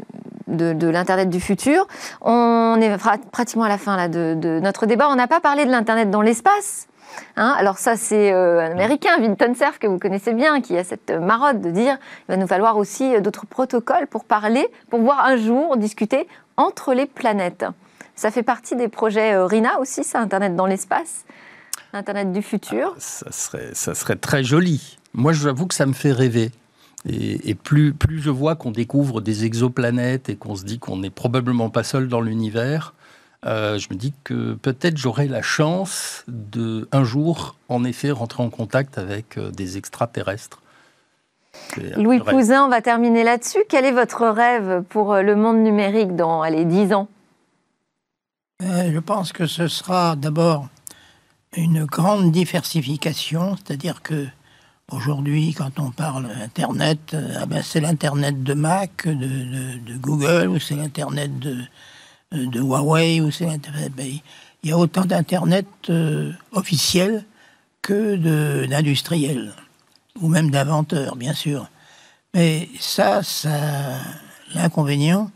de, 0.51 0.87
l'Internet 0.87 1.29
du 1.29 1.39
futur. 1.39 1.87
On 2.21 2.77
est 2.81 2.97
pratiquement 3.31 3.63
à 3.63 3.69
la 3.69 3.77
fin 3.77 3.95
là, 3.97 4.07
de, 4.07 4.59
notre 4.61 4.85
débat. 4.85 5.09
On 5.09 5.15
n'a 5.15 5.27
pas 5.27 5.39
parlé 5.39 5.65
de 5.65 5.71
l'Internet 5.71 6.09
dans 6.09 6.21
l'espace. 6.21 6.87
Hein, 7.35 7.53
alors 7.57 7.77
ça, 7.77 7.97
c'est 7.97 8.31
euh, 8.31 8.61
un 8.61 8.71
Américain, 8.71 9.17
Vinton 9.19 9.53
Cerf, 9.53 9.79
que 9.79 9.87
vous 9.87 9.99
connaissez 9.99 10.33
bien, 10.33 10.61
qui 10.61 10.77
a 10.77 10.83
cette 10.83 11.11
marode 11.11 11.61
de 11.61 11.69
dire 11.69 11.97
il 12.29 12.31
va 12.31 12.37
nous 12.37 12.47
falloir 12.47 12.77
aussi 12.77 13.15
euh, 13.15 13.19
d'autres 13.19 13.45
protocoles 13.45 14.07
pour 14.07 14.23
parler, 14.23 14.65
pour 14.89 15.01
voir 15.01 15.25
un 15.25 15.35
jour 15.35 15.75
discuter 15.75 16.27
entre 16.55 16.93
les 16.93 17.05
planètes. 17.05 17.65
Ça 18.15 18.31
fait 18.31 18.43
partie 18.43 18.75
des 18.75 18.87
projets 18.87 19.33
euh, 19.33 19.45
RINA 19.45 19.79
aussi, 19.79 20.03
ça, 20.03 20.19
Internet 20.19 20.55
dans 20.55 20.67
l'espace, 20.67 21.25
Internet 21.93 22.31
du 22.31 22.41
futur. 22.41 22.93
Ah, 22.95 22.99
ça, 22.99 23.31
serait, 23.31 23.71
ça 23.73 23.93
serait 23.93 24.15
très 24.15 24.43
joli. 24.43 24.97
Moi, 25.13 25.33
je 25.33 25.41
vous 25.41 25.47
avoue 25.47 25.67
que 25.67 25.75
ça 25.75 25.85
me 25.85 25.93
fait 25.93 26.13
rêver. 26.13 26.51
Et, 27.07 27.49
et 27.49 27.55
plus, 27.55 27.93
plus 27.93 28.21
je 28.21 28.29
vois 28.29 28.55
qu'on 28.55 28.71
découvre 28.71 29.21
des 29.21 29.45
exoplanètes 29.45 30.29
et 30.29 30.35
qu'on 30.35 30.55
se 30.55 30.63
dit 30.63 30.79
qu'on 30.79 30.97
n'est 30.97 31.09
probablement 31.09 31.69
pas 31.69 31.83
seul 31.83 32.07
dans 32.07 32.21
l'univers, 32.21 32.93
euh, 33.45 33.79
je 33.79 33.87
me 33.89 33.95
dis 33.95 34.13
que 34.23 34.53
peut-être 34.53 34.97
j'aurai 34.97 35.27
la 35.27 35.41
chance 35.41 36.23
de 36.27 36.87
un 36.91 37.03
jour, 37.03 37.55
en 37.69 37.83
effet, 37.83 38.11
rentrer 38.11 38.43
en 38.43 38.49
contact 38.49 38.97
avec 38.99 39.37
euh, 39.37 39.49
des 39.49 39.77
extraterrestres. 39.77 40.61
Louis 41.97 42.19
Pouzin, 42.19 42.65
on 42.65 42.69
va 42.69 42.81
terminer 42.81 43.23
là-dessus. 43.23 43.59
Quel 43.67 43.85
est 43.85 43.91
votre 43.91 44.27
rêve 44.27 44.83
pour 44.89 45.13
euh, 45.13 45.21
le 45.21 45.35
monde 45.35 45.57
numérique 45.57 46.15
dans 46.15 46.43
les 46.43 46.65
10 46.65 46.93
ans? 46.93 47.07
Je 48.61 48.99
pense 48.99 49.33
que 49.33 49.47
ce 49.47 49.67
sera 49.67 50.15
d'abord 50.15 50.67
une 51.57 51.85
grande 51.85 52.31
diversification, 52.31 53.57
c'est-à-dire 53.57 54.03
que 54.03 54.27
aujourd'hui, 54.91 55.53
quand 55.53 55.79
on 55.79 55.91
parle 55.91 56.27
Internet, 56.41 57.15
ah 57.39 57.45
ben 57.45 57.61
c'est 57.63 57.79
l'Internet 57.79 58.43
de 58.43 58.53
Mac, 58.53 59.07
de, 59.07 59.13
de 59.13 59.97
Google, 59.97 60.49
ou 60.49 60.59
c'est 60.59 60.75
l'Internet 60.75 61.39
de, 61.39 61.57
de 62.31 62.59
Huawei, 62.59 63.21
ou 63.21 63.31
c'est 63.31 63.45
ben, 63.95 64.19
il 64.63 64.69
y 64.69 64.73
a 64.73 64.77
autant 64.77 65.05
d'Internet 65.05 65.67
euh, 65.89 66.31
officiels 66.51 67.25
que 67.81 68.15
d'industriels, 68.67 69.53
ou 70.21 70.27
même 70.27 70.51
d'inventeurs, 70.51 71.15
bien 71.15 71.33
sûr. 71.33 71.67
Mais 72.33 72.69
ça, 72.79 73.23
ça 73.23 73.49
a 73.53 73.99
l'inconvénient 74.53 75.31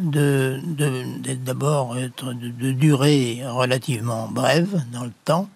de, 0.00 0.60
d'abord 1.44 1.98
être 1.98 2.32
de, 2.32 2.72
durée 2.72 3.42
relativement 3.44 4.28
brève 4.28 4.82
dans 4.92 5.04
le 5.04 5.12
temps, 5.24 5.48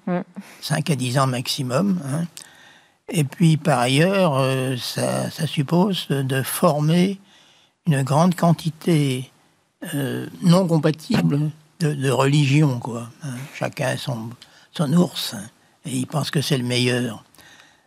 5 0.61 0.89
mm. 0.89 0.93
à 0.93 0.97
10 0.97 1.19
ans 1.19 1.27
maximum. 1.27 2.01
Hein. 2.05 2.25
Et 3.09 3.25
puis 3.25 3.57
par 3.57 3.79
ailleurs, 3.79 4.37
euh, 4.37 4.77
ça, 4.77 5.31
suppose 5.47 6.09
de 6.09 6.43
former 6.43 7.21
une 7.87 8.03
grande 8.03 8.35
quantité 8.35 9.31
euh, 9.95 10.27
non 10.43 10.67
compatible 10.67 11.51
de, 11.81 12.11
religion, 12.11 12.81
quoi. 12.81 13.09
Hein. 13.23 13.35
Chacun 13.55 13.97
son, 13.97 14.31
son 14.73 14.93
ours 14.95 15.35
hein, 15.35 15.45
et 15.85 15.91
il 15.91 16.07
pense 16.07 16.31
que 16.31 16.41
c'est 16.41 16.59
le 16.59 16.65
meilleur. 16.65 17.23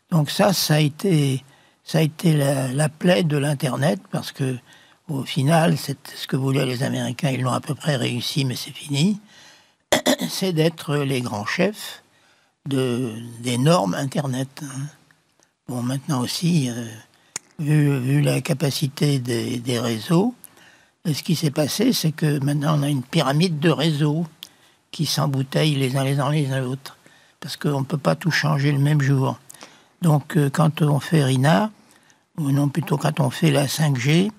Donc 0.10 0.32
ça, 0.32 0.54
ça 0.54 0.76
a 0.76 0.80
été, 0.80 1.44
ça 1.84 1.98
a 1.98 2.02
été 2.02 2.34
la, 2.34 2.90
plaie 2.90 3.24
de 3.24 3.38
l'Internet 3.38 4.00
parce 4.12 4.32
que 4.32 4.58
au 5.10 5.24
final, 5.24 5.78
c'est 5.78 5.98
ce 6.16 6.28
que 6.28 6.38
voulaient 6.38 6.68
les 6.68 6.84
Américains, 6.84 7.32
ils 7.32 7.42
l'ont 7.42 7.52
à 7.52 7.62
peu 7.62 7.76
près 7.76 7.96
réussi, 7.96 8.46
mais 8.46 8.56
c'est 8.56 8.72
fini. 8.72 9.20
c'est 10.30 10.54
d'être 10.54 10.96
les 10.98 11.22
grands 11.22 11.48
chefs 11.48 12.04
de, 12.68 13.14
des 13.42 13.58
normes 13.58 13.96
Internet. 13.96 14.62
Hein. 14.64 14.86
Bon, 15.70 15.84
maintenant 15.84 16.22
aussi, 16.22 16.68
euh, 16.68 16.88
vu, 17.60 18.22
la 18.22 18.42
capacité 18.42 19.20
des, 19.20 19.60
des 19.60 19.80
réseaux, 19.80 20.34
et 21.06 21.14
ce 21.14 21.22
qui 21.22 21.36
s'est 21.36 21.52
passé, 21.52 21.94
c'est 21.94 22.12
que 22.12 22.44
maintenant 22.44 22.80
on 22.80 22.82
a 22.82 22.90
une 22.90 23.04
pyramide 23.04 23.60
de 23.60 23.70
réseaux 23.70 24.26
qui 24.90 25.06
s'embouteillent 25.06 25.76
les 25.76 25.96
uns 25.96 26.04
les 26.04 26.20
uns 26.20 26.32
les 26.32 26.52
autres. 26.60 26.98
Parce 27.40 27.56
qu'on 27.56 27.82
ne 27.82 27.86
peut 27.86 28.00
pas 28.00 28.16
tout 28.16 28.32
changer 28.32 28.72
le 28.72 28.80
même 28.80 29.00
jour. 29.00 29.38
Donc 30.02 30.38
euh, 30.38 30.50
quand 30.50 30.82
on 30.82 31.00
fait 31.00 31.24
RINA, 31.24 31.70
ou 32.40 32.50
non 32.50 32.68
plutôt 32.70 32.98
quand 32.98 33.20
on 33.20 33.30
fait 33.30 33.52
la 33.52 33.68
5G, 33.68 34.32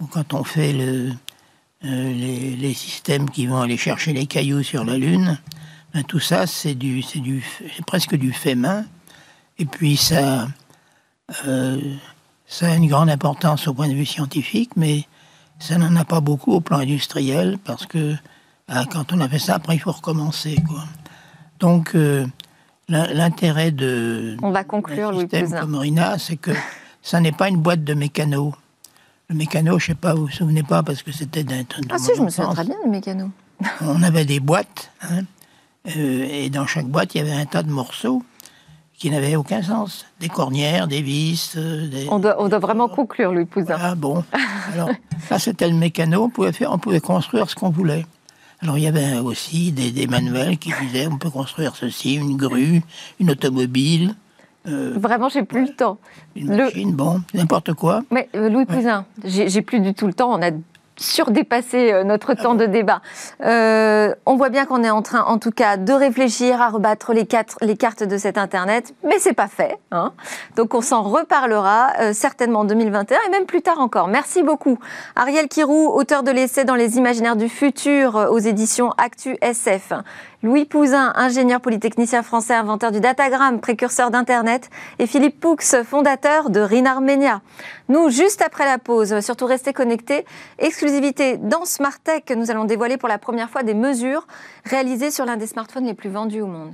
ou 0.00 0.06
quand 0.06 0.34
on 0.34 0.44
fait 0.44 0.74
le, 0.74 1.14
euh, 1.86 2.56
les, 2.58 2.74
systèmes 2.74 3.30
qui 3.30 3.46
vont 3.46 3.62
aller 3.62 3.78
chercher 3.78 4.12
les 4.12 4.26
cailloux 4.26 4.62
sur 4.62 4.84
la 4.84 4.98
Lune, 4.98 5.38
ben, 5.94 6.04
tout 6.04 6.20
ça 6.20 6.46
c'est 6.46 6.76
presque 7.86 8.16
du 8.16 8.32
fait 8.32 8.54
main. 8.54 8.84
Et 9.58 9.64
puis 9.64 9.96
ça, 9.96 10.46
euh, 11.46 11.80
ça 12.46 12.70
a 12.70 12.74
une 12.76 12.86
grande 12.86 13.10
importance 13.10 13.66
au 13.66 13.74
point 13.74 13.88
de 13.88 13.94
vue 13.94 14.06
scientifique, 14.06 14.70
mais 14.76 15.04
ça 15.58 15.78
n'en 15.78 15.94
a 15.96 16.04
pas 16.04 16.20
beaucoup 16.20 16.52
au 16.52 16.60
plan 16.60 16.78
industriel 16.78 17.58
parce 17.64 17.86
que 17.86 18.14
ah, 18.68 18.84
quand 18.90 19.12
on 19.12 19.20
a 19.20 19.28
fait 19.28 19.38
ça, 19.38 19.56
après 19.56 19.74
il 19.74 19.80
faut 19.80 19.92
recommencer. 19.92 20.56
Quoi. 20.68 20.84
Donc 21.58 21.94
euh, 21.96 22.26
l'intérêt 22.88 23.72
de 23.72 24.36
on 24.42 24.50
va 24.50 24.62
conclure 24.62 25.10
Louis 25.10 25.28
comme 25.28 25.74
RINA, 25.74 26.18
c'est 26.18 26.36
que 26.36 26.52
ça 27.02 27.20
n'est 27.20 27.32
pas 27.32 27.48
une 27.48 27.58
boîte 27.58 27.82
de 27.82 27.94
mécano. 27.94 28.54
Le 29.28 29.34
mécano, 29.34 29.78
je 29.78 29.86
sais 29.86 29.94
pas, 29.94 30.14
vous 30.14 30.26
vous 30.26 30.32
souvenez 30.32 30.62
pas 30.62 30.82
parce 30.82 31.02
que 31.02 31.12
c'était 31.12 31.44
d'un. 31.44 31.64
Ah 31.90 31.98
si, 31.98 32.12
je 32.16 32.22
me 32.22 32.30
souviens 32.30 32.54
très 32.54 32.64
bien 32.64 32.76
du 32.84 32.90
mécano. 32.90 33.30
on 33.80 34.02
avait 34.02 34.24
des 34.24 34.38
boîtes, 34.38 34.92
hein, 35.02 35.22
euh, 35.88 36.28
et 36.30 36.48
dans 36.48 36.66
chaque 36.66 36.86
boîte 36.86 37.14
il 37.14 37.18
y 37.18 37.20
avait 37.20 37.32
un 37.32 37.44
tas 37.44 37.64
de 37.64 37.70
morceaux 37.70 38.22
qui 38.98 39.10
n'avaient 39.10 39.36
aucun 39.36 39.62
sens. 39.62 40.04
Des 40.20 40.28
cornières, 40.28 40.88
des 40.88 41.02
vis. 41.02 41.54
euh, 41.56 41.86
des... 41.88 42.06
On 42.10 42.18
doit, 42.18 42.36
on 42.42 42.48
doit 42.48 42.58
vraiment 42.58 42.88
conclure, 42.88 43.32
Louis 43.32 43.44
Pouzin. 43.44 43.76
Ah 43.80 43.94
bon. 43.94 44.24
Alors, 44.74 44.90
là, 45.30 45.38
c'était 45.38 45.68
le 45.68 45.74
mécano, 45.74 46.24
on 46.24 46.28
pouvait, 46.30 46.52
faire, 46.52 46.72
on 46.72 46.78
pouvait 46.78 47.00
construire 47.00 47.48
ce 47.48 47.54
qu'on 47.54 47.70
voulait. 47.70 48.04
Alors, 48.60 48.76
il 48.76 48.82
y 48.82 48.88
avait 48.88 49.18
aussi 49.18 49.70
des, 49.70 49.92
des 49.92 50.08
manuels 50.08 50.58
qui 50.58 50.72
disaient 50.82 51.06
on 51.06 51.16
peut 51.16 51.30
construire 51.30 51.76
ceci, 51.76 52.16
une 52.16 52.36
grue, 52.36 52.82
une 53.20 53.30
automobile, 53.30 54.14
euh, 54.66 54.94
Vraiment, 54.98 55.28
j'ai 55.28 55.44
plus 55.44 55.62
le 55.66 55.72
temps. 55.74 55.96
une 56.34 56.50
Le- 56.50 56.64
machine, 56.64 56.92
bon, 56.92 57.22
n'importe 57.32 57.72
quoi. 57.74 58.02
Mais 58.10 58.28
euh, 58.34 58.50
Louis 58.50 58.66
Pouzin, 58.66 59.06
j'ai 59.24 59.48
j'ai 59.48 59.62
plus 59.62 59.78
du 59.80 59.94
tout 59.94 60.06
le 60.08 60.12
temps. 60.12 60.30
On 60.36 60.42
a 60.42 60.50
surdépassé 61.00 61.92
euh, 61.92 62.04
notre 62.04 62.34
temps 62.34 62.54
de 62.54 62.66
débat. 62.66 63.00
Euh, 63.42 64.14
on 64.26 64.36
voit 64.36 64.48
bien 64.48 64.66
qu'on 64.66 64.82
est 64.84 64.90
en 64.90 65.02
train, 65.02 65.22
en 65.22 65.38
tout 65.38 65.50
cas, 65.50 65.76
de 65.76 65.92
réfléchir 65.92 66.60
à 66.60 66.68
rebattre 66.68 67.12
les, 67.12 67.26
cartes 67.26 68.02
de 68.02 68.18
cet 68.18 68.38
Internet, 68.38 68.94
mais 69.04 69.18
c'est 69.18 69.32
pas 69.32 69.48
fait. 69.48 69.78
hein. 69.90 70.12
Donc 70.56 70.74
on 70.74 70.80
s'en 70.80 71.02
reparlera 71.02 71.92
euh, 72.00 72.12
certainement 72.12 72.60
en 72.60 72.64
2021 72.64 73.18
et 73.26 73.30
même 73.30 73.46
plus 73.46 73.62
tard 73.62 73.80
encore. 73.80 74.08
Merci 74.08 74.42
beaucoup. 74.42 74.78
Ariel 75.16 75.48
Kirou, 75.48 75.88
auteur 75.88 76.22
de 76.22 76.30
l'essai 76.30 76.64
dans 76.64 76.74
les 76.74 76.98
imaginaires 76.98 77.36
du 77.36 77.48
futur 77.48 78.16
euh, 78.16 78.28
aux 78.28 78.38
éditions 78.38 78.92
Actu 78.98 79.36
SF. 79.40 79.92
Louis 80.44 80.66
Pouzin, 80.66 81.12
ingénieur 81.16 81.60
polytechnicien 81.60 82.22
français, 82.22 82.54
inventeur 82.54 82.92
du 82.92 83.00
datagramme, 83.00 83.60
précurseur 83.60 84.12
d'Internet, 84.12 84.70
et 85.00 85.08
Philippe 85.08 85.40
Poux, 85.40 85.56
fondateur 85.84 86.50
de 86.50 86.60
Rinar 86.60 87.00
Media. 87.00 87.42
Nous, 87.88 88.08
juste 88.08 88.40
après 88.40 88.64
la 88.64 88.78
pause, 88.78 89.18
surtout 89.18 89.46
restez 89.46 89.72
connectés. 89.72 90.24
Exclusivité 90.60 91.38
dans 91.38 91.64
Smart 91.64 91.98
Tech, 91.98 92.22
nous 92.36 92.52
allons 92.52 92.66
dévoiler 92.66 92.98
pour 92.98 93.08
la 93.08 93.18
première 93.18 93.50
fois 93.50 93.64
des 93.64 93.74
mesures 93.74 94.28
réalisées 94.64 95.10
sur 95.10 95.24
l'un 95.24 95.36
des 95.36 95.48
smartphones 95.48 95.86
les 95.86 95.94
plus 95.94 96.10
vendus 96.10 96.40
au 96.40 96.46
monde. 96.46 96.72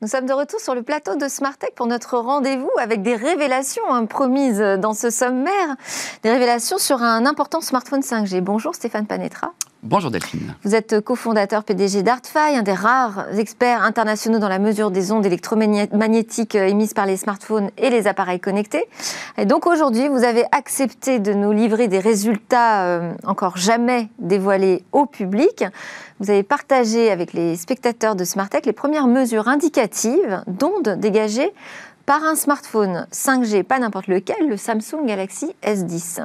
Nous 0.00 0.06
sommes 0.06 0.26
de 0.26 0.32
retour 0.32 0.60
sur 0.60 0.76
le 0.76 0.84
plateau 0.84 1.16
de 1.16 1.26
Smartech 1.26 1.74
pour 1.74 1.86
notre 1.86 2.18
rendez-vous 2.18 2.70
avec 2.78 3.02
des 3.02 3.16
révélations 3.16 3.82
hein, 3.92 4.06
promises 4.06 4.60
dans 4.78 4.94
ce 4.94 5.10
sommaire, 5.10 5.74
des 6.22 6.30
révélations 6.30 6.78
sur 6.78 7.02
un 7.02 7.26
important 7.26 7.60
smartphone 7.60 8.02
5G. 8.02 8.40
Bonjour 8.40 8.76
Stéphane 8.76 9.08
Panetra. 9.08 9.54
Bonjour 9.84 10.10
Delphine. 10.10 10.56
Vous 10.64 10.74
êtes 10.74 11.00
cofondateur 11.00 11.62
PDG 11.62 12.02
d'ArtFi, 12.02 12.56
un 12.56 12.62
des 12.62 12.72
rares 12.72 13.38
experts 13.38 13.84
internationaux 13.84 14.40
dans 14.40 14.48
la 14.48 14.58
mesure 14.58 14.90
des 14.90 15.12
ondes 15.12 15.24
électromagnétiques 15.24 16.56
émises 16.56 16.94
par 16.94 17.06
les 17.06 17.16
smartphones 17.16 17.70
et 17.78 17.88
les 17.88 18.08
appareils 18.08 18.40
connectés. 18.40 18.84
Et 19.36 19.46
donc 19.46 19.68
aujourd'hui, 19.68 20.08
vous 20.08 20.24
avez 20.24 20.44
accepté 20.50 21.20
de 21.20 21.32
nous 21.32 21.52
livrer 21.52 21.86
des 21.86 22.00
résultats 22.00 22.86
euh, 22.86 23.14
encore 23.22 23.56
jamais 23.56 24.08
dévoilés 24.18 24.82
au 24.90 25.06
public. 25.06 25.64
Vous 26.18 26.28
avez 26.28 26.42
partagé 26.42 27.12
avec 27.12 27.32
les 27.32 27.54
spectateurs 27.54 28.16
de 28.16 28.24
Smartech 28.24 28.66
les 28.66 28.72
premières 28.72 29.06
mesures 29.06 29.46
indicatives 29.46 30.42
d'ondes 30.48 30.98
dégagées 30.98 31.52
par 32.04 32.24
un 32.24 32.34
smartphone 32.34 33.06
5G, 33.12 33.62
pas 33.62 33.78
n'importe 33.78 34.08
lequel, 34.08 34.48
le 34.48 34.56
Samsung 34.56 35.06
Galaxy 35.06 35.54
S10. 35.62 36.22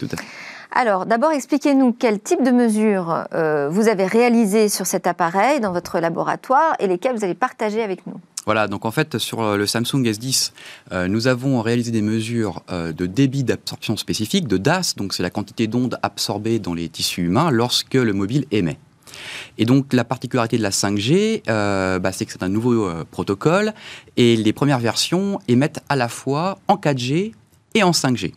Tout 0.00 0.08
à 0.10 0.16
fait. 0.16 0.26
Alors, 0.70 1.06
d'abord, 1.06 1.32
expliquez-nous 1.32 1.92
quel 1.92 2.20
type 2.20 2.42
de 2.42 2.50
mesures 2.50 3.26
euh, 3.32 3.68
vous 3.68 3.88
avez 3.88 4.06
réalisées 4.06 4.68
sur 4.68 4.86
cet 4.86 5.06
appareil 5.06 5.60
dans 5.60 5.72
votre 5.72 5.98
laboratoire 5.98 6.74
et 6.78 6.86
lesquelles 6.86 7.16
vous 7.16 7.24
allez 7.24 7.34
partager 7.34 7.82
avec 7.82 8.06
nous. 8.06 8.20
Voilà, 8.44 8.66
donc 8.66 8.84
en 8.86 8.90
fait, 8.90 9.18
sur 9.18 9.56
le 9.56 9.66
Samsung 9.66 10.04
S10, 10.04 10.52
euh, 10.92 11.08
nous 11.08 11.26
avons 11.26 11.60
réalisé 11.60 11.90
des 11.90 12.00
mesures 12.00 12.62
euh, 12.70 12.92
de 12.92 13.06
débit 13.06 13.44
d'absorption 13.44 13.96
spécifique, 13.96 14.46
de 14.46 14.56
DAS, 14.56 14.94
donc 14.96 15.12
c'est 15.12 15.22
la 15.22 15.30
quantité 15.30 15.66
d'ondes 15.66 15.98
absorbées 16.02 16.58
dans 16.58 16.72
les 16.72 16.88
tissus 16.88 17.24
humains 17.24 17.50
lorsque 17.50 17.94
le 17.94 18.12
mobile 18.12 18.46
émet. 18.50 18.78
Et 19.58 19.64
donc 19.64 19.92
la 19.92 20.04
particularité 20.04 20.58
de 20.58 20.62
la 20.62 20.70
5G, 20.70 21.42
euh, 21.48 21.98
bah, 21.98 22.12
c'est 22.12 22.26
que 22.26 22.32
c'est 22.32 22.42
un 22.42 22.48
nouveau 22.48 22.86
euh, 22.86 23.04
protocole 23.10 23.72
et 24.16 24.36
les 24.36 24.52
premières 24.52 24.78
versions 24.78 25.38
émettent 25.48 25.80
à 25.88 25.96
la 25.96 26.08
fois 26.08 26.58
en 26.68 26.76
4G 26.76 27.32
et 27.74 27.82
en 27.82 27.90
5G. 27.90 28.32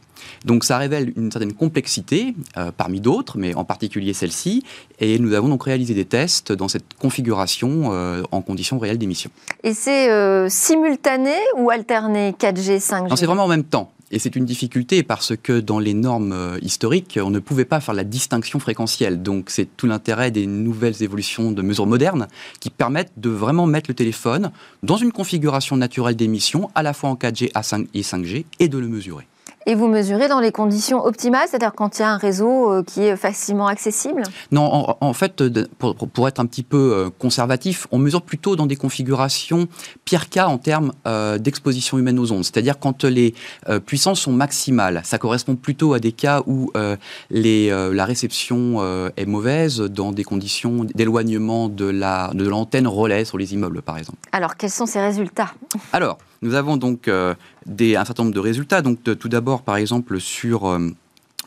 Donc 0.46 0.64
ça 0.64 0.78
révèle 0.78 1.14
une 1.16 1.32
certaine 1.32 1.54
complexité 1.54 2.36
euh, 2.58 2.72
parmi 2.76 3.00
d'autres, 3.00 3.38
mais 3.38 3.54
en 3.54 3.64
particulier 3.64 4.14
celle-ci. 4.14 4.64
Et 5.00 5.20
nous 5.20 5.34
avons 5.34 5.50
donc 5.50 5.64
réalisé 5.64 5.94
des 5.94 6.06
tests 6.06 6.52
dans 6.52 6.68
cette 6.68 6.94
configuration 7.00 7.92
euh, 7.92 8.24
en 8.32 8.42
conditions 8.42 8.80
réelles 8.80 8.98
d'émission. 8.98 9.30
Et 9.64 9.74
c'est 9.74 10.10
euh, 10.10 10.50
simultané 10.50 11.36
ou 11.58 11.70
alterné 11.70 12.36
4G, 12.40 12.80
5G 12.80 13.10
Non, 13.10 13.16
c'est 13.16 13.26
vraiment 13.26 13.46
en 13.46 13.50
même 13.50 13.64
temps. 13.64 13.92
Et 14.12 14.20
c'est 14.20 14.36
une 14.36 14.46
difficulté 14.46 15.04
parce 15.04 15.34
que 15.36 15.60
dans 15.60 15.80
les 15.80 15.94
normes 15.94 16.34
euh, 16.34 16.60
historiques, 16.62 17.18
on 17.22 17.30
ne 17.30 17.40
pouvait 17.40 17.66
pas 17.66 17.80
faire 17.80 17.96
la 17.96 18.04
distinction 18.04 18.60
fréquentielle. 18.60 19.24
Donc 19.24 19.50
c'est 19.50 19.66
tout 19.78 19.88
l'intérêt 19.88 20.32
des 20.32 20.46
nouvelles 20.46 21.02
évolutions 21.02 21.52
de 21.52 21.62
mesures 21.62 21.88
modernes 21.88 22.28
qui 22.60 22.70
permettent 22.70 23.14
de 23.18 23.30
vraiment 23.30 23.68
mettre 23.68 23.90
le 23.90 23.96
téléphone 23.96 24.52
dans 24.84 24.98
une 24.98 25.14
configuration 25.14 25.78
naturelle 25.78 26.16
d'émission, 26.16 26.70
à 26.76 26.84
la 26.84 26.94
fois 26.94 27.10
en 27.10 27.16
4G 27.16 27.52
à 27.54 27.64
5 27.64 27.88
et 27.94 28.02
5G, 28.02 28.46
et 28.60 28.68
de 28.68 28.78
le 28.78 28.88
mesurer. 28.88 29.28
Et 29.68 29.76
vous 29.76 29.88
mesurez 29.88 30.28
dans 30.28 30.40
les 30.40 30.52
conditions 30.52 31.06
optimales, 31.06 31.48
c'est-à-dire 31.48 31.74
quand 31.74 32.00
il 32.00 32.02
y 32.02 32.06
a 32.06 32.12
un 32.12 32.18
réseau 32.18 32.72
euh, 32.72 32.84
qui 32.84 33.04
est 33.04 33.16
facilement 33.16 33.68
accessible 33.68 34.24
Non, 34.52 34.64
en, 34.64 34.98
en 35.00 35.14
fait, 35.14 35.42
de- 35.44 35.70
pour, 35.78 36.28
être 36.28 36.40
un 36.40 36.46
petit 36.48 36.64
peu 36.64 36.94
euh, 36.94 37.10
conservatif, 37.20 37.86
on 37.92 38.00
mesure 38.00 38.24
plutôt 38.24 38.56
dans 38.56 38.66
des 38.66 38.76
configurations 38.76 39.68
pire 40.04 40.30
cas 40.30 40.48
en 40.48 40.58
termes 40.58 40.94
euh, 41.08 41.38
d'exposition 41.38 42.00
humaine 42.00 42.18
aux 42.18 42.32
ondes. 42.32 42.44
C'est-à-dire 42.44 42.80
quand 42.80 43.04
les 43.04 43.36
euh, 43.70 43.80
puissances 43.80 44.22
sont 44.22 44.32
maximales. 44.34 45.02
Ça 45.04 45.18
correspond 45.20 45.56
plutôt 45.56 45.94
à 45.94 46.00
des 46.00 46.12
cas 46.12 46.42
où 46.48 46.72
euh, 46.76 46.96
les, 47.30 47.70
euh, 47.70 47.94
la 47.94 48.06
réception 48.06 48.78
euh, 48.80 49.10
est 49.18 49.26
mauvaise 49.26 49.78
dans 49.80 50.12
des 50.12 50.24
conditions 50.24 50.86
d'éloignement 50.96 51.70
de 51.70 51.86
la 51.86 52.32
de 52.34 52.48
l'antenne 52.48 52.88
relais 52.88 53.26
sur 53.26 53.38
les 53.38 53.54
immeubles, 53.54 53.82
par 53.82 53.98
exemple. 53.98 54.18
Alors, 54.32 54.56
quels 54.58 54.70
sont 54.72 54.86
ces 54.86 55.00
résultats? 55.02 55.52
Alors, 55.94 56.18
nous 56.42 56.56
avons 56.56 56.78
donc 56.78 57.08
euh, 57.08 57.36
un 57.68 58.06
certain 58.06 58.24
nombre 58.24 58.36
de 58.36 58.40
résultats. 58.40 58.82
Donc, 58.82 59.04
tout 59.04 59.30
d'abord, 59.30 59.62
par 59.62 59.78
exemple, 59.78 60.20
sur 60.20 60.68
euh, 60.68 60.90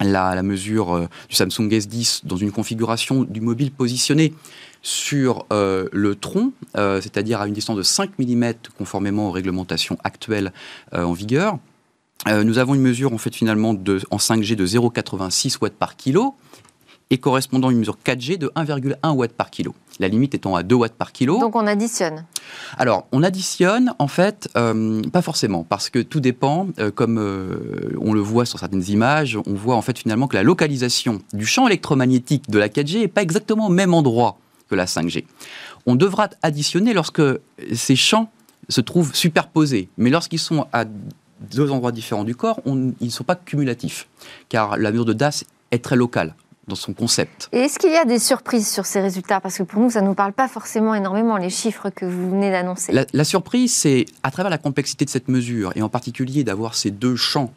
la, 0.01 0.42
mesure 0.42 0.95
euh, 0.95 1.09
du 1.28 1.34
Samsung 1.34 1.68
S10 1.68 2.20
dans 2.24 2.36
une 2.36 2.53
configuration 2.53 3.24
du 3.24 3.40
mobile 3.40 3.72
positionné 3.72 4.32
sur 4.82 5.47
le 5.51 6.14
tronc, 6.14 6.53
c'est-à-dire 6.74 7.40
à 7.40 7.47
une 7.47 7.55
distance 7.55 7.78
de 7.78 7.82
5 7.82 8.18
mm 8.18 8.53
conformément 8.76 9.28
aux 9.28 9.30
réglementations 9.30 9.97
actuelles 10.05 10.53
en 10.92 11.14
vigueur. 11.14 11.57
Nous 12.26 12.59
avons 12.59 12.74
une 12.74 12.82
mesure 12.82 13.14
en 13.14 13.16
fait 13.16 13.34
finalement 13.34 13.70
en 13.70 14.16
5G 14.18 14.57
de 14.57 14.66
0,86 14.66 15.57
watts 15.62 15.72
par 15.72 15.97
kilo 15.97 16.34
et 17.11 17.18
correspondant 17.18 17.68
à 17.68 17.72
une 17.72 17.78
mesure 17.78 17.98
4G 18.05 18.38
de 18.38 18.50
1,1 18.57 19.11
watts 19.12 19.32
par 19.32 19.50
kilo. 19.50 19.74
La 20.00 20.09
limite 20.09 20.34
étant 20.34 20.57
à 20.57 20.62
2 20.62 20.74
watts 20.74 20.94
par 20.94 21.12
kilo. 21.12 21.38
Donc, 21.38 21.55
on 21.55 21.66
additionne. 21.66 22.24
Alors, 22.78 23.07
on 23.12 23.22
additionne, 23.22 23.92
en 23.98 24.09
fait, 24.09 24.48
euh, 24.57 25.02
pas 25.12 25.22
forcément, 25.22 25.64
parce 25.64 25.90
que 25.90 26.00
tout 26.00 26.20
dépend, 26.20 26.68
euh, 26.78 26.90
comme 26.90 27.18
euh, 27.18 27.94
on 28.00 28.12
le 28.12 28.20
voit 28.20 28.44
sur 28.46 28.59
certaines 28.59 28.84
images, 28.88 29.38
on 29.46 29.55
voit 29.55 29.76
en 29.76 29.82
fait 29.82 29.98
finalement 29.98 30.26
que 30.26 30.36
la 30.36 30.42
localisation 30.42 31.20
du 31.32 31.46
champ 31.46 31.66
électromagnétique 31.68 32.50
de 32.50 32.59
la 32.59 32.68
4G 32.68 33.00
n'est 33.00 33.09
pas 33.09 33.22
exactement 33.22 33.66
au 33.66 33.70
même 33.70 33.94
endroit 33.94 34.38
que 34.68 34.74
la 34.74 34.86
5G. 34.86 35.24
On 35.86 35.94
devra 35.94 36.28
additionner 36.42 36.94
lorsque 36.94 37.22
ces 37.74 37.96
champs 37.96 38.30
se 38.70 38.80
trouvent 38.80 39.14
superposés, 39.14 39.88
mais 39.98 40.09
lorsqu'ils 40.11 40.38
sont 40.38 40.66
à 40.72 40.86
deux 41.52 41.70
endroits 41.70 41.92
différents 41.92 42.24
du 42.24 42.34
corps, 42.34 42.61
on- 42.64 42.92
ils 43.00 43.07
ne 43.07 43.11
sont 43.11 43.24
pas 43.24 43.34
cumulatifs, 43.36 44.09
car 44.48 44.78
la 44.78 44.90
mesure 44.90 45.05
de 45.05 45.12
DAS 45.12 45.44
est 45.70 45.84
très 45.84 45.96
locale 45.96 46.34
dans 46.68 46.74
son 46.76 46.92
concept. 46.92 47.48
Et 47.52 47.58
est-ce 47.58 47.78
qu'il 47.78 47.92
y 47.92 47.96
a 47.96 48.04
des 48.04 48.18
surprises 48.18 48.68
sur 48.70 48.86
ces 48.86 49.00
résultats? 49.00 49.40
Parce 49.40 49.58
que 49.58 49.62
pour 49.62 49.80
nous, 49.80 49.90
ça 49.90 50.00
ne 50.00 50.06
nous 50.06 50.14
parle 50.14 50.32
pas 50.32 50.48
forcément 50.48 50.94
énormément, 50.94 51.36
les 51.36 51.50
chiffres 51.50 51.90
que 51.90 52.06
vous 52.06 52.30
venez 52.30 52.50
d'annoncer. 52.50 52.92
La, 52.92 53.04
la 53.12 53.24
surprise, 53.24 53.72
c'est 53.72 54.06
à 54.22 54.30
travers 54.30 54.50
la 54.50 54.58
complexité 54.58 55.04
de 55.04 55.10
cette 55.10 55.28
mesure, 55.28 55.72
et 55.74 55.82
en 55.82 55.88
particulier 55.88 56.44
d'avoir 56.44 56.74
ces 56.74 56.90
deux 56.90 57.16
champs, 57.16 57.52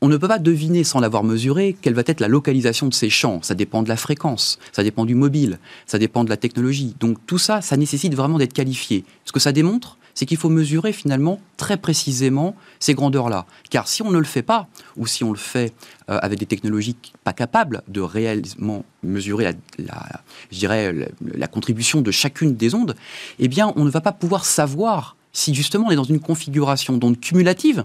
on 0.00 0.08
ne 0.08 0.18
peut 0.18 0.28
pas 0.28 0.38
deviner 0.38 0.84
sans 0.84 1.00
l'avoir 1.00 1.24
mesuré 1.24 1.74
quelle 1.80 1.94
va 1.94 2.02
être 2.04 2.20
la 2.20 2.28
localisation 2.28 2.88
de 2.88 2.92
ces 2.92 3.08
champs. 3.08 3.40
Ça 3.40 3.54
dépend 3.54 3.82
de 3.82 3.88
la 3.88 3.96
fréquence, 3.96 4.58
ça 4.70 4.82
dépend 4.82 5.06
du 5.06 5.14
mobile, 5.14 5.58
ça 5.86 5.98
dépend 5.98 6.24
de 6.24 6.28
la 6.28 6.36
technologie. 6.36 6.94
Donc 7.00 7.16
tout 7.26 7.38
ça, 7.38 7.62
ça 7.62 7.78
nécessite 7.78 8.14
vraiment 8.14 8.36
d'être 8.36 8.52
qualifié. 8.52 9.06
Ce 9.24 9.32
que 9.32 9.40
ça 9.40 9.50
démontre, 9.50 9.96
c'est 10.14 10.26
qu'il 10.26 10.36
faut 10.36 10.48
mesurer 10.48 10.92
finalement 10.92 11.40
très 11.56 11.76
précisément 11.76 12.54
ces 12.78 12.94
grandeurs-là. 12.94 13.46
Car 13.70 13.88
si 13.88 14.02
on 14.02 14.10
ne 14.10 14.18
le 14.18 14.24
fait 14.24 14.42
pas, 14.42 14.68
ou 14.96 15.06
si 15.06 15.24
on 15.24 15.30
le 15.32 15.38
fait 15.38 15.72
euh, 16.10 16.18
avec 16.22 16.38
des 16.38 16.46
technologies 16.46 16.96
pas 17.24 17.32
capables 17.32 17.82
de 17.88 18.00
réellement 18.00 18.84
mesurer 19.02 19.44
la, 19.44 19.52
la- 19.78 20.22
je 20.52 20.58
dirais, 20.58 20.92
la, 20.92 21.06
la 21.34 21.46
contribution 21.46 22.00
de 22.00 22.10
chacune 22.10 22.54
des 22.56 22.74
ondes, 22.74 22.94
eh 23.38 23.48
bien, 23.48 23.72
on 23.76 23.84
ne 23.84 23.90
va 23.90 24.00
pas 24.00 24.12
pouvoir 24.12 24.44
savoir 24.44 25.16
si 25.32 25.52
justement 25.54 25.86
on 25.88 25.90
est 25.90 25.96
dans 25.96 26.04
une 26.04 26.20
configuration 26.20 26.96
d'onde 26.96 27.18
cumulative 27.20 27.84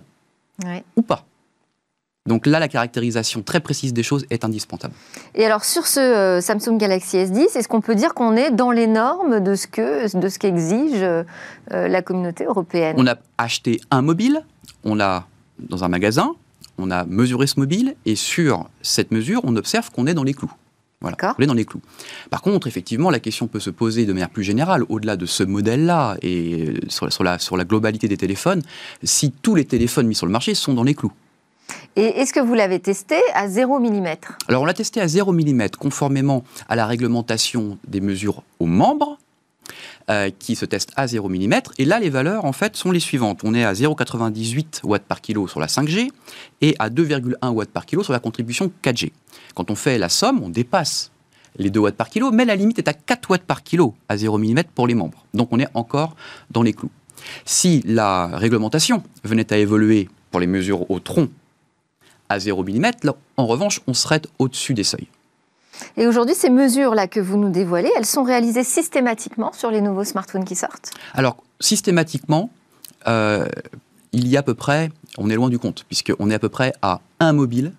Ouais. 0.66 0.84
ou 0.98 1.02
pas. 1.02 1.26
Donc 2.28 2.46
là, 2.46 2.60
la 2.60 2.68
caractérisation 2.68 3.42
très 3.42 3.60
précise 3.60 3.94
des 3.94 4.04
choses 4.04 4.26
est 4.30 4.44
indispensable. 4.46 4.94
Et 5.36 5.46
alors 5.46 5.66
sur 5.66 5.88
ce 5.88 6.00
euh, 6.00 6.42
Samsung 6.42 6.78
Galaxy 6.78 7.18
S10, 7.18 7.58
est-ce 7.58 7.68
qu'on 7.68 7.82
peut 7.82 7.96
dire 7.96 8.14
qu'on 8.14 8.36
est 8.36 8.52
dans 8.52 8.72
les 8.72 8.88
normes 8.88 9.40
de 9.40 9.56
ce 9.56 9.68
que 9.68 10.16
de 10.16 10.30
ce 10.30 10.38
qu'exige 10.38 11.02
euh, 11.02 11.24
la 11.70 12.02
communauté 12.02 12.46
européenne? 12.46 12.96
On 12.98 13.08
a 13.08 13.16
acheté 13.38 13.82
un 13.90 14.02
mobile, 14.02 14.44
on 14.84 14.96
l'a 14.96 15.26
dans 15.60 15.84
un 15.84 15.88
magasin, 15.88 16.36
on 16.78 16.92
a 16.92 17.06
mesuré 17.06 17.48
ce 17.48 17.60
mobile, 17.60 17.96
et 18.06 18.16
sur 18.16 18.70
cette 18.82 19.12
mesure, 19.12 19.42
on 19.44 19.56
observe 19.56 19.90
qu'on 19.92 20.08
est 20.08 20.14
dans 20.14 20.24
les 20.24 20.34
clous. 20.34 20.52
Voilà, 21.02 21.16
on 21.38 21.42
est 21.42 21.48
dans 21.48 21.54
les 21.54 21.64
clous. 21.64 21.82
Par 22.30 22.42
contre, 22.42 22.68
effectivement, 22.68 23.10
la 23.10 23.22
question 23.22 23.48
peut 23.48 23.62
se 23.62 23.70
poser 23.70 24.06
de 24.06 24.12
manière 24.12 24.30
plus 24.30 24.44
générale, 24.44 24.84
au-delà 24.90 25.16
de 25.16 25.26
ce 25.26 25.44
modèle-là 25.44 26.18
et 26.22 26.68
euh, 26.68 26.80
sur 26.90 27.24
la, 27.24 27.40
sur 27.40 27.56
la 27.56 27.64
globalité 27.64 28.10
des 28.10 28.18
téléphones, 28.18 28.62
si 29.04 29.32
tous 29.32 29.56
les 29.56 29.64
téléphones 29.64 30.08
mis 30.08 30.16
sur 30.16 30.26
le 30.26 30.34
marché 30.34 30.54
sont 30.56 30.74
dans 30.74 30.84
les 30.84 30.96
clous. 30.96 31.14
Et 31.96 32.22
est-ce 32.22 32.34
que 32.34 32.40
vous 32.40 32.54
l'avez 32.54 32.80
testé 32.80 33.16
à 33.34 33.48
0 33.48 33.80
mm 33.80 34.08
Alors, 34.48 34.62
on 34.62 34.66
l'a 34.66 34.74
testé 34.74 35.02
à 35.02 35.08
0 35.08 35.32
mm, 35.34 35.70
conformément 35.80 36.44
à 36.68 36.76
la 36.76 36.86
réglementation 36.86 37.78
des 37.88 38.02
mesures 38.02 38.44
aux 38.60 38.66
membres, 38.66 39.18
euh, 40.10 40.32
qui 40.40 40.56
se 40.56 40.66
testent 40.66 40.94
à 40.96 41.06
0 41.06 41.30
mm. 41.30 41.54
Et 41.78 41.86
là, 41.86 42.00
les 42.00 42.10
valeurs, 42.10 42.46
en 42.46 42.52
fait, 42.52 42.76
sont 42.76 42.92
les 42.92 43.00
suivantes. 43.00 43.42
On 43.44 43.54
est 43.54 43.64
à 43.64 43.74
0,98 43.74 44.82
watts 44.84 45.04
par 45.04 45.22
kilo 45.22 45.48
sur 45.48 45.60
la 45.60 45.68
5G 45.68 46.10
et 46.62 46.76
à 46.80 46.90
2,1 46.90 47.50
watts 47.50 47.70
par 47.70 47.86
kilo 47.86 48.02
sur 48.02 48.14
la 48.14 48.20
contribution 48.20 48.72
4G. 48.84 49.12
Quand 49.54 49.70
on 49.70 49.76
fait 49.76 50.00
la 50.00 50.10
somme, 50.10 50.42
on 50.42 50.50
dépasse 50.50 51.12
les 51.58 51.70
2 51.70 51.80
watts 51.80 51.96
par 51.96 52.10
kilo, 52.10 52.32
mais 52.32 52.46
la 52.46 52.56
limite 52.56 52.80
est 52.80 52.88
à 52.88 52.94
4 52.94 53.30
watts 53.30 53.44
par 53.44 53.62
kilo 53.62 53.94
à 54.08 54.18
0 54.18 54.40
mm 54.40 54.64
pour 54.74 54.88
les 54.88 54.96
membres. 54.96 55.26
Donc, 55.36 55.50
on 55.52 55.60
est 55.60 55.70
encore 55.76 56.16
dans 56.50 56.64
les 56.64 56.74
clous. 56.74 56.90
Si 57.46 57.84
la 57.86 58.28
réglementation 58.28 59.04
venait 59.24 59.54
à 59.54 59.58
évoluer 59.58 60.10
pour 60.32 60.40
les 60.40 60.48
mesures 60.48 60.90
au 60.90 61.00
tronc 61.00 61.28
à 62.30 62.40
0 62.40 62.64
mm, 62.64 62.92
là, 63.04 63.16
en 63.38 63.48
revanche, 63.48 63.82
on 63.88 63.94
serait 63.94 64.22
au-dessus 64.38 64.74
des 64.74 64.84
seuils. 64.84 65.08
Et 65.98 66.08
aujourd'hui, 66.08 66.36
ces 66.36 66.50
mesures-là 66.50 67.08
que 67.08 67.20
vous 67.20 67.38
nous 67.38 67.50
dévoilez, 67.50 67.92
elles 67.96 68.06
sont 68.06 68.24
réalisées 68.24 68.64
systématiquement 68.64 69.54
sur 69.54 69.72
les 69.72 69.82
nouveaux 69.82 70.04
smartphones 70.04 70.46
qui 70.46 70.56
sortent? 70.56 70.92
Alors, 71.14 71.38
systématiquement, 71.60 72.50
euh, 73.08 73.46
il 74.12 74.28
y 74.28 74.38
a 74.38 74.42
à 74.42 74.44
peu 74.44 74.56
près, 74.56 74.90
on 75.18 75.30
est 75.30 75.36
loin 75.36 75.50
du 75.50 75.60
compte, 75.60 75.86
puisqu'on 75.86 76.30
est 76.30 76.34
à 76.36 76.40
peu 76.40 76.50
près 76.50 76.74
à 76.82 77.02
un 77.20 77.34
mobile 77.34 77.74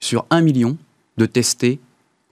sur 0.00 0.26
un 0.30 0.40
million 0.40 0.76
de 1.18 1.26
testés 1.26 1.80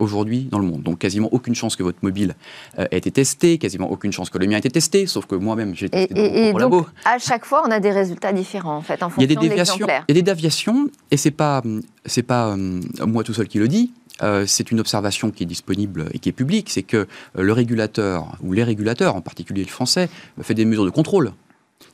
aujourd'hui 0.00 0.48
dans 0.50 0.58
le 0.58 0.66
monde. 0.66 0.82
Donc 0.82 0.98
quasiment 0.98 1.28
aucune 1.32 1.54
chance 1.54 1.76
que 1.76 1.82
votre 1.82 1.98
mobile 2.02 2.34
euh, 2.78 2.86
ait 2.90 2.98
été 2.98 3.10
testé, 3.10 3.58
quasiment 3.58 3.90
aucune 3.90 4.12
chance 4.12 4.30
que 4.30 4.38
le 4.38 4.46
mien 4.46 4.56
ait 4.56 4.58
été 4.60 4.70
testé, 4.70 5.06
sauf 5.06 5.26
que 5.26 5.34
moi-même 5.36 5.74
j'ai 5.74 5.88
testé 5.88 6.48
et- 6.48 6.50
donc, 6.52 6.60
labo. 6.60 6.86
à 7.04 7.18
chaque 7.18 7.44
fois, 7.44 7.62
on 7.66 7.70
a 7.70 7.78
des 7.80 7.90
résultats 7.92 8.32
différents, 8.32 8.76
en 8.76 8.82
fait, 8.82 9.02
en 9.02 9.10
Il 9.18 9.20
y 9.22 9.24
a 9.24 9.26
des 9.26 9.34
fonction 9.34 9.42
de 9.42 9.48
déviations, 9.48 9.74
l'exemplaire. 9.74 10.04
il 10.08 10.16
y 10.16 10.18
a 10.18 10.22
des 10.22 10.30
déviations, 10.30 10.90
et 11.10 11.16
c'est 11.16 11.30
pas 11.30 11.62
c'est 12.06 12.22
pas 12.22 12.48
euh, 12.56 12.80
moi 13.06 13.22
tout 13.24 13.34
seul 13.34 13.46
qui 13.48 13.58
le 13.58 13.68
dis. 13.68 13.92
euh, 14.22 14.44
c'est 14.46 14.70
une 14.70 14.80
observation 14.80 15.30
qui 15.30 15.44
est 15.44 15.46
disponible 15.46 16.08
et 16.12 16.18
qui 16.18 16.28
est 16.28 16.32
publique, 16.32 16.68
c'est 16.70 16.82
que 16.82 16.96
euh, 16.98 17.06
le 17.36 17.52
régulateur, 17.52 18.36
ou 18.42 18.52
les 18.52 18.64
régulateurs, 18.64 19.16
en 19.16 19.22
particulier 19.22 19.62
le 19.62 19.70
français, 19.70 20.08
fait 20.42 20.54
des 20.54 20.64
mesures 20.66 20.84
de 20.84 20.90
contrôle. 20.90 21.32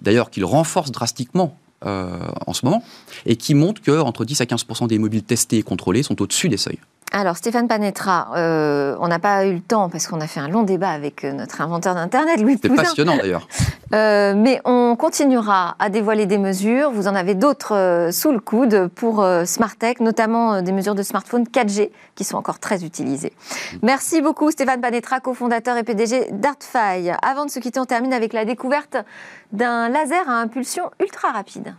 D'ailleurs, 0.02 0.30
qu'il 0.30 0.44
renforce 0.44 0.90
drastiquement 0.90 1.56
en 1.82 2.52
ce 2.52 2.64
moment, 2.66 2.82
et 3.26 3.36
qui 3.36 3.54
montre 3.54 3.80
que 3.80 4.00
entre 4.00 4.24
10 4.24 4.40
à 4.40 4.46
15 4.46 4.66
des 4.88 4.98
mobiles 4.98 5.22
testés 5.22 5.58
et 5.58 5.62
contrôlés 5.62 6.02
sont 6.02 6.20
au-dessus 6.20 6.48
des 6.48 6.56
seuils. 6.56 6.80
Alors, 7.12 7.36
Stéphane 7.36 7.68
Panetra, 7.68 8.32
euh, 8.36 8.96
on 9.00 9.08
n'a 9.08 9.18
pas 9.18 9.46
eu 9.46 9.54
le 9.54 9.60
temps 9.60 9.88
parce 9.88 10.06
qu'on 10.06 10.20
a 10.20 10.26
fait 10.26 10.40
un 10.40 10.48
long 10.48 10.64
débat 10.64 10.90
avec 10.90 11.24
euh, 11.24 11.32
notre 11.32 11.60
inventeur 11.60 11.94
d'Internet, 11.94 12.40
Louis 12.40 12.58
C'est 12.60 12.68
passionnant 12.68 13.16
d'ailleurs. 13.16 13.46
Euh, 13.94 14.34
mais 14.36 14.60
on 14.64 14.96
continuera 14.96 15.76
à 15.78 15.90
dévoiler 15.90 16.26
des 16.26 16.38
mesures. 16.38 16.90
Vous 16.90 17.06
en 17.06 17.14
avez 17.14 17.36
d'autres 17.36 17.76
euh, 17.76 18.10
sous 18.10 18.32
le 18.32 18.40
coude 18.40 18.88
pour 18.96 19.24
Smartech, 19.44 20.00
notamment 20.00 20.60
des 20.60 20.72
mesures 20.72 20.96
de 20.96 21.04
smartphone 21.04 21.44
4G 21.44 21.92
qui 22.16 22.24
sont 22.24 22.36
encore 22.36 22.58
très 22.58 22.84
utilisées. 22.84 23.32
Merci 23.82 24.22
beaucoup 24.22 24.50
Stéphane 24.50 24.80
Panetra, 24.80 25.20
cofondateur 25.20 25.76
et 25.76 25.84
PDG 25.84 26.32
d'Artfy. 26.32 27.10
Avant 27.22 27.44
de 27.44 27.50
se 27.50 27.60
quitter, 27.60 27.78
on 27.78 27.84
termine 27.84 28.12
avec 28.12 28.32
la 28.32 28.44
découverte 28.44 28.96
d'un 29.52 29.88
laser 29.88 30.28
à 30.28 30.40
impulsion 30.40 30.90
ultra 31.00 31.30
rapide. 31.30 31.76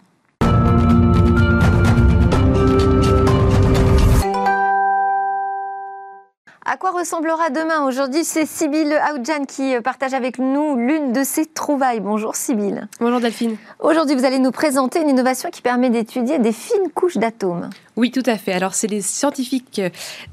À 6.70 6.76
quoi 6.76 6.92
ressemblera 6.92 7.50
demain 7.50 7.86
Aujourd'hui, 7.86 8.26
c'est 8.26 8.46
Sybille 8.46 8.94
Aoudjan 8.94 9.46
qui 9.46 9.74
euh, 9.74 9.80
partage 9.80 10.14
avec 10.14 10.38
nous 10.38 10.76
l'une 10.76 11.14
de 11.14 11.24
ses 11.24 11.46
trouvailles. 11.46 12.02
Bonjour 12.02 12.36
Sybille. 12.36 12.90
Bonjour 13.00 13.22
Delphine. 13.22 13.56
Aujourd'hui, 13.80 14.16
vous 14.18 14.26
allez 14.26 14.38
nous 14.38 14.52
présenter 14.52 15.00
une 15.00 15.08
innovation 15.08 15.50
qui 15.50 15.62
permet 15.62 15.90
d'étudier 15.90 16.40
des 16.40 16.52
fines 16.52 16.92
couches 16.94 17.16
d'atomes. 17.16 17.70
Oui, 17.96 18.12
tout 18.12 18.24
à 18.26 18.38
fait. 18.38 18.52
Alors, 18.52 18.74
c'est 18.74 18.88
les 18.88 19.02
scientifiques 19.02 19.82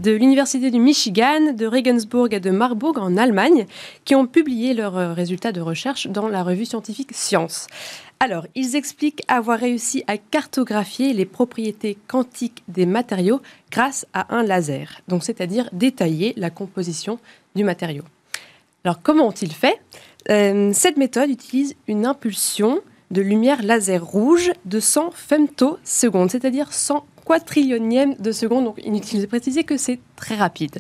de 0.01 0.11
l'Université 0.11 0.73
du 0.73 0.81
Michigan, 0.81 1.53
de 1.55 1.67
Regensburg 1.67 2.35
et 2.35 2.41
de 2.41 2.51
Marburg 2.51 2.99
en 2.99 3.17
Allemagne 3.17 3.67
qui 4.05 4.17
ont 4.17 4.27
publié 4.27 4.75
leurs 4.75 4.99
euh, 4.99 5.13
résultats 5.13 5.53
de 5.53 5.61
recherche 5.61 6.09
dans 6.09 6.27
la 6.27 6.43
revue 6.43 6.65
scientifique 6.65 7.11
Science. 7.13 7.69
Alors, 8.25 8.47
ils 8.55 8.75
expliquent 8.75 9.23
avoir 9.29 9.59
réussi 9.59 10.03
à 10.07 10.17
cartographier 10.17 11.13
les 11.13 11.27
propriétés 11.27 11.99
quantiques 12.09 12.63
des 12.69 12.87
matériaux 12.87 13.43
grâce 13.71 14.07
à 14.15 14.35
un 14.35 14.43
laser, 14.43 15.03
donc 15.09 15.23
c'est-à-dire 15.23 15.69
détailler 15.75 16.33
la 16.39 16.49
composition 16.49 17.19
du 17.55 17.65
matériau. 17.65 18.03
Alors, 18.83 19.03
comment 19.03 19.27
ont-ils 19.27 19.53
fait? 19.53 19.79
Euh, 20.31 20.71
Cette 20.73 20.97
méthode 20.97 21.29
utilise 21.29 21.75
une 21.87 22.07
impulsion 22.07 22.81
de 23.11 23.21
lumière 23.21 23.63
laser 23.63 24.03
rouge 24.03 24.53
de 24.65 24.81
100 24.81 25.11
femtosecondes, 25.11 26.31
c'est-à-dire 26.31 26.73
100 26.73 27.05
quadrillionièmes 27.27 28.15
de 28.15 28.33
seconde. 28.33 28.65
Donc, 28.65 28.81
inutile 28.83 29.21
de 29.21 29.27
préciser 29.27 29.65
que 29.65 29.77
c'est 29.77 30.01
très 30.17 30.37
rapide. 30.37 30.79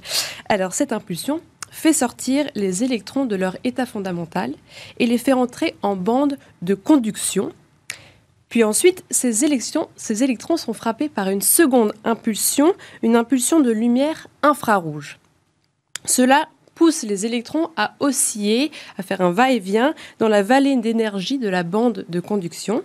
Alors, 0.49 0.73
cette 0.73 0.95
impulsion 0.95 1.43
fait 1.75 1.93
sortir 1.93 2.49
les 2.55 2.85
électrons 2.85 3.27
de 3.27 3.35
leur 3.35 3.57
état 3.65 3.85
fondamental 3.85 4.55
et 5.01 5.07
les 5.07 5.19
fait 5.19 5.33
entrer 5.33 5.75
en 5.83 5.97
bande 5.97 6.39
de 6.63 6.75
conduction. 6.75 7.53
Puis 8.49 8.63
ensuite, 8.63 9.05
ces, 9.11 9.43
électrons 9.45 10.57
sont 10.57 10.73
frappés 10.73 11.09
par 11.09 11.29
une 11.29 11.43
seconde 11.43 11.93
impulsion, 12.05 12.75
une 13.03 13.17
impulsion 13.17 13.59
de 13.59 13.73
lumière 13.73 14.29
infrarouge. 14.43 15.19
Cela 16.05 16.49
pousse 16.75 17.03
les 17.03 17.27
électrons 17.27 17.71
à 17.77 17.95
osciller, 18.01 18.71
à 18.99 19.03
faire 19.03 19.21
un 19.21 19.31
va-et-vient 19.31 19.95
dans 20.19 20.29
la 20.29 20.43
vallée 20.43 20.77
d'énergie 20.77 21.39
de 21.39 21.49
la 21.49 21.63
bande 21.63 22.05
de 22.09 22.21
conduction. 22.21 22.83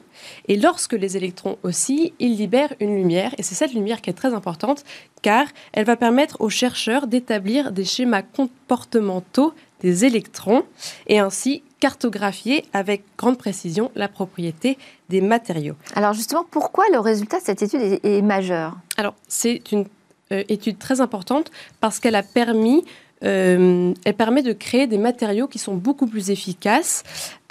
Et 0.47 0.57
lorsque 0.57 0.93
les 0.93 1.17
électrons 1.17 1.57
oscillent, 1.63 2.13
ils 2.19 2.35
libèrent 2.35 2.73
une 2.79 2.95
lumière, 2.95 3.33
et 3.37 3.43
c'est 3.43 3.55
cette 3.55 3.73
lumière 3.73 4.01
qui 4.01 4.09
est 4.09 4.13
très 4.13 4.33
importante, 4.33 4.83
car 5.21 5.47
elle 5.73 5.85
va 5.85 5.95
permettre 5.95 6.37
aux 6.41 6.49
chercheurs 6.49 7.07
d'établir 7.07 7.71
des 7.71 7.85
schémas 7.85 8.21
comportementaux 8.21 9.53
des 9.81 10.03
électrons, 10.03 10.63
et 11.07 11.19
ainsi 11.19 11.63
cartographier 11.79 12.65
avec 12.73 13.03
grande 13.17 13.37
précision 13.37 13.91
la 13.95 14.09
propriété 14.09 14.77
des 15.07 15.21
matériaux. 15.21 15.75
Alors 15.95 16.13
justement, 16.13 16.45
pourquoi 16.49 16.83
le 16.91 16.99
résultat 16.99 17.39
de 17.39 17.45
cette 17.45 17.61
étude 17.61 17.81
est, 17.81 18.03
est 18.03 18.21
majeur? 18.21 18.75
Alors, 18.97 19.15
c'est 19.29 19.71
une 19.71 19.85
euh, 20.31 20.43
étude 20.49 20.77
très 20.77 21.01
importante 21.01 21.49
parce 21.79 21.99
qu'elle 21.99 22.15
a 22.15 22.23
permis, 22.23 22.83
euh, 23.23 23.93
elle 24.05 24.13
permet 24.13 24.41
de 24.41 24.53
créer 24.53 24.87
des 24.87 24.97
matériaux 24.97 25.47
qui 25.47 25.59
sont 25.59 25.73
beaucoup 25.75 26.07
plus 26.07 26.29
efficaces. 26.31 27.03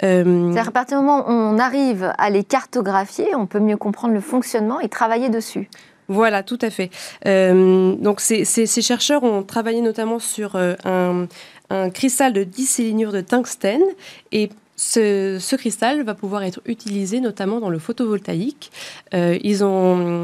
Euh, 0.03 0.51
C'est-à-dire 0.51 0.69
à 0.69 0.71
partir 0.71 0.99
du 0.99 1.05
moment 1.05 1.27
où 1.27 1.31
on 1.31 1.59
arrive 1.59 2.11
à 2.17 2.29
les 2.29 2.43
cartographier, 2.43 3.27
on 3.35 3.45
peut 3.45 3.59
mieux 3.59 3.77
comprendre 3.77 4.13
le 4.13 4.21
fonctionnement 4.21 4.79
et 4.79 4.89
travailler 4.89 5.29
dessus. 5.29 5.69
Voilà, 6.07 6.41
tout 6.41 6.57
à 6.63 6.71
fait. 6.71 6.89
Euh, 7.27 7.93
donc, 7.95 8.19
ces, 8.19 8.43
ces- 8.45 8.65
ces 8.65 8.81
chercheurs 8.81 9.23
ont 9.23 9.43
travaillé 9.43 9.81
notamment 9.81 10.17
sur 10.17 10.55
un, 10.55 11.27
un 11.69 11.89
cristal 11.91 12.33
de 12.33 12.43
10 12.43 12.65
séléniures 12.65 13.11
de 13.11 13.21
tungstène 13.21 13.83
et 14.31 14.49
ce, 14.79 15.55
cristal 15.57 16.03
va 16.03 16.15
pouvoir 16.15 16.43
être 16.43 16.61
utilisé 16.65 17.19
notamment 17.19 17.59
dans 17.59 17.69
le 17.69 17.79
photovoltaïque. 17.79 18.71
Euh, 19.13 19.37
ils, 19.43 19.65
ont, 19.65 20.23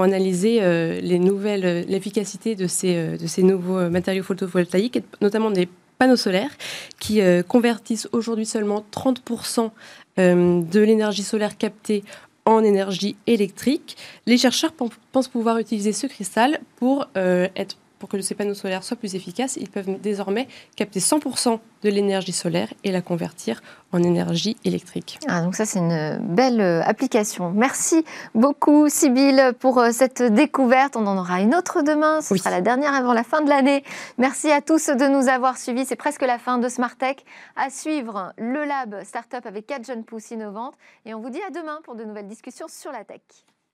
analysé 0.00 0.62
euh, 0.62 1.00
euh, 1.02 1.84
l'efficacité 1.88 2.54
de 2.54 2.68
ces, 2.68 3.18
de 3.18 3.26
ces 3.26 3.42
nouveaux 3.42 3.90
matériaux 3.90 4.22
photovoltaïques, 4.22 5.00
notamment 5.20 5.50
des 5.50 5.68
panneaux 5.98 6.16
solaires, 6.16 6.52
qui 7.00 7.20
convertissent 7.48 8.08
aujourd'hui 8.12 8.46
seulement 8.46 8.84
30% 8.92 9.70
euh, 10.18 10.62
de 10.62 10.80
l'énergie 10.80 11.24
solaire 11.24 11.58
captée 11.58 12.04
en 12.44 12.62
énergie 12.62 13.16
électrique. 13.26 13.96
Les 14.26 14.38
chercheurs 14.38 14.72
pen- 14.72 14.88
pensent 15.10 15.26
pouvoir 15.26 15.58
utiliser 15.58 15.92
ce 15.92 16.06
cristal 16.06 16.60
pour 16.76 17.08
être 17.16 17.76
pour 17.98 18.08
que 18.08 18.20
ces 18.20 18.34
panneaux 18.34 18.54
solaires 18.54 18.84
soient 18.84 18.96
plus 18.96 19.14
efficaces, 19.14 19.56
ils 19.56 19.70
peuvent 19.70 20.00
désormais 20.00 20.48
capter 20.76 21.00
100% 21.00 21.58
de 21.82 21.90
l'énergie 21.90 22.32
solaire 22.32 22.72
et 22.84 22.92
la 22.92 23.00
convertir 23.00 23.62
en 23.92 24.02
énergie 24.02 24.56
électrique. 24.64 25.18
Ah, 25.28 25.42
donc 25.42 25.54
ça, 25.54 25.64
c'est 25.64 25.78
une 25.78 26.18
belle 26.20 26.60
euh, 26.60 26.82
application. 26.82 27.52
Merci 27.52 28.04
beaucoup, 28.34 28.88
Sybille, 28.88 29.52
pour 29.60 29.78
euh, 29.78 29.90
cette 29.92 30.22
découverte. 30.22 30.96
On 30.96 31.06
en 31.06 31.16
aura 31.16 31.40
une 31.40 31.54
autre 31.54 31.82
demain. 31.82 32.20
Ce 32.20 32.32
Oui. 32.34 32.38
sera 32.38 32.50
la 32.50 32.60
dernière 32.60 32.94
avant 32.94 33.12
la 33.12 33.22
fin 33.24 33.40
de 33.42 33.48
l'année. 33.48 33.84
Merci 34.18 34.50
à 34.50 34.60
tous 34.60 34.86
de 34.88 35.06
nous 35.08 35.28
avoir 35.28 35.56
suivis. 35.56 35.84
C'est 35.86 35.96
presque 35.96 36.22
la 36.22 36.38
fin 36.38 36.58
de 36.58 36.68
Smart 36.68 36.96
Tech. 36.96 37.16
À 37.56 37.70
suivre, 37.70 38.32
le 38.36 38.64
Lab 38.64 39.02
Startup 39.04 39.44
avec 39.46 39.66
quatre 39.66 39.86
jeunes 39.86 40.04
pousses 40.04 40.30
innovantes. 40.30 40.74
Et 41.04 41.14
on 41.14 41.20
vous 41.20 41.30
dit 41.30 41.40
à 41.46 41.50
demain 41.50 41.78
pour 41.84 41.94
de 41.94 42.04
nouvelles 42.04 42.28
discussions 42.28 42.66
sur 42.68 42.92
la 42.92 43.04
tech. 43.04 43.20